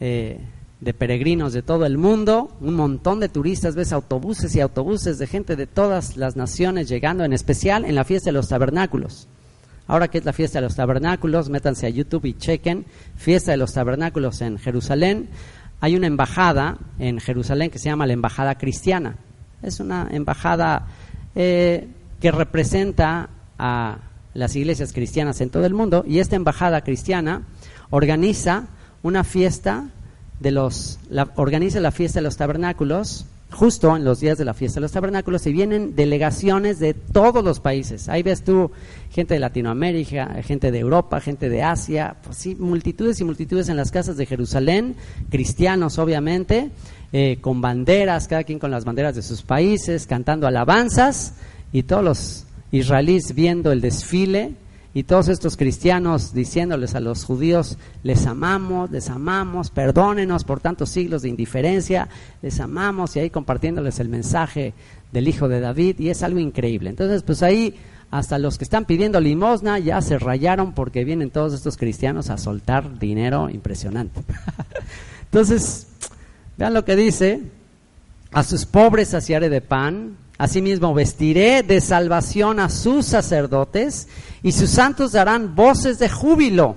eh, 0.00 0.40
de 0.80 0.94
peregrinos 0.94 1.52
de 1.52 1.62
todo 1.62 1.84
el 1.84 1.98
mundo, 1.98 2.56
un 2.60 2.74
montón 2.74 3.20
de 3.20 3.28
turistas, 3.28 3.74
ves 3.74 3.92
autobuses 3.92 4.54
y 4.56 4.60
autobuses 4.60 5.18
de 5.18 5.26
gente 5.26 5.54
de 5.54 5.66
todas 5.66 6.16
las 6.16 6.36
naciones 6.36 6.88
llegando, 6.88 7.22
en 7.24 7.34
especial 7.34 7.84
en 7.84 7.94
la 7.94 8.04
fiesta 8.04 8.30
de 8.30 8.34
los 8.34 8.48
tabernáculos. 8.48 9.28
Ahora 9.86 10.08
que 10.08 10.18
es 10.18 10.24
la 10.24 10.32
fiesta 10.32 10.58
de 10.58 10.64
los 10.64 10.76
tabernáculos, 10.76 11.50
métanse 11.50 11.86
a 11.86 11.90
YouTube 11.90 12.24
y 12.24 12.34
chequen 12.34 12.86
fiesta 13.16 13.50
de 13.50 13.58
los 13.58 13.74
tabernáculos 13.74 14.40
en 14.40 14.58
Jerusalén. 14.58 15.28
Hay 15.80 15.96
una 15.96 16.06
embajada 16.06 16.78
en 16.98 17.20
Jerusalén 17.20 17.70
que 17.70 17.78
se 17.78 17.90
llama 17.90 18.06
la 18.06 18.12
Embajada 18.14 18.56
Cristiana. 18.56 19.16
Es 19.62 19.80
una 19.80 20.08
embajada 20.10 20.86
eh, 21.34 21.88
que 22.20 22.30
representa 22.30 23.30
a 23.58 23.98
las 24.34 24.56
iglesias 24.56 24.92
cristianas 24.92 25.40
en 25.40 25.50
todo 25.50 25.66
el 25.66 25.74
mundo. 25.74 26.04
Y 26.06 26.18
esta 26.18 26.36
embajada 26.36 26.82
cristiana 26.82 27.42
organiza 27.90 28.68
una 29.02 29.24
fiesta 29.24 29.88
de 30.40 30.50
los, 30.50 30.98
organiza 31.36 31.80
la 31.80 31.90
fiesta 31.90 32.20
de 32.20 32.24
los 32.24 32.36
tabernáculos, 32.36 33.26
justo 33.50 33.96
en 33.96 34.04
los 34.04 34.20
días 34.20 34.38
de 34.38 34.44
la 34.44 34.54
fiesta 34.54 34.76
de 34.76 34.82
los 34.82 34.92
tabernáculos, 34.92 35.46
y 35.46 35.52
vienen 35.52 35.94
delegaciones 35.96 36.78
de 36.78 36.94
todos 36.94 37.44
los 37.44 37.60
países. 37.60 38.08
Ahí 38.08 38.22
ves 38.22 38.42
tú 38.44 38.70
gente 39.10 39.34
de 39.34 39.40
Latinoamérica, 39.40 40.42
gente 40.42 40.70
de 40.70 40.78
Europa, 40.78 41.20
gente 41.20 41.48
de 41.48 41.62
Asia, 41.62 42.16
pues 42.22 42.36
sí, 42.36 42.54
multitudes 42.54 43.20
y 43.20 43.24
multitudes 43.24 43.68
en 43.68 43.76
las 43.76 43.90
casas 43.90 44.16
de 44.16 44.26
Jerusalén, 44.26 44.94
cristianos 45.30 45.98
obviamente, 45.98 46.70
eh, 47.12 47.38
con 47.40 47.60
banderas, 47.60 48.28
cada 48.28 48.44
quien 48.44 48.58
con 48.58 48.70
las 48.70 48.84
banderas 48.84 49.16
de 49.16 49.22
sus 49.22 49.42
países, 49.42 50.06
cantando 50.06 50.46
alabanzas, 50.46 51.34
y 51.72 51.82
todos 51.82 52.04
los 52.04 52.46
israelíes 52.72 53.34
viendo 53.34 53.72
el 53.72 53.80
desfile 53.80 54.54
y 54.92 55.04
todos 55.04 55.28
estos 55.28 55.56
cristianos 55.56 56.34
diciéndoles 56.34 56.94
a 56.94 57.00
los 57.00 57.24
judíos, 57.24 57.78
les 58.02 58.26
amamos, 58.26 58.90
les 58.90 59.08
amamos, 59.08 59.70
perdónenos 59.70 60.44
por 60.44 60.60
tantos 60.60 60.90
siglos 60.90 61.22
de 61.22 61.28
indiferencia, 61.28 62.08
les 62.42 62.58
amamos 62.58 63.14
y 63.14 63.20
ahí 63.20 63.30
compartiéndoles 63.30 64.00
el 64.00 64.08
mensaje 64.08 64.74
del 65.12 65.28
Hijo 65.28 65.48
de 65.48 65.60
David 65.60 66.00
y 66.00 66.08
es 66.08 66.22
algo 66.22 66.40
increíble. 66.40 66.90
Entonces, 66.90 67.22
pues 67.22 67.42
ahí 67.42 67.76
hasta 68.10 68.38
los 68.38 68.58
que 68.58 68.64
están 68.64 68.84
pidiendo 68.84 69.20
limosna 69.20 69.78
ya 69.78 70.02
se 70.02 70.18
rayaron 70.18 70.72
porque 70.72 71.04
vienen 71.04 71.30
todos 71.30 71.54
estos 71.54 71.76
cristianos 71.76 72.28
a 72.28 72.38
soltar 72.38 72.98
dinero 72.98 73.48
impresionante. 73.48 74.22
Entonces, 75.24 75.86
vean 76.56 76.74
lo 76.74 76.84
que 76.84 76.96
dice, 76.96 77.42
a 78.32 78.42
sus 78.42 78.66
pobres 78.66 79.10
saciaré 79.10 79.48
de 79.48 79.60
pan, 79.60 80.16
Asimismo, 80.40 80.94
vestiré 80.94 81.62
de 81.62 81.82
salvación 81.82 82.60
a 82.60 82.70
sus 82.70 83.04
sacerdotes 83.04 84.08
y 84.42 84.52
sus 84.52 84.70
santos 84.70 85.12
darán 85.12 85.54
voces 85.54 85.98
de 85.98 86.08
júbilo. 86.08 86.76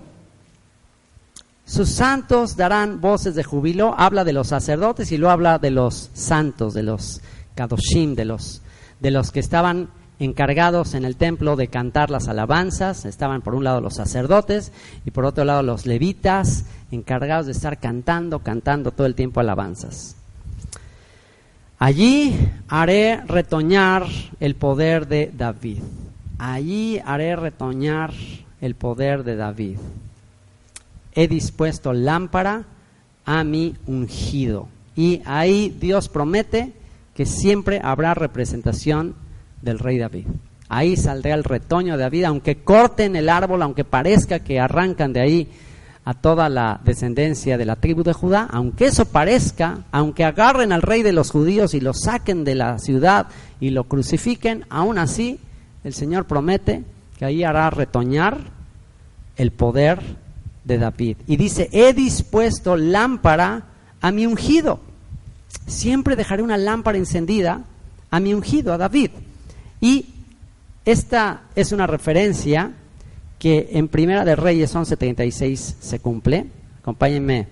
Sus 1.64 1.88
santos 1.88 2.58
darán 2.58 3.00
voces 3.00 3.36
de 3.36 3.44
júbilo. 3.46 3.96
Habla 3.98 4.26
de 4.26 4.34
los 4.34 4.50
sacerdotes 4.50 5.14
y 5.14 5.18
luego 5.18 5.32
habla 5.32 5.60
de 5.60 5.72
los 5.72 6.10
santos, 6.14 6.74
de 6.74 6.84
los 6.84 7.22
kadoshim, 7.56 8.16
de 8.16 8.26
los, 8.26 8.62
de 9.00 9.12
los 9.12 9.32
que 9.32 9.40
estaban 9.40 9.88
encargados 10.20 10.94
en 10.94 11.06
el 11.06 11.16
templo 11.16 11.56
de 11.56 11.70
cantar 11.70 12.10
las 12.10 12.28
alabanzas. 12.28 13.06
Estaban 13.06 13.42
por 13.42 13.56
un 13.56 13.64
lado 13.64 13.80
los 13.80 13.94
sacerdotes 13.94 14.74
y 15.06 15.12
por 15.12 15.24
otro 15.24 15.46
lado 15.46 15.64
los 15.64 15.86
levitas, 15.86 16.66
encargados 16.92 17.46
de 17.46 17.54
estar 17.54 17.80
cantando, 17.80 18.40
cantando 18.40 18.92
todo 18.92 19.08
el 19.08 19.16
tiempo 19.16 19.40
alabanzas. 19.40 20.18
Allí 21.84 22.34
haré 22.70 23.20
retoñar 23.28 24.06
el 24.40 24.56
poder 24.56 25.06
de 25.06 25.30
David. 25.36 25.80
Allí 26.38 27.02
haré 27.06 27.36
retoñar 27.36 28.14
el 28.62 28.74
poder 28.76 29.26
de 29.26 29.36
David. 29.36 29.80
He 31.14 31.28
dispuesto 31.28 31.92
lámpara 31.92 32.64
a 33.26 33.44
mi 33.44 33.76
ungido. 33.86 34.70
Y 34.96 35.24
ahí 35.26 35.76
Dios 35.78 36.08
promete 36.08 36.72
que 37.16 37.26
siempre 37.26 37.82
habrá 37.84 38.14
representación 38.14 39.16
del 39.62 39.78
rey 39.78 39.98
David. 39.98 40.28
Ahí 40.70 40.96
saldrá 40.96 41.34
el 41.34 41.44
retoño 41.44 41.98
de 41.98 42.04
David, 42.04 42.24
aunque 42.24 42.64
corten 42.64 43.18
el 43.18 43.28
árbol, 43.28 43.62
aunque 43.62 43.84
parezca 43.84 44.40
que 44.40 44.58
arrancan 44.58 45.12
de 45.12 45.20
ahí 45.20 45.50
a 46.06 46.14
toda 46.14 46.50
la 46.50 46.82
descendencia 46.84 47.58
de 47.58 47.66
la 47.66 47.78
tribu 47.78 48.04
de 48.04 48.14
Judá, 48.14 48.48
aunque 48.52 48.86
eso 48.86 49.06
parezca, 49.06 49.86
aunque 49.92 50.26
agarren 50.26 50.72
al 50.72 50.82
rey 50.82 51.02
de 51.02 51.14
los 51.14 51.32
judíos 51.32 51.74
y 51.74 51.80
lo 51.80 51.94
saquen 51.94 52.44
de 52.44 52.56
la 52.56 52.78
ciudad 52.80 53.28
y 53.60 53.70
lo 53.70 53.86
crucifiquen, 53.86 54.66
aún 54.70 54.98
así 54.98 55.40
el 55.84 55.94
Señor 55.94 56.26
promete 56.26 56.84
que 57.18 57.26
ahí 57.26 57.44
hará 57.44 57.70
retoñar 57.70 58.38
el 59.38 59.52
poder 59.52 60.02
de 60.66 60.78
David. 60.78 61.18
Y 61.28 61.38
dice, 61.38 61.70
he 61.72 61.94
dispuesto 61.94 62.76
lámpara 62.76 63.64
a 64.02 64.12
mi 64.12 64.26
ungido. 64.26 64.80
Siempre 65.68 66.16
dejaré 66.16 66.44
una 66.44 66.58
lámpara 66.58 66.98
encendida 66.98 67.62
a 68.12 68.20
mi 68.20 68.34
ungido, 68.34 68.74
a 68.74 68.78
David. 68.78 69.12
Y 69.80 70.06
esta 70.86 71.44
es 71.56 71.72
una 71.72 71.88
referencia 71.88 72.74
que 73.44 73.72
en 73.74 73.90
Primera 73.90 74.24
de 74.24 74.38
Reyes 74.38 74.74
11:36 74.74 75.76
se 75.82 76.00
cumple. 76.00 76.46
Acompáñenme 76.80 77.50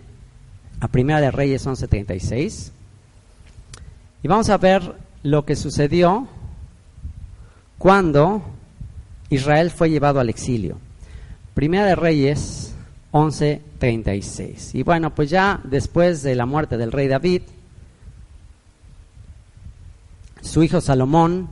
a 0.79 0.87
Primera 0.87 1.19
de 1.19 1.31
Reyes 1.31 1.67
11:36. 1.67 2.71
Y 4.23 4.27
vamos 4.29 4.49
a 4.49 4.57
ver 4.57 4.95
lo 5.21 5.43
que 5.43 5.57
sucedió 5.57 6.29
cuando 7.77 8.41
Israel 9.29 9.69
fue 9.69 9.89
llevado 9.89 10.21
al 10.21 10.29
exilio. 10.29 10.77
Primera 11.55 11.85
de 11.85 11.95
Reyes 11.95 12.73
11:36. 13.11 14.73
Y 14.73 14.83
bueno, 14.83 15.13
pues 15.13 15.29
ya 15.29 15.59
después 15.65 16.23
de 16.23 16.35
la 16.35 16.45
muerte 16.45 16.77
del 16.77 16.93
rey 16.93 17.09
David, 17.09 17.41
su 20.39 20.63
hijo 20.63 20.79
Salomón 20.79 21.49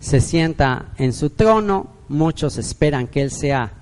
se 0.00 0.20
sienta 0.20 0.88
en 0.98 1.12
su 1.12 1.30
trono 1.30 2.00
Muchos 2.10 2.58
esperan 2.58 3.06
que 3.06 3.22
él 3.22 3.30
sea 3.30 3.72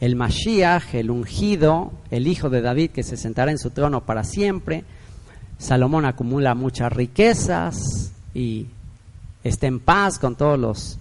el 0.00 0.16
Mashiach, 0.16 0.92
el 0.92 1.08
ungido, 1.08 1.92
el 2.10 2.26
hijo 2.26 2.50
de 2.50 2.62
David 2.62 2.90
que 2.90 3.04
se 3.04 3.16
sentará 3.16 3.52
en 3.52 3.58
su 3.58 3.70
trono 3.70 4.04
para 4.04 4.24
siempre. 4.24 4.82
Salomón 5.56 6.04
acumula 6.04 6.56
muchas 6.56 6.92
riquezas 6.92 8.10
y 8.34 8.66
está 9.44 9.68
en 9.68 9.78
paz 9.78 10.18
con 10.18 10.34
todos 10.34 10.58
los 10.58 10.98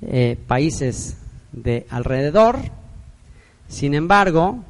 eh, 0.00 0.38
países 0.46 1.18
de 1.52 1.86
alrededor. 1.90 2.56
Sin 3.68 3.92
embargo, 3.92 4.64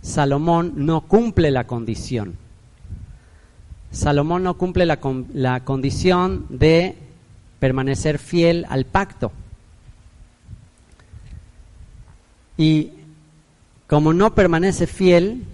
Salomón 0.00 0.72
no 0.76 1.02
cumple 1.02 1.50
la 1.50 1.66
condición. 1.66 2.36
Salomón 3.90 4.44
no 4.44 4.56
cumple 4.56 4.86
la, 4.86 4.98
la 5.34 5.62
condición 5.62 6.46
de 6.48 6.96
permanecer 7.58 8.18
fiel 8.18 8.66
al 8.68 8.84
pacto. 8.84 9.32
Y 12.56 12.92
como 13.86 14.12
no 14.12 14.34
permanece 14.34 14.86
fiel, 14.86 15.44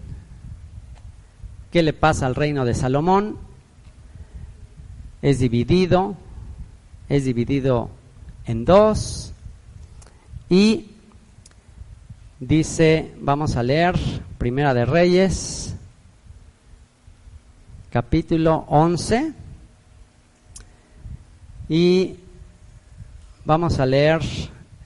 ¿qué 1.71 1.83
le 1.83 1.93
pasa 1.93 2.27
al 2.27 2.35
reino 2.35 2.65
de 2.65 2.75
Salomón? 2.75 3.39
Es 5.23 5.39
dividido, 5.39 6.17
es 7.09 7.25
dividido 7.25 7.91
en 8.47 8.65
dos 8.65 9.33
y 10.49 10.91
dice, 12.41 13.15
vamos 13.21 13.57
a 13.57 13.63
leer 13.63 13.99
Primera 14.39 14.75
de 14.75 14.85
Reyes, 14.85 15.75
capítulo 17.91 18.65
11 18.69 19.44
y 21.69 22.17
vamos 23.45 23.79
a 23.79 23.87
leer 23.87 24.21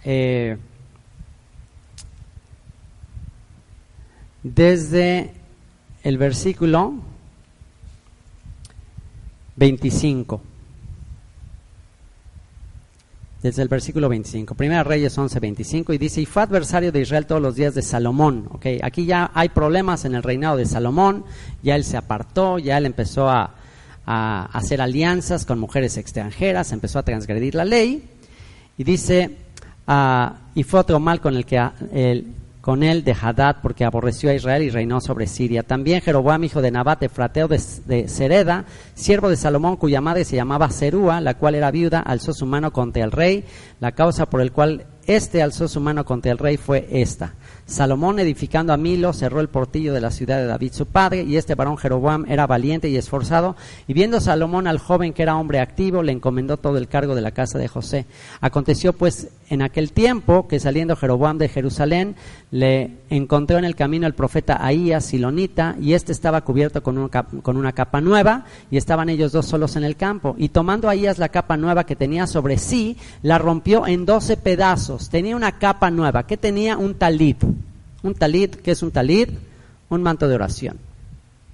eh, 0.04 0.56
desde 4.42 5.32
el 6.02 6.18
versículo 6.18 6.94
25. 9.56 10.40
Desde 13.42 13.62
el 13.62 13.68
versículo 13.68 14.08
25. 14.08 14.54
Primera 14.54 14.84
Reyes 14.84 15.16
11, 15.16 15.38
25. 15.38 15.92
Y 15.92 15.98
dice, 15.98 16.20
y 16.20 16.26
fue 16.26 16.42
adversario 16.42 16.90
de 16.90 17.00
Israel 17.00 17.26
todos 17.26 17.42
los 17.42 17.54
días 17.54 17.74
de 17.74 17.82
Salomón. 17.82 18.48
Okay, 18.52 18.80
aquí 18.82 19.04
ya 19.04 19.30
hay 19.34 19.48
problemas 19.48 20.04
en 20.04 20.14
el 20.14 20.22
reinado 20.22 20.56
de 20.56 20.66
Salomón. 20.66 21.24
Ya 21.62 21.76
él 21.76 21.84
se 21.84 21.96
apartó, 21.96 22.58
ya 22.58 22.78
él 22.78 22.86
empezó 22.86 23.28
a, 23.28 23.54
hacer 24.10 24.80
alianzas 24.80 25.44
con 25.44 25.58
mujeres 25.58 25.98
extranjeras, 25.98 26.72
empezó 26.72 26.98
a 26.98 27.02
transgredir 27.02 27.54
la 27.54 27.66
ley. 27.66 28.02
Y 28.78 28.84
dice, 28.84 29.36
ah, 29.86 30.36
y 30.54 30.62
fue 30.62 30.80
otro 30.80 30.98
mal 30.98 31.20
con 31.20 31.36
el 31.36 31.44
que 31.44 31.62
el, 31.92 32.32
con 32.62 32.82
él 32.82 33.04
de 33.04 33.14
Hadad, 33.20 33.56
porque 33.62 33.84
aborreció 33.84 34.30
a 34.30 34.34
Israel 34.34 34.62
y 34.62 34.70
reinó 34.70 35.00
sobre 35.00 35.26
Siria. 35.26 35.62
También 35.62 36.00
Jeroboam, 36.00 36.44
hijo 36.44 36.62
de 36.62 36.70
Nabat, 36.70 37.06
frateo 37.10 37.48
de, 37.48 37.60
de 37.86 38.08
Sereda, 38.08 38.64
siervo 38.94 39.28
de 39.28 39.36
Salomón, 39.36 39.76
cuya 39.76 40.00
madre 40.00 40.24
se 40.24 40.36
llamaba 40.36 40.70
Serúa, 40.70 41.20
la 41.20 41.34
cual 41.34 41.54
era 41.54 41.70
viuda, 41.70 42.00
alzó 42.00 42.32
su 42.32 42.46
mano 42.46 42.72
contra 42.72 43.04
el 43.04 43.12
rey. 43.12 43.44
La 43.80 43.92
causa 43.92 44.26
por 44.26 44.40
el 44.40 44.52
cual 44.52 44.86
éste 45.08 45.42
alzó 45.42 45.66
su 45.66 45.80
mano 45.80 46.04
contra 46.04 46.30
el 46.30 46.38
rey 46.38 46.56
fue 46.56 46.86
esta 46.90 47.34
Salomón 47.68 48.18
edificando 48.18 48.72
a 48.72 48.78
Milo 48.78 49.12
cerró 49.12 49.40
el 49.40 49.50
portillo 49.50 49.92
de 49.92 50.00
la 50.00 50.10
ciudad 50.10 50.38
de 50.38 50.46
David 50.46 50.72
su 50.72 50.86
padre, 50.86 51.24
y 51.24 51.36
este 51.36 51.54
varón 51.54 51.76
Jeroboam 51.76 52.24
era 52.26 52.46
valiente 52.46 52.88
y 52.88 52.96
esforzado, 52.96 53.56
y 53.86 53.92
viendo 53.92 54.22
Salomón 54.22 54.66
al 54.66 54.78
joven 54.78 55.12
que 55.12 55.22
era 55.22 55.36
hombre 55.36 55.60
activo, 55.60 56.02
le 56.02 56.12
encomendó 56.12 56.56
todo 56.56 56.78
el 56.78 56.88
cargo 56.88 57.14
de 57.14 57.20
la 57.20 57.32
casa 57.32 57.58
de 57.58 57.68
José. 57.68 58.06
Aconteció 58.40 58.94
pues 58.94 59.28
en 59.50 59.60
aquel 59.60 59.92
tiempo 59.92 60.48
que 60.48 60.60
saliendo 60.60 60.96
Jeroboam 60.96 61.36
de 61.36 61.50
Jerusalén, 61.50 62.16
le 62.50 62.92
encontró 63.10 63.58
en 63.58 63.66
el 63.66 63.76
camino 63.76 64.06
el 64.06 64.14
profeta 64.14 64.64
Ahías 64.64 65.04
Silonita, 65.04 65.76
y 65.78 65.92
éste 65.92 66.12
estaba 66.12 66.40
cubierto 66.40 66.82
con 66.82 66.96
una, 66.96 67.10
capa, 67.10 67.36
con 67.42 67.58
una 67.58 67.72
capa 67.72 68.00
nueva, 68.00 68.46
y 68.70 68.78
estaban 68.78 69.10
ellos 69.10 69.32
dos 69.32 69.44
solos 69.44 69.76
en 69.76 69.84
el 69.84 69.96
campo. 69.96 70.34
Y 70.38 70.48
tomando 70.48 70.88
Ahías 70.88 71.18
la 71.18 71.28
capa 71.28 71.58
nueva 71.58 71.84
que 71.84 71.96
tenía 71.96 72.26
sobre 72.26 72.56
sí, 72.56 72.96
la 73.20 73.36
rompió 73.36 73.86
en 73.86 74.06
doce 74.06 74.38
pedazos. 74.38 74.97
Tenía 75.08 75.36
una 75.36 75.58
capa 75.58 75.90
nueva, 75.90 76.26
que 76.26 76.36
tenía 76.36 76.76
un 76.76 76.94
talit. 76.94 77.42
Un 78.02 78.14
talit, 78.14 78.56
¿qué 78.56 78.72
es 78.72 78.82
un 78.82 78.90
talit? 78.90 79.30
Un 79.88 80.02
manto 80.02 80.26
de 80.26 80.34
oración. 80.34 80.78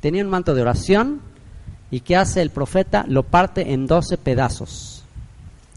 Tenía 0.00 0.24
un 0.24 0.30
manto 0.30 0.54
de 0.54 0.62
oración 0.62 1.20
y 1.90 2.00
¿qué 2.00 2.16
hace 2.16 2.42
el 2.42 2.50
profeta? 2.50 3.04
Lo 3.06 3.22
parte 3.22 3.72
en 3.72 3.86
doce 3.86 4.18
pedazos. 4.18 5.04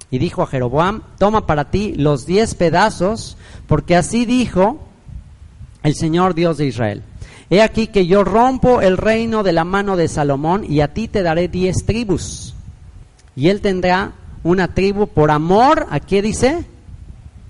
Y 0.10 0.20
dijo 0.20 0.42
a 0.42 0.48
Jeroboam, 0.48 1.02
toma 1.18 1.46
para 1.46 1.70
ti 1.70 1.94
los 1.96 2.26
diez 2.26 2.56
pedazos, 2.56 3.38
porque 3.68 3.96
así 3.96 4.26
dijo 4.26 4.80
el 5.84 5.96
Señor 5.96 6.34
Dios 6.34 6.58
de 6.58 6.68
Israel. 6.68 7.04
He 7.50 7.62
aquí 7.62 7.88
que 7.88 8.08
yo 8.08 8.24
rompo 8.24 8.82
el 8.82 8.98
reino 8.98 9.44
de 9.44 9.54
la 9.54 9.64
mano 9.64 9.96
de 9.96 10.08
Salomón 10.08 10.66
y 10.68 10.82
a 10.82 10.94
ti 10.94 11.08
te 11.08 11.24
daré 11.24 11.48
diez 11.48 11.86
tribus. 11.86 12.56
Y 13.36 13.50
él 13.50 13.62
tendrá 13.62 14.14
una 14.44 14.74
tribu 14.74 15.08
por 15.08 15.32
amor, 15.32 15.88
¿a 15.90 16.00
qué 16.00 16.22
dice? 16.22 16.66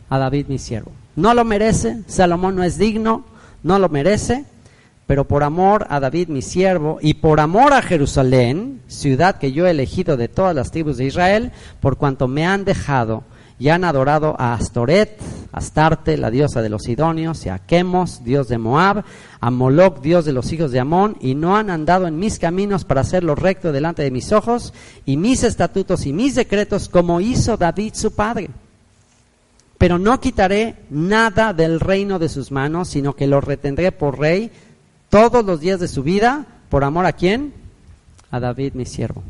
A 0.10 0.18
David 0.18 0.48
mi 0.48 0.58
siervo. 0.58 0.92
No 1.16 1.34
lo 1.34 1.44
merece, 1.44 2.04
Salomón 2.08 2.56
no 2.56 2.64
es 2.64 2.78
digno, 2.78 3.26
no 3.64 3.80
lo 3.80 3.90
merece, 3.90 4.46
pero 5.08 5.26
por 5.26 5.44
amor 5.44 5.88
a 5.90 6.00
David 6.00 6.28
mi 6.28 6.42
siervo 6.42 7.00
y 7.02 7.16
por 7.16 7.40
amor 7.40 7.74
a 7.74 7.82
Jerusalén, 7.82 8.82
ciudad 8.88 9.38
que 9.38 9.52
yo 9.52 9.66
he 9.66 9.72
elegido 9.72 10.18
de 10.18 10.28
todas 10.28 10.54
las 10.54 10.72
tribus 10.72 10.98
de 10.98 11.06
Israel, 11.06 11.52
por 11.80 11.98
cuanto 11.98 12.28
me 12.28 12.46
han 12.46 12.66
dejado 12.66 13.24
y 13.60 13.70
han 13.70 13.84
adorado 13.84 14.36
a 14.38 14.54
Astoret, 14.54 15.18
Astarte, 15.52 16.18
la 16.18 16.30
diosa 16.30 16.62
de 16.62 16.70
los 16.70 16.84
Sidonios, 16.84 17.46
y 17.46 17.50
a 17.50 17.58
Quemos, 17.58 18.24
dios 18.24 18.48
de 18.50 18.60
Moab, 18.60 19.04
a 19.40 19.50
Moloch, 19.50 20.02
dios 20.02 20.26
de 20.26 20.34
los 20.34 20.52
hijos 20.54 20.72
de 20.72 20.80
Amón, 20.80 21.18
y 21.22 21.34
no 21.34 21.58
han 21.58 21.72
andado 21.72 22.06
en 22.06 22.20
mis 22.20 22.38
caminos 22.38 22.86
para 22.86 23.02
hacer 23.02 23.24
lo 23.24 23.34
recto 23.34 23.72
delante 23.72 24.04
de 24.04 24.12
mis 24.12 24.32
ojos, 24.32 24.74
y 25.06 25.18
mis 25.18 25.44
estatutos 25.44 26.06
y 26.06 26.14
mis 26.14 26.36
decretos, 26.36 26.88
como 26.88 27.20
hizo 27.20 27.58
David 27.58 27.94
su 27.96 28.12
padre. 28.12 28.50
Pero 29.78 30.00
no 30.00 30.20
quitaré 30.20 30.76
nada 30.90 31.54
del 31.54 31.80
reino 31.80 32.20
de 32.20 32.30
sus 32.30 32.52
manos, 32.52 32.90
sino 32.90 33.16
que 33.16 33.28
lo 33.28 33.42
retendré 33.42 33.92
por 33.92 34.20
rey 34.20 34.52
todos 35.10 35.46
los 35.46 35.60
días 35.60 35.80
de 35.80 35.88
su 35.88 36.04
vida, 36.04 36.46
por 36.70 36.84
amor 36.84 37.06
a 37.06 37.14
quién? 37.14 37.54
A 38.32 38.40
David 38.40 38.74
mi 38.74 38.86
siervo, 38.86 39.24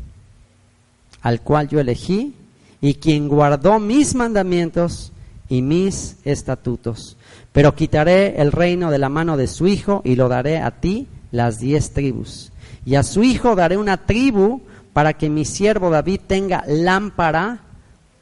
al 1.22 1.42
cual 1.42 1.68
yo 1.68 1.80
elegí, 1.80 2.34
y 2.80 2.94
quien 2.94 3.28
guardó 3.28 3.78
mis 3.78 4.14
mandamientos 4.14 5.12
y 5.48 5.62
mis 5.62 6.16
estatutos. 6.24 7.16
Pero 7.52 7.74
quitaré 7.74 8.40
el 8.40 8.52
reino 8.52 8.90
de 8.90 8.98
la 8.98 9.08
mano 9.08 9.36
de 9.36 9.46
su 9.46 9.66
hijo 9.66 10.02
y 10.04 10.16
lo 10.16 10.28
daré 10.28 10.58
a 10.58 10.70
ti 10.80 11.08
las 11.30 11.58
diez 11.58 11.92
tribus. 11.92 12.52
Y 12.84 12.94
a 12.94 13.02
su 13.02 13.22
hijo 13.22 13.54
daré 13.54 13.76
una 13.76 14.06
tribu 14.06 14.62
para 14.92 15.14
que 15.14 15.28
mi 15.28 15.44
siervo 15.44 15.90
David 15.90 16.20
tenga 16.26 16.64
lámpara 16.66 17.60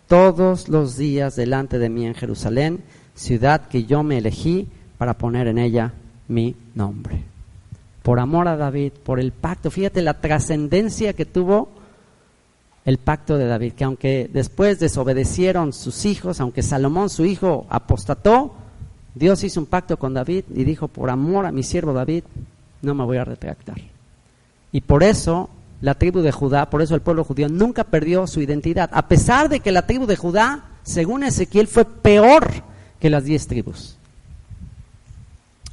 todos 0.07 0.68
los 0.68 0.96
días 0.96 1.36
delante 1.36 1.78
de 1.78 1.88
mí 1.88 2.07
en 2.07 2.14
Jerusalén, 2.14 2.82
ciudad 3.14 3.68
que 3.68 3.84
yo 3.84 4.02
me 4.02 4.18
elegí 4.18 4.68
para 4.98 5.14
poner 5.14 5.48
en 5.48 5.59
ella 5.59 5.92
mi 6.28 6.54
nombre. 6.74 7.22
Por 8.02 8.20
amor 8.20 8.46
a 8.48 8.57
David, 8.57 8.92
por 9.04 9.18
el 9.18 9.32
pacto, 9.32 9.70
fíjate 9.70 10.00
la 10.02 10.20
trascendencia 10.20 11.12
que 11.12 11.24
tuvo 11.24 11.68
el 12.84 12.98
pacto 12.98 13.36
de 13.36 13.46
David, 13.46 13.72
que 13.72 13.84
aunque 13.84 14.30
después 14.32 14.78
desobedecieron 14.78 15.72
sus 15.72 16.04
hijos, 16.07 16.40
aunque 16.40 16.62
Salomón 16.62 17.11
su 17.11 17.24
hijo 17.24 17.66
apostató, 17.68 18.54
Dios 19.14 19.42
hizo 19.42 19.59
un 19.59 19.66
pacto 19.66 19.98
con 19.98 20.14
David 20.14 20.44
y 20.54 20.62
dijo, 20.62 20.86
por 20.86 21.11
amor 21.11 21.46
a 21.46 21.52
mi 21.52 21.64
siervo 21.64 21.92
David, 21.92 22.22
no 22.82 22.94
me 22.94 23.04
voy 23.04 23.16
a 23.16 23.24
retractar. 23.24 23.78
Y 24.70 24.82
por 24.82 25.02
eso 25.02 25.50
la 25.81 25.95
tribu 25.95 26.20
de 26.20 26.33
Judá, 26.33 26.70
por 26.70 26.83
eso 26.83 26.95
el 26.95 27.03
pueblo 27.03 27.24
judío 27.24 27.49
nunca 27.49 27.85
perdió 27.85 28.27
su 28.27 28.41
identidad, 28.41 28.91
a 28.93 29.09
pesar 29.09 29.49
de 29.49 29.61
que 29.61 29.72
la 29.72 29.87
tribu 29.87 30.07
de 30.07 30.16
Judá, 30.16 30.64
según 30.83 31.22
Ezequiel, 31.22 31.66
fue 31.66 31.85
peor 31.85 32.49
que 33.01 33.11
las 33.11 33.24
diez 33.24 33.47
tribus. 33.47 33.97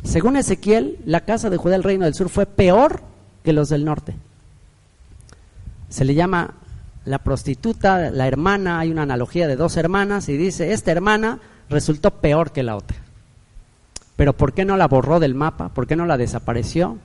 Según 0.04 0.36
Ezequiel, 0.36 1.00
la 1.06 1.22
casa 1.22 1.50
de 1.50 1.58
Judá, 1.58 1.76
el 1.76 1.84
reino 1.84 2.06
del 2.06 2.14
sur, 2.14 2.30
fue 2.30 2.46
peor 2.46 3.02
que 3.44 3.54
los 3.54 3.70
del 3.70 3.86
norte. 3.86 4.16
Se 5.90 6.04
le 6.04 6.16
llama 6.16 6.56
la 7.06 7.20
prostituta, 7.20 8.12
la 8.12 8.28
hermana, 8.28 8.80
hay 8.80 8.92
una 8.92 9.04
analogía 9.04 9.48
de 9.48 9.56
dos 9.56 9.78
hermanas 9.78 10.28
y 10.30 10.38
dice, 10.38 10.74
esta 10.74 10.92
hermana 10.92 11.40
resultó 11.70 12.12
peor 12.12 12.52
que 12.52 12.64
la 12.64 12.76
otra. 12.76 12.98
Pero 14.16 14.34
¿por 14.34 14.54
qué 14.54 14.66
no 14.66 14.78
la 14.78 14.88
borró 14.88 15.20
del 15.20 15.36
mapa? 15.36 15.70
¿Por 15.70 15.88
qué 15.88 15.96
no 15.96 16.06
la 16.06 16.18
desapareció? 16.18 16.98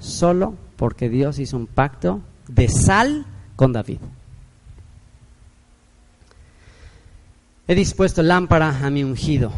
Solo 0.00 0.54
porque 0.76 1.08
Dios 1.08 1.38
hizo 1.38 1.56
un 1.56 1.66
pacto 1.66 2.20
de 2.48 2.68
sal 2.68 3.26
con 3.56 3.72
David. 3.72 3.98
He 7.66 7.74
dispuesto 7.74 8.22
lámpara 8.22 8.84
a 8.84 8.90
mi 8.90 9.04
ungido. 9.04 9.52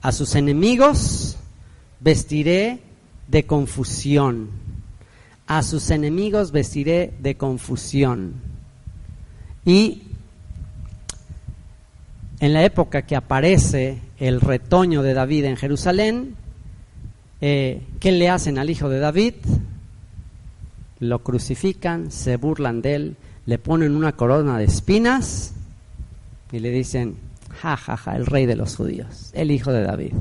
A 0.00 0.12
sus 0.12 0.34
enemigos 0.36 1.36
vestiré 2.00 2.80
de 3.26 3.44
confusión. 3.44 4.50
A 5.46 5.62
sus 5.62 5.90
enemigos 5.90 6.52
vestiré 6.52 7.14
de 7.20 7.36
confusión. 7.36 8.34
Y 9.64 10.02
en 12.38 12.52
la 12.52 12.64
época 12.64 13.02
que 13.02 13.16
aparece 13.16 14.00
el 14.18 14.40
retoño 14.40 15.02
de 15.02 15.14
David 15.14 15.44
en 15.44 15.56
Jerusalén, 15.56 16.36
eh, 17.40 17.82
¿qué 17.98 18.12
le 18.12 18.28
hacen 18.28 18.58
al 18.58 18.70
hijo 18.70 18.88
de 18.88 19.00
David? 19.00 19.34
Lo 21.02 21.18
crucifican, 21.18 22.12
se 22.12 22.36
burlan 22.36 22.80
de 22.80 22.94
él, 22.94 23.16
le 23.44 23.58
ponen 23.58 23.96
una 23.96 24.12
corona 24.12 24.56
de 24.56 24.64
espinas 24.64 25.52
y 26.52 26.60
le 26.60 26.70
dicen, 26.70 27.16
ja, 27.60 27.76
ja, 27.76 27.96
ja, 27.96 28.14
el 28.14 28.24
rey 28.24 28.46
de 28.46 28.54
los 28.54 28.76
judíos, 28.76 29.30
el 29.34 29.50
hijo 29.50 29.72
de 29.72 29.82
David. 29.82 30.12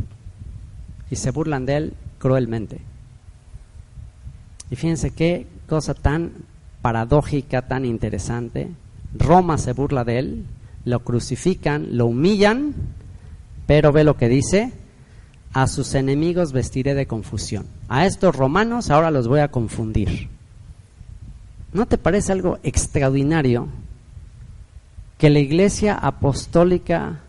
Y 1.12 1.18
se 1.18 1.30
burlan 1.30 1.68
de 1.68 1.76
él 1.76 1.94
cruelmente. 2.18 2.82
Y 4.72 4.76
fíjense 4.76 5.12
qué 5.12 5.46
cosa 5.68 5.94
tan 5.94 6.32
paradójica, 6.82 7.68
tan 7.68 7.86
interesante. 7.86 8.72
Roma 9.14 9.60
se 9.60 9.74
burla 9.74 10.04
de 10.04 10.18
él, 10.18 10.46
lo 10.84 11.02
crucifican, 11.02 11.96
lo 11.96 12.08
humillan, 12.08 12.74
pero 13.68 13.92
ve 13.92 14.04
lo 14.04 14.18
que 14.18 14.30
dice, 14.30 14.74
a 15.54 15.68
sus 15.68 15.94
enemigos 15.94 16.54
vestiré 16.54 16.96
de 16.96 17.06
confusión. 17.06 17.68
A 17.88 18.08
estos 18.08 18.36
romanos 18.36 18.90
ahora 18.90 19.12
los 19.12 19.28
voy 19.28 19.42
a 19.42 19.52
confundir. 19.52 20.31
¿No 21.74 21.86
te 21.86 21.98
parece 21.98 22.34
algo 22.34 22.60
extraordinario 22.64 23.68
que 25.18 25.30
la 25.30 25.40
iglesia 25.40 25.96
apostólica, 25.96 27.20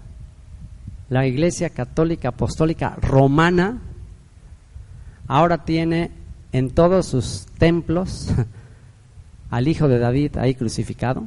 la 1.10 1.26
iglesia 1.26 1.70
católica 1.70 2.30
apostólica 2.30 2.96
romana, 3.00 3.80
ahora 5.28 5.64
tiene 5.64 6.10
en 6.52 6.70
todos 6.70 7.06
sus 7.06 7.46
templos 7.58 8.28
al 9.50 9.68
hijo 9.68 9.86
de 9.86 9.98
David 9.98 10.38
ahí 10.38 10.54
crucificado, 10.54 11.22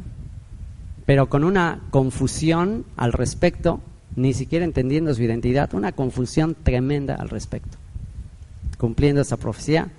pero 1.06 1.30
con 1.30 1.44
una 1.44 1.82
confusión 1.92 2.84
al 2.98 3.14
respecto, 3.14 3.80
ni 4.16 4.34
siquiera 4.34 4.66
entendiendo 4.66 5.14
su 5.14 5.24
identidad, 5.24 5.74
una 5.74 5.94
confusión 5.94 6.56
tremenda 6.64 7.16
al 7.16 7.30
respecto. 7.30 7.78
Cumpliendo 8.78 9.22
esa 9.22 9.38
profecía, 9.38 9.90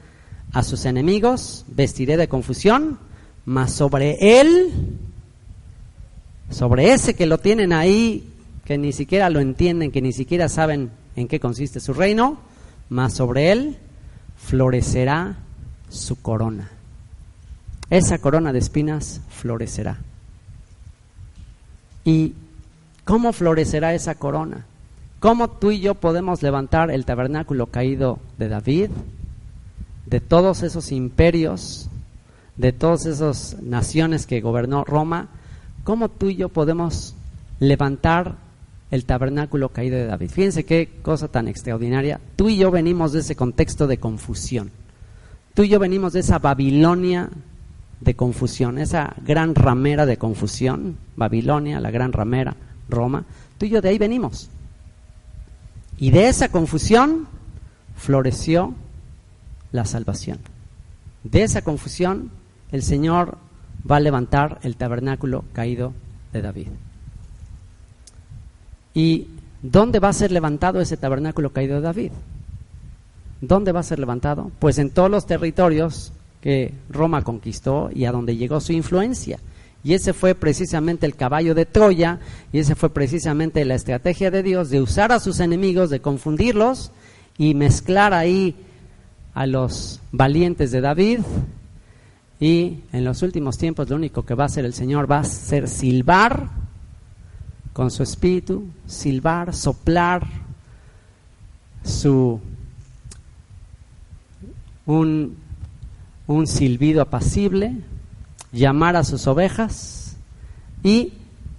a 0.53 0.63
sus 0.63 0.85
enemigos 0.85 1.65
vestiré 1.69 2.17
de 2.17 2.29
confusión, 2.29 2.99
mas 3.47 3.73
sobre 3.73 4.41
él, 4.41 4.99
sobre 6.51 6.93
ese 6.93 7.15
que 7.15 7.27
lo 7.27 7.39
tienen 7.39 7.73
ahí, 7.73 8.29
que 8.65 8.77
ni 8.77 8.93
siquiera 8.93 9.31
lo 9.31 9.39
entienden, 9.39 9.93
que 9.93 10.03
ni 10.03 10.13
siquiera 10.13 10.49
saben 10.49 10.91
en 11.15 11.29
qué 11.29 11.39
consiste 11.39 11.79
su 11.79 11.95
reino, 11.95 12.39
mas 12.91 13.15
sobre 13.15 13.53
él 13.53 13.79
florecerá 14.37 15.37
su 15.89 16.21
corona. 16.21 16.71
Esa 17.89 18.19
corona 18.19 18.53
de 18.53 18.59
espinas 18.59 19.21
florecerá. 19.29 19.99
¿Y 22.05 22.35
cómo 23.05 23.33
florecerá 23.33 23.95
esa 23.95 24.17
corona? 24.17 24.67
¿Cómo 25.21 25.49
tú 25.49 25.71
y 25.71 25.79
yo 25.79 25.95
podemos 25.95 26.43
levantar 26.43 26.91
el 26.91 27.05
tabernáculo 27.05 27.67
caído 27.67 28.19
de 28.39 28.49
David, 28.49 28.91
de 30.07 30.21
todos 30.21 30.65
esos 30.65 30.91
imperios 30.91 31.89
de 32.57 32.73
todas 32.73 33.07
esas 33.07 33.57
naciones 33.63 34.27
que 34.27 34.41
gobernó 34.41 34.85
Roma, 34.85 35.29
¿cómo 35.85 36.09
tú 36.09 36.31
y 36.31 36.37
yo 36.37 36.49
podemos 36.49 37.15
levantar 37.61 38.37
el 38.91 39.05
tabernáculo 39.05 39.69
caído 39.71 39.97
de 39.97 40.07
David? 40.07 40.31
Fíjense 40.31 40.65
qué 40.65 41.01
cosa 41.03 41.29
tan 41.29 41.49
extraordinaria. 41.49 42.21
Tú 42.37 42.49
y 42.49 42.57
yo 42.57 42.71
venimos 42.71 43.13
de 43.13 43.21
ese 43.21 43.37
contexto 43.37 43.87
de 43.87 43.99
confusión. 43.99 44.71
Tú 45.55 45.63
y 45.63 45.69
yo 45.69 45.79
venimos 45.79 46.13
de 46.13 46.21
esa 46.21 46.39
Babilonia 46.39 47.31
de 48.01 48.15
confusión, 48.15 48.79
esa 48.79 49.15
gran 49.25 49.55
ramera 49.55 50.05
de 50.05 50.19
confusión, 50.19 50.99
Babilonia, 51.17 51.81
la 51.81 51.91
gran 51.91 52.13
ramera, 52.13 52.57
Roma. 52.89 53.25
Tú 53.59 53.67
y 53.67 53.71
yo 53.71 53.81
de 53.81 53.89
ahí 53.89 53.99
venimos. 53.99 54.51
Y 55.99 56.11
de 56.11 56.29
esa 56.29 56.51
confusión 56.51 57.27
floreció 57.97 58.75
la 59.73 59.87
salvación. 59.87 60.39
De 61.25 61.43
esa 61.43 61.63
confusión 61.63 62.31
el 62.73 62.83
Señor 62.83 63.39
va 63.89 63.97
a 63.97 64.01
levantar 64.01 64.59
el 64.63 64.77
tabernáculo 64.77 65.45
caído 65.53 65.93
de 66.33 66.43
David. 66.43 66.69
¿Y 68.95 69.29
dónde 69.63 69.99
va 69.99 70.09
a 70.09 70.13
ser 70.13 70.33
levantado 70.33 70.81
ese 70.81 70.97
tabernáculo 70.97 71.51
caído 71.51 71.77
de 71.77 71.83
David? 71.83 72.13
¿Dónde 73.41 73.73
va 73.73 73.81
a 73.81 73.85
ser 73.85 73.99
levantado? 73.99 74.51
Pues 74.59 74.79
en 74.79 74.91
todos 74.91 75.11
los 75.11 75.27
territorios 75.27 76.13
que 76.41 76.73
Roma 76.89 77.23
conquistó 77.23 77.91
y 77.93 78.07
a 78.07 78.13
donde 78.13 78.37
llegó 78.37 78.61
su 78.61 78.73
influencia. 78.73 79.39
Y 79.85 79.95
ese 79.95 80.13
fue 80.13 80.35
precisamente 80.35 81.07
el 81.07 81.15
caballo 81.15 81.55
de 81.55 81.65
Troya, 81.65 82.19
y 82.53 82.59
ese 82.59 82.75
fue 82.75 82.91
precisamente 82.91 83.65
la 83.65 83.77
estrategia 83.77 84.31
de 84.33 84.43
Dios 84.43 84.71
de 84.71 84.81
usar 84.81 85.13
a 85.13 85.21
sus 85.21 85.39
enemigos, 85.39 85.91
de 85.91 86.01
confundirlos 86.01 86.91
y 87.39 87.55
mezclar 87.55 88.13
ahí 88.13 88.57
a 89.35 89.47
los 89.47 90.01
valientes 90.11 90.73
de 90.73 90.81
David 90.81 91.21
y 92.39 92.81
en 92.93 93.05
los 93.05 93.23
últimos 93.23 93.57
tiempos 93.57 93.89
lo 93.89 93.97
único 93.97 94.25
que 94.25 94.35
va 94.35 94.45
a 94.45 94.47
hacer 94.47 94.65
el 94.65 94.75
Señor 94.75 95.11
va 95.11 95.21
a 95.21 95.25
ser 95.25 95.69
silbar 95.69 96.51
con 97.73 97.91
su 97.91 98.03
espíritu, 98.03 98.65
silbar, 98.87 99.55
soplar 99.55 100.27
su 101.83 102.41
un, 104.87 105.37
un 106.27 106.47
silbido 106.47 107.03
apacible, 107.03 107.77
llamar 108.53 108.97
a 108.97 109.05
sus 109.05 109.27
ovejas 109.27 110.17
y 110.83 111.13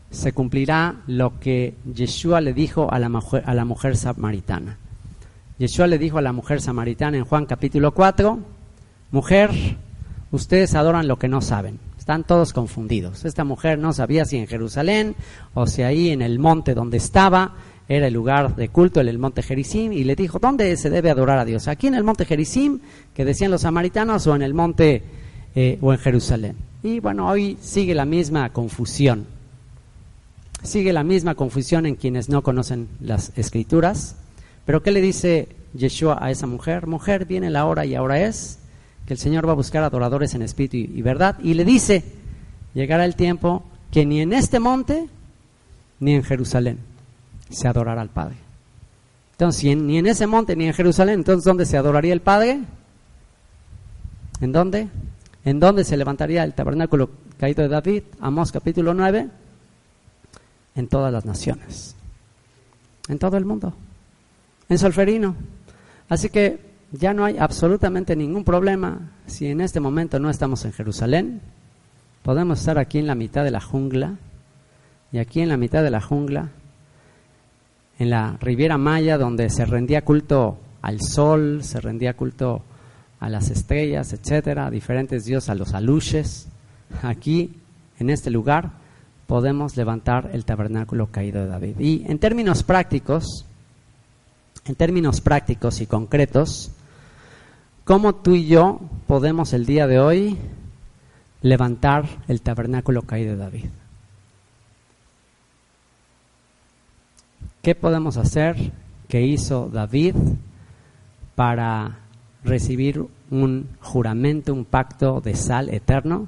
se 0.10 0.32
cumplirá 0.32 0.96
lo 1.08 1.40
que 1.40 1.76
Yeshua 1.94 2.42
le 2.42 2.54
dijo 2.54 2.92
a 2.92 3.00
la 3.00 3.10
mujer, 3.10 3.44
a 3.46 3.54
la 3.54 3.66
mujer 3.66 3.98
samaritana. 3.98 4.78
Yeshua 5.60 5.88
le 5.88 5.98
dijo 5.98 6.18
a 6.18 6.22
la 6.22 6.32
mujer 6.34 6.62
samaritana 6.62 7.18
en 7.18 7.26
Juan 7.26 7.46
capítulo 7.46 7.94
4, 7.94 8.40
mujer, 9.12 9.78
ustedes 10.32 10.76
adoran 10.76 11.08
lo 11.08 11.18
que 11.18 11.28
no 11.28 11.42
saben, 11.42 11.80
están 11.98 12.24
todos 12.24 12.54
confundidos. 12.54 13.26
Esta 13.26 13.44
mujer 13.44 13.80
no 13.80 13.94
sabía 13.94 14.26
si 14.26 14.38
en 14.38 14.48
Jerusalén 14.48 15.16
o 15.54 15.68
si 15.68 15.84
ahí 15.84 16.10
en 16.10 16.22
el 16.22 16.40
monte 16.40 16.74
donde 16.74 16.98
estaba 16.98 17.56
era 17.90 18.08
el 18.08 18.14
lugar 18.14 18.56
de 18.56 18.70
culto, 18.70 19.00
en 19.00 19.08
el 19.08 19.18
monte 19.18 19.42
Gerizim, 19.42 19.94
y 19.94 20.04
le 20.04 20.16
dijo, 20.16 20.40
¿dónde 20.40 20.76
se 20.76 20.90
debe 20.90 21.10
adorar 21.10 21.40
a 21.40 21.46
Dios? 21.46 21.68
¿Aquí 21.68 21.88
en 21.88 21.96
el 21.96 22.04
monte 22.04 22.26
Gerizim, 22.26 22.80
que 23.14 23.24
decían 23.24 23.52
los 23.52 23.62
samaritanos, 23.62 24.28
o 24.28 24.36
en 24.36 24.42
el 24.42 24.54
monte 24.54 25.04
eh, 25.56 25.78
o 25.82 25.94
en 25.94 26.00
Jerusalén? 26.00 26.58
Y 26.84 27.00
bueno, 27.00 27.30
hoy 27.30 27.58
sigue 27.62 27.96
la 27.96 28.06
misma 28.06 28.52
confusión. 28.52 29.26
Sigue 30.64 30.92
la 30.92 31.04
misma 31.04 31.36
confusión 31.36 31.86
en 31.86 31.96
quienes 31.96 32.30
no 32.30 32.42
conocen 32.42 32.90
las 33.00 33.32
escrituras. 33.38 34.18
Pero 34.66 34.84
¿qué 34.84 34.92
le 34.92 35.00
dice 35.02 35.48
Yeshua 35.74 36.18
a 36.22 36.30
esa 36.30 36.46
mujer? 36.46 36.88
Mujer, 36.88 37.26
viene 37.26 37.50
la 37.50 37.66
hora 37.66 37.86
y 37.86 37.96
ahora 37.96 38.20
es 38.20 38.60
que 39.08 39.14
el 39.14 39.20
Señor 39.20 39.48
va 39.48 39.54
a 39.54 39.56
buscar 39.56 39.84
adoradores 39.84 40.36
en 40.36 40.42
espíritu 40.42 40.76
y 40.76 41.02
verdad. 41.02 41.38
Y 41.42 41.54
le 41.54 41.64
dice, 41.64 42.04
llegará 42.74 43.06
el 43.06 43.16
tiempo 43.16 43.64
que 43.90 44.06
ni 44.06 44.20
en 44.20 44.34
este 44.34 44.60
monte 44.60 45.08
ni 46.02 46.14
en 46.14 46.24
Jerusalén 46.24 46.78
se 47.50 47.70
adorará 47.70 48.02
al 48.02 48.10
Padre. 48.10 48.36
Entonces, 49.32 49.78
ni 49.78 49.98
en 49.98 50.08
ese 50.08 50.28
monte 50.28 50.58
ni 50.58 50.66
en 50.66 50.74
Jerusalén, 50.74 51.16
entonces 51.20 51.46
¿dónde 51.46 51.66
se 51.66 51.78
adoraría 51.78 52.12
el 52.12 52.20
Padre? 52.20 52.60
¿En 54.42 54.52
dónde? 54.52 54.90
¿En 55.46 55.62
dónde 55.62 55.86
se 55.86 55.96
levantaría 55.96 56.44
el 56.44 56.54
tabernáculo 56.54 57.10
caído 57.40 57.64
de 57.64 57.70
David? 57.70 58.04
Amós 58.20 58.52
capítulo 58.52 58.94
9. 58.94 59.30
En 60.76 60.88
todas 60.90 61.14
las 61.14 61.24
naciones. 61.24 61.96
En 63.08 63.20
todo 63.20 63.38
el 63.38 63.46
mundo. 63.46 63.74
En 64.68 64.78
Solferino. 64.78 65.34
Así 66.10 66.30
que 66.30 66.67
ya 66.92 67.14
no 67.14 67.26
hay 67.26 67.38
absolutamente 67.38 68.16
ningún 68.16 68.44
problema 68.44 69.12
si 69.26 69.48
en 69.48 69.62
este 69.62 69.80
momento 69.80 70.20
no 70.20 70.30
estamos 70.30 70.64
en 70.66 70.74
Jerusalén. 70.74 71.42
Podemos 72.24 72.60
estar 72.60 72.78
aquí 72.78 73.00
en 73.00 73.08
la 73.08 73.16
mitad 73.16 73.44
de 73.44 73.52
la 73.52 73.62
jungla. 73.62 74.16
Y 75.12 75.20
aquí 75.20 75.42
en 75.42 75.50
la 75.50 75.58
mitad 75.58 75.84
de 75.84 75.92
la 75.92 76.02
jungla 76.02 76.50
en 78.00 78.10
la 78.10 78.38
Riviera 78.40 78.78
Maya, 78.78 79.18
donde 79.18 79.50
se 79.50 79.66
rendía 79.66 80.04
culto 80.04 80.60
al 80.82 81.02
sol, 81.02 81.64
se 81.64 81.82
rendía 81.82 82.16
culto 82.16 82.62
a 83.20 83.30
las 83.30 83.50
estrellas, 83.50 84.14
etcétera, 84.14 84.68
a 84.68 84.72
diferentes 84.72 85.26
dioses, 85.26 85.50
a 85.50 85.56
los 85.56 85.74
aluches. 85.74 86.48
Aquí, 87.02 87.60
en 88.00 88.10
este 88.10 88.30
lugar, 88.30 88.72
podemos 89.26 89.76
levantar 89.76 90.30
el 90.34 90.46
tabernáculo 90.46 91.08
caído 91.08 91.42
de 91.42 91.48
David. 91.48 91.80
Y 91.80 92.04
en 92.08 92.20
términos 92.20 92.64
prácticos, 92.64 93.46
en 94.66 94.76
términos 94.76 95.22
prácticos 95.22 95.82
y 95.82 95.88
concretos, 95.88 96.72
¿cómo 97.88 98.16
tú 98.16 98.36
y 98.36 98.48
yo 98.48 98.82
podemos 99.08 99.54
el 99.54 99.66
día 99.66 99.88
de 99.88 99.98
hoy 99.98 100.38
levantar 101.42 102.06
el 102.28 102.42
tabernáculo 102.42 103.04
caído 103.04 103.32
de 103.32 103.38
David? 103.38 103.66
¿Qué 107.62 107.76
podemos 107.76 108.18
hacer 108.18 108.74
que 109.08 109.26
hizo 109.26 109.70
David 109.72 110.16
para 111.36 112.00
recibir 112.44 113.06
un 113.32 113.70
juramento, 113.80 114.54
un 114.54 114.66
pacto 114.66 115.22
de 115.22 115.36
sal 115.36 115.70
eterno? 115.70 116.28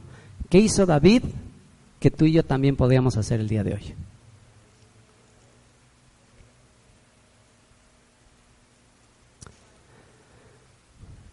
¿Qué 0.50 0.60
hizo 0.60 0.86
David 0.86 1.24
que 2.00 2.10
tú 2.10 2.24
y 2.24 2.32
yo 2.32 2.44
también 2.44 2.78
podíamos 2.78 3.18
hacer 3.18 3.42
el 3.42 3.50
día 3.50 3.66
de 3.66 3.74
hoy? 3.74 3.94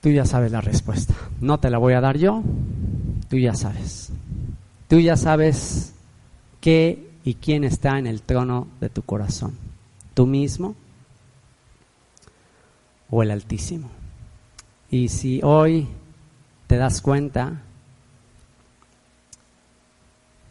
Tú 0.06 0.12
ya 0.12 0.24
sabes 0.24 0.52
la 0.52 0.60
respuesta. 0.60 1.14
No 1.40 1.58
te 1.58 1.68
la 1.68 1.78
voy 1.78 1.94
a 1.94 2.00
dar 2.00 2.16
yo, 2.16 2.40
tú 3.28 3.38
ya 3.38 3.56
sabes. 3.56 4.12
Tú 4.86 5.00
ya 5.00 5.16
sabes 5.16 5.94
qué 6.60 7.10
y 7.24 7.34
quién 7.34 7.64
está 7.64 7.98
en 7.98 8.06
el 8.06 8.22
trono 8.22 8.68
de 8.80 8.88
tu 8.88 9.02
corazón 9.02 9.58
tú 10.14 10.28
mismo 10.28 10.76
o 13.10 13.24
el 13.24 13.32
Altísimo. 13.32 13.90
Y 14.92 15.08
si 15.08 15.40
hoy 15.42 15.88
te 16.68 16.76
das 16.76 17.00
cuenta 17.00 17.62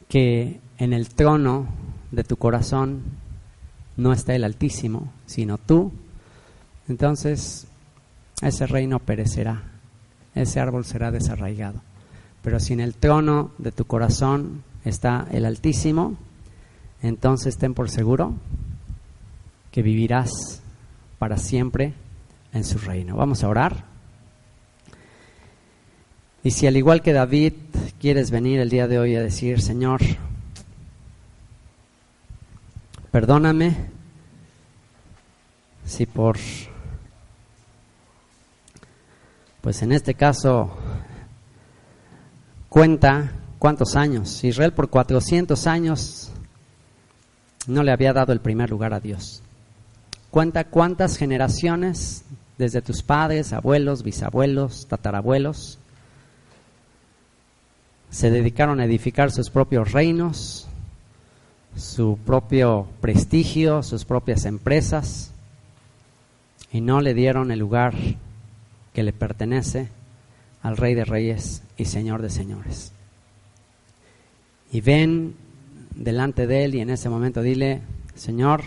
que 0.10 0.60
en 0.80 0.91
el 0.91 1.08
trono 1.08 1.70
de 2.12 2.26
tu 2.26 2.36
corazón 2.36 3.03
no 3.95 4.12
está 4.12 4.36
el 4.36 4.43
Altísimo, 4.43 5.14
sino 5.26 5.58
tú, 5.58 5.93
entonces 6.89 7.70
ese 8.41 8.67
reino 8.67 8.99
perecerá, 8.99 9.63
ese 10.33 10.59
árbol 10.59 10.86
será 10.86 11.11
desarraigado. 11.11 11.81
Pero 12.41 12.59
si 12.59 12.73
en 12.73 12.79
el 12.79 12.93
trono 12.93 13.51
de 13.57 13.71
tu 13.71 13.86
corazón 13.86 14.63
está 14.83 15.27
el 15.31 15.45
Altísimo, 15.45 16.15
entonces 17.01 17.57
ten 17.57 17.73
por 17.73 17.89
seguro 17.89 18.33
que 19.71 19.81
vivirás 19.81 20.61
para 21.17 21.38
siempre 21.38 21.93
en 22.53 22.63
su 22.63 22.77
reino. 22.77 23.15
Vamos 23.15 23.43
a 23.43 23.49
orar. 23.49 23.86
Y 26.43 26.51
si 26.51 26.67
al 26.67 26.77
igual 26.77 27.01
que 27.01 27.13
David 27.13 27.53
quieres 27.99 28.29
venir 28.29 28.59
el 28.59 28.69
día 28.69 28.88
de 28.88 28.99
hoy 28.99 29.15
a 29.15 29.21
decir, 29.21 29.61
Señor, 29.61 30.01
perdóname 33.11 33.75
si 35.86 36.05
por, 36.05 36.38
pues 39.66 39.82
en 39.82 39.91
este 39.91 40.13
caso, 40.13 40.78
cuenta 42.70 43.32
cuántos 43.57 43.95
años. 43.95 44.43
Israel 44.43 44.74
por 44.74 44.91
400 44.91 45.66
años 45.66 46.32
no 47.66 47.82
le 47.82 47.91
había 47.91 48.13
dado 48.13 48.32
el 48.32 48.41
primer 48.41 48.70
lugar 48.70 48.93
a 48.93 48.99
Dios. 48.99 49.41
Cuenta 50.30 50.66
cuántas 50.66 51.18
generaciones, 51.18 52.26
desde 52.59 52.84
tus 52.84 53.01
padres, 53.01 53.53
abuelos, 53.53 54.03
bisabuelos, 54.03 54.86
tatarabuelos, 54.86 55.80
se 58.11 58.30
dedicaron 58.30 58.80
a 58.80 58.86
edificar 58.86 59.32
sus 59.32 59.49
propios 59.49 59.93
reinos, 59.93 60.68
su 61.76 62.20
propio 62.24 62.86
prestigio, 63.01 63.82
sus 63.82 64.05
propias 64.05 64.45
empresas, 64.45 65.32
y 66.72 66.82
no 66.82 67.01
le 67.01 67.16
dieron 67.16 67.49
el 67.49 67.57
lugar 67.57 67.95
que 68.96 69.04
le 69.04 69.14
pertenece 69.14 69.89
al 70.64 70.78
Rey 70.78 70.96
de 70.96 71.04
Reyes 71.04 71.62
y 71.78 71.86
Señor 71.86 72.22
de 72.22 72.30
Señores. 72.30 72.93
Y 74.72 74.80
ven 74.80 75.36
delante 75.93 76.48
de 76.48 76.64
Él 76.64 76.76
y 76.76 76.80
en 76.80 76.89
ese 76.89 77.10
momento 77.10 77.41
dile, 77.41 77.82
Señor, 78.16 78.64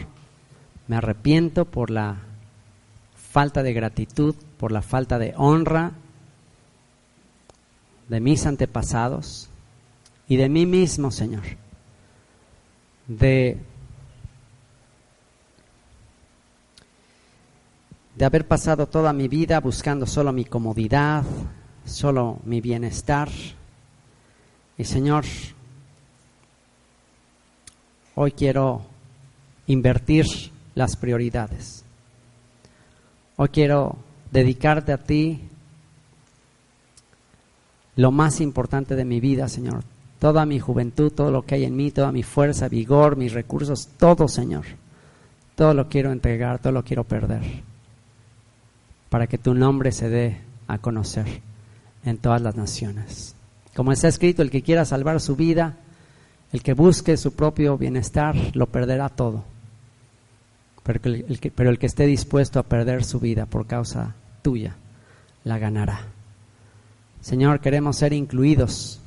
me 0.87 0.97
arrepiento 0.97 1.65
por 1.65 1.91
la 1.91 2.19
falta 3.17 3.63
de 3.63 3.73
gratitud, 3.73 4.35
por 4.59 4.71
la 4.71 4.83
falta 4.83 5.19
de 5.19 5.33
honra 5.37 5.93
de 8.09 8.21
mis 8.21 8.47
antepasados 8.47 9.49
y 10.29 10.37
de 10.37 10.51
mí 10.51 10.67
mismo, 10.67 11.11
Señor. 11.11 11.45
De, 13.07 13.59
de 18.19 18.25
haber 18.25 18.49
pasado 18.49 18.89
toda 18.89 19.13
mi 19.13 19.29
vida 19.29 19.61
buscando 19.61 20.05
solo 20.05 20.33
mi 20.33 20.45
comodidad, 20.45 21.23
solo 21.85 22.41
mi 22.45 22.61
bienestar. 22.61 23.29
Y 24.77 24.85
Señor, 24.85 25.25
hoy 28.17 28.33
quiero 28.33 28.83
invertir 29.69 30.27
las 30.75 30.97
prioridades. 30.97 31.85
Hoy 33.37 33.51
quiero 33.51 33.97
dedicarte 34.33 34.93
a 34.93 34.99
ti 34.99 35.41
lo 37.95 38.11
más 38.11 38.41
importante 38.41 38.97
de 38.97 39.05
mi 39.05 39.21
vida, 39.21 39.49
Señor. 39.49 39.85
Toda 40.19 40.45
mi 40.45 40.59
juventud, 40.59 41.13
todo 41.13 41.31
lo 41.31 41.43
que 41.43 41.55
hay 41.55 41.65
en 41.65 41.77
mí, 41.77 41.93
toda 41.93 42.11
mi 42.11 42.25
fuerza, 42.25 42.69
vigor, 42.69 43.17
mis 43.17 43.33
recursos, 43.33 43.91
todo, 43.97 44.27
Señor. 44.27 44.65
Todo 45.55 45.73
lo 45.73 45.89
quiero 45.89 46.11
entregar, 46.11 46.59
todo 46.59 46.73
lo 46.73 46.83
quiero 46.83 47.05
perder. 47.05 47.78
Para 49.09 49.27
que 49.27 49.39
tu 49.39 49.55
nombre 49.55 49.93
se 49.93 50.09
dé 50.09 50.41
a 50.67 50.79
conocer 50.79 51.41
en 52.05 52.19
todas 52.19 52.43
las 52.43 52.57
naciones. 52.57 53.35
Como 53.75 53.93
está 53.93 54.09
escrito, 54.09 54.43
el 54.43 54.51
que 54.51 54.63
quiera 54.63 54.85
salvar 54.85 55.21
su 55.21 55.37
vida, 55.37 55.77
el 56.53 56.63
que 56.63 56.75
busque 56.75 57.17
su 57.17 57.35
propio 57.35 57.79
bienestar, 57.79 58.35
lo 58.55 58.67
perderá 58.67 59.09
todo 59.09 59.45
pero 60.89 61.01
el, 61.05 61.39
que, 61.39 61.51
que 61.51 61.87
esté 61.87 62.07
dispuesto 62.07 62.59
a 62.59 62.63
perder 62.63 63.05
su 63.05 63.21
vida 63.21 63.45
por 63.45 63.67
causa 63.67 64.15
tuya, 64.41 64.75
la 65.45 65.59
ganará. 65.59 66.01
Señor, 67.21 67.61
queremos 67.61 67.99
ser 67.99 68.15
incluidos 68.15 68.99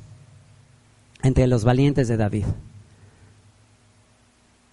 entre 1.24 1.48
los 1.48 1.64
valientes 1.64 2.06
de 2.06 2.16
David. 2.16 2.44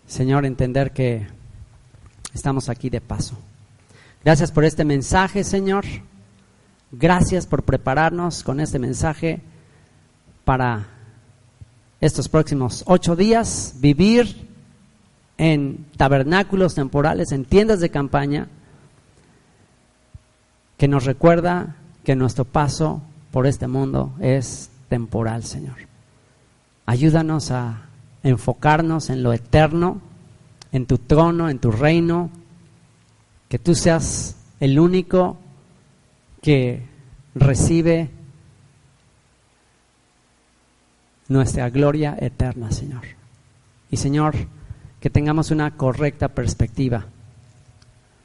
Señor, 0.05 0.45
entender 0.45 0.91
que 0.91 1.25
estamos 2.32 2.69
aquí 2.69 2.91
de 2.91 3.01
paso. 3.01 3.39
Gracias 4.24 4.51
por 4.51 4.65
este 4.65 4.84
mensaje, 4.84 5.45
Señor. 5.45 5.86
Gracias 6.91 7.47
por 7.47 7.63
prepararnos 7.63 8.43
con 8.43 8.59
este 8.59 8.78
mensaje 8.78 9.41
para 10.43 10.88
estos 12.01 12.28
próximos 12.28 12.84
ocho 12.86 13.15
días, 13.15 13.76
vivir 13.80 14.49
en 15.38 15.86
tabernáculos 15.95 16.76
temporales, 16.76 17.32
en 17.32 17.45
tiendas 17.45 17.80
de 17.80 17.91
campaña, 17.91 18.49
que 20.78 20.89
nos 20.89 21.05
recuerda 21.05 21.78
que 22.03 22.15
nuestro 22.15 22.43
paso 22.43 23.01
por 23.32 23.47
este 23.47 23.67
mundo 23.67 24.13
es 24.20 24.70
temporal, 24.89 25.45
Señor. 25.45 25.76
Ayúdanos 26.86 27.51
a 27.51 27.84
enfocarnos 28.24 29.09
en 29.09 29.24
lo 29.24 29.32
eterno, 29.32 30.01
en 30.74 30.88
tu 30.88 30.97
trono, 30.97 31.49
en 31.49 31.59
tu 31.59 31.72
reino, 31.72 32.32
que 33.50 33.60
tú 33.60 33.76
seas 33.76 34.36
el 34.60 34.80
único 34.80 35.38
que 36.41 36.84
recibe 37.36 38.10
nuestra 41.28 41.70
gloria 41.70 42.16
eterna, 42.20 42.72
Señor. 42.72 43.02
Y 43.91 43.97
Señor, 43.97 44.36
que 45.00 45.10
tengamos 45.10 45.52
una 45.52 45.76
correcta 45.76 46.30
perspectiva 46.30 47.06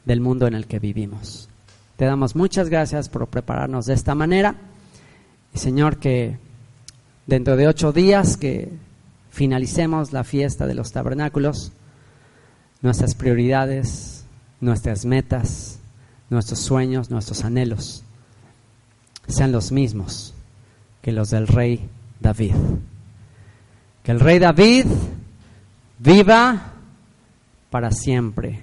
del 0.04 0.20
mundo 0.20 0.46
en 0.46 0.54
el 0.54 0.66
que 0.66 0.78
vivimos. 0.78 1.48
Te 1.96 2.04
damos 2.04 2.36
muchas 2.36 2.68
gracias 2.68 3.08
por 3.08 3.26
prepararnos 3.28 3.86
de 3.86 3.94
esta 3.94 4.14
manera. 4.14 4.56
Y 5.54 5.58
Señor, 5.58 5.98
que 5.98 6.36
dentro 7.26 7.56
de 7.56 7.66
ocho 7.66 7.92
días 7.92 8.36
que 8.36 8.70
finalicemos 9.30 10.12
la 10.12 10.24
fiesta 10.24 10.66
de 10.66 10.74
los 10.74 10.92
tabernáculos, 10.92 11.72
nuestras 12.82 13.14
prioridades, 13.14 14.13
nuestras 14.64 15.04
metas, 15.04 15.78
nuestros 16.30 16.58
sueños, 16.58 17.10
nuestros 17.10 17.44
anhelos 17.44 18.02
sean 19.28 19.52
los 19.52 19.72
mismos 19.72 20.34
que 21.02 21.12
los 21.12 21.30
del 21.30 21.46
rey 21.46 21.88
David. 22.20 22.54
Que 24.02 24.12
el 24.12 24.20
rey 24.20 24.38
David 24.38 24.86
viva 25.98 26.72
para 27.70 27.90
siempre. 27.90 28.60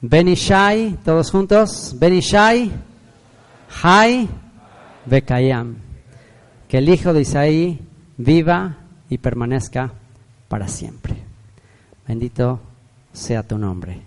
Benishai, 0.00 0.98
todos 1.04 1.30
juntos. 1.30 1.94
Benishai, 1.98 2.72
Hai, 3.82 4.28
Bekayam. 5.06 5.76
Que 6.68 6.78
el 6.78 6.88
hijo 6.88 7.12
de 7.12 7.20
Isaí 7.20 7.80
viva 8.16 8.78
y 9.08 9.18
permanezca 9.18 9.92
para 10.48 10.68
siempre. 10.68 11.16
Bendito 12.06 12.60
sea 13.12 13.42
tu 13.42 13.58
nombre, 13.58 14.02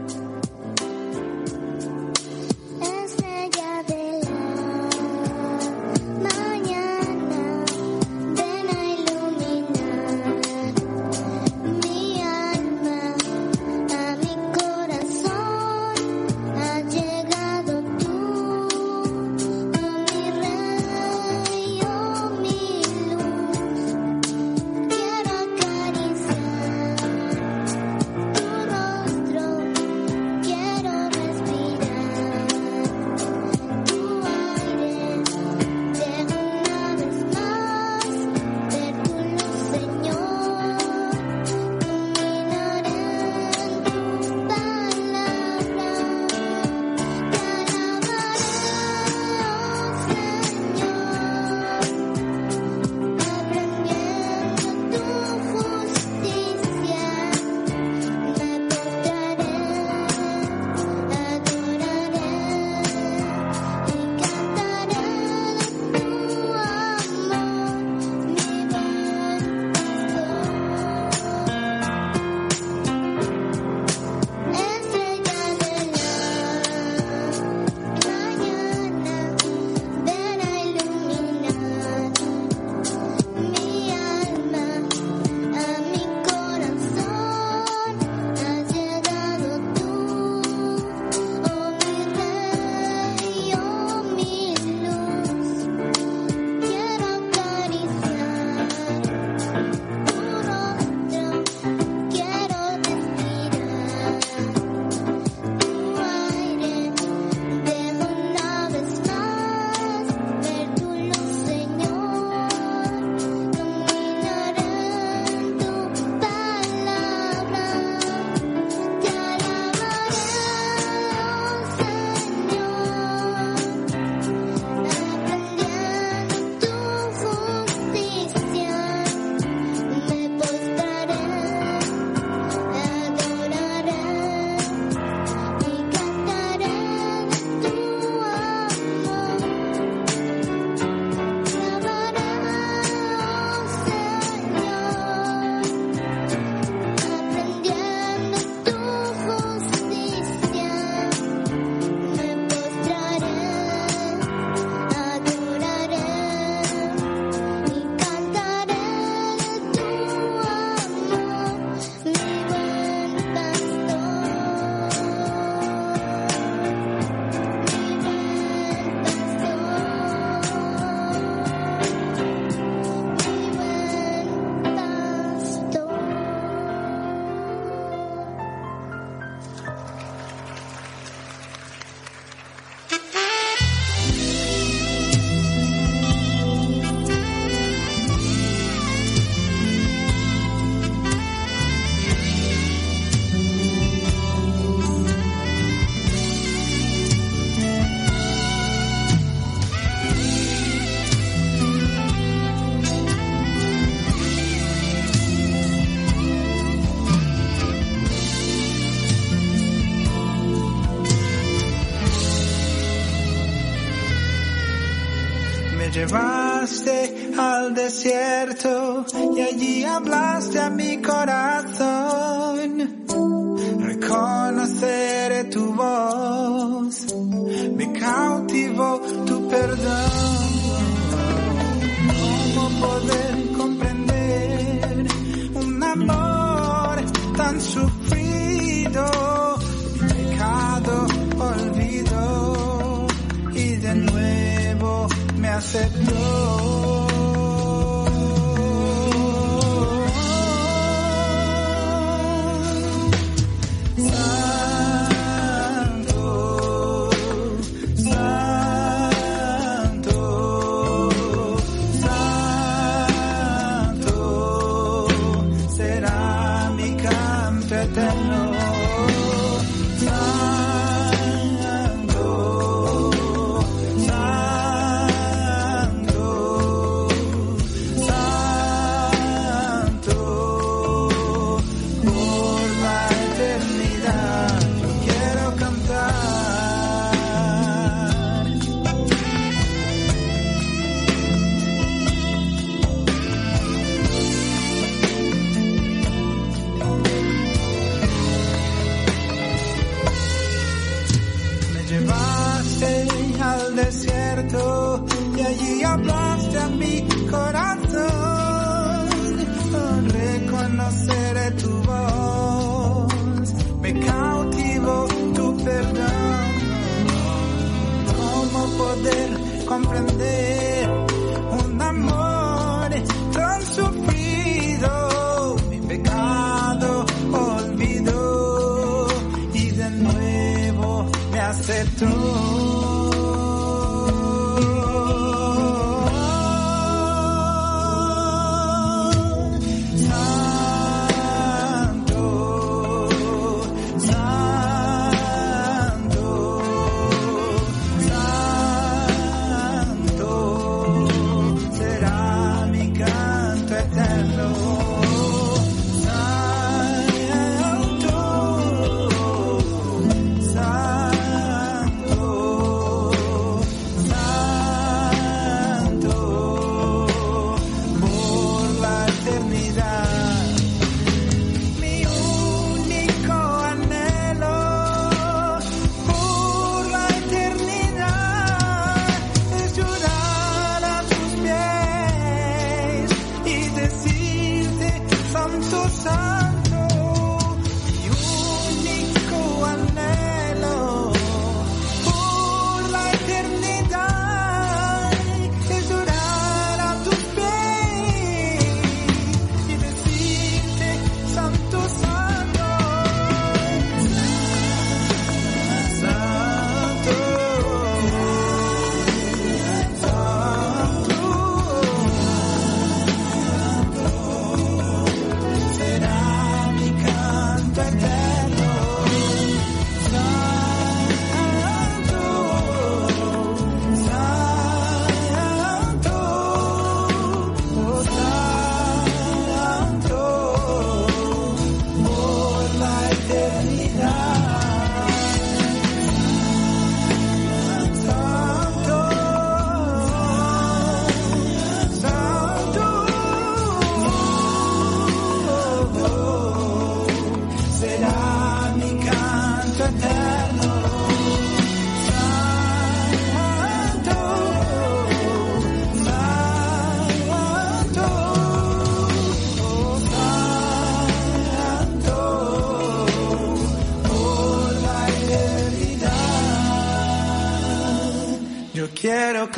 Desierto 217.74 219.04
y 219.36 219.40
allí 219.40 219.84
hablaste 219.84 220.60
a 220.60 220.70
mi 220.70 221.00
corazón. 221.00 221.91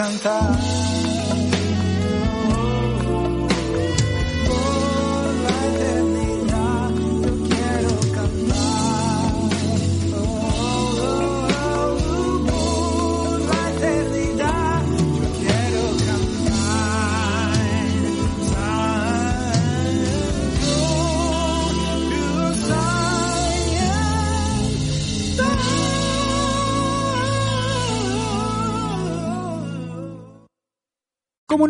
Cantar. 0.05 0.64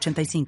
906985. 0.00 0.46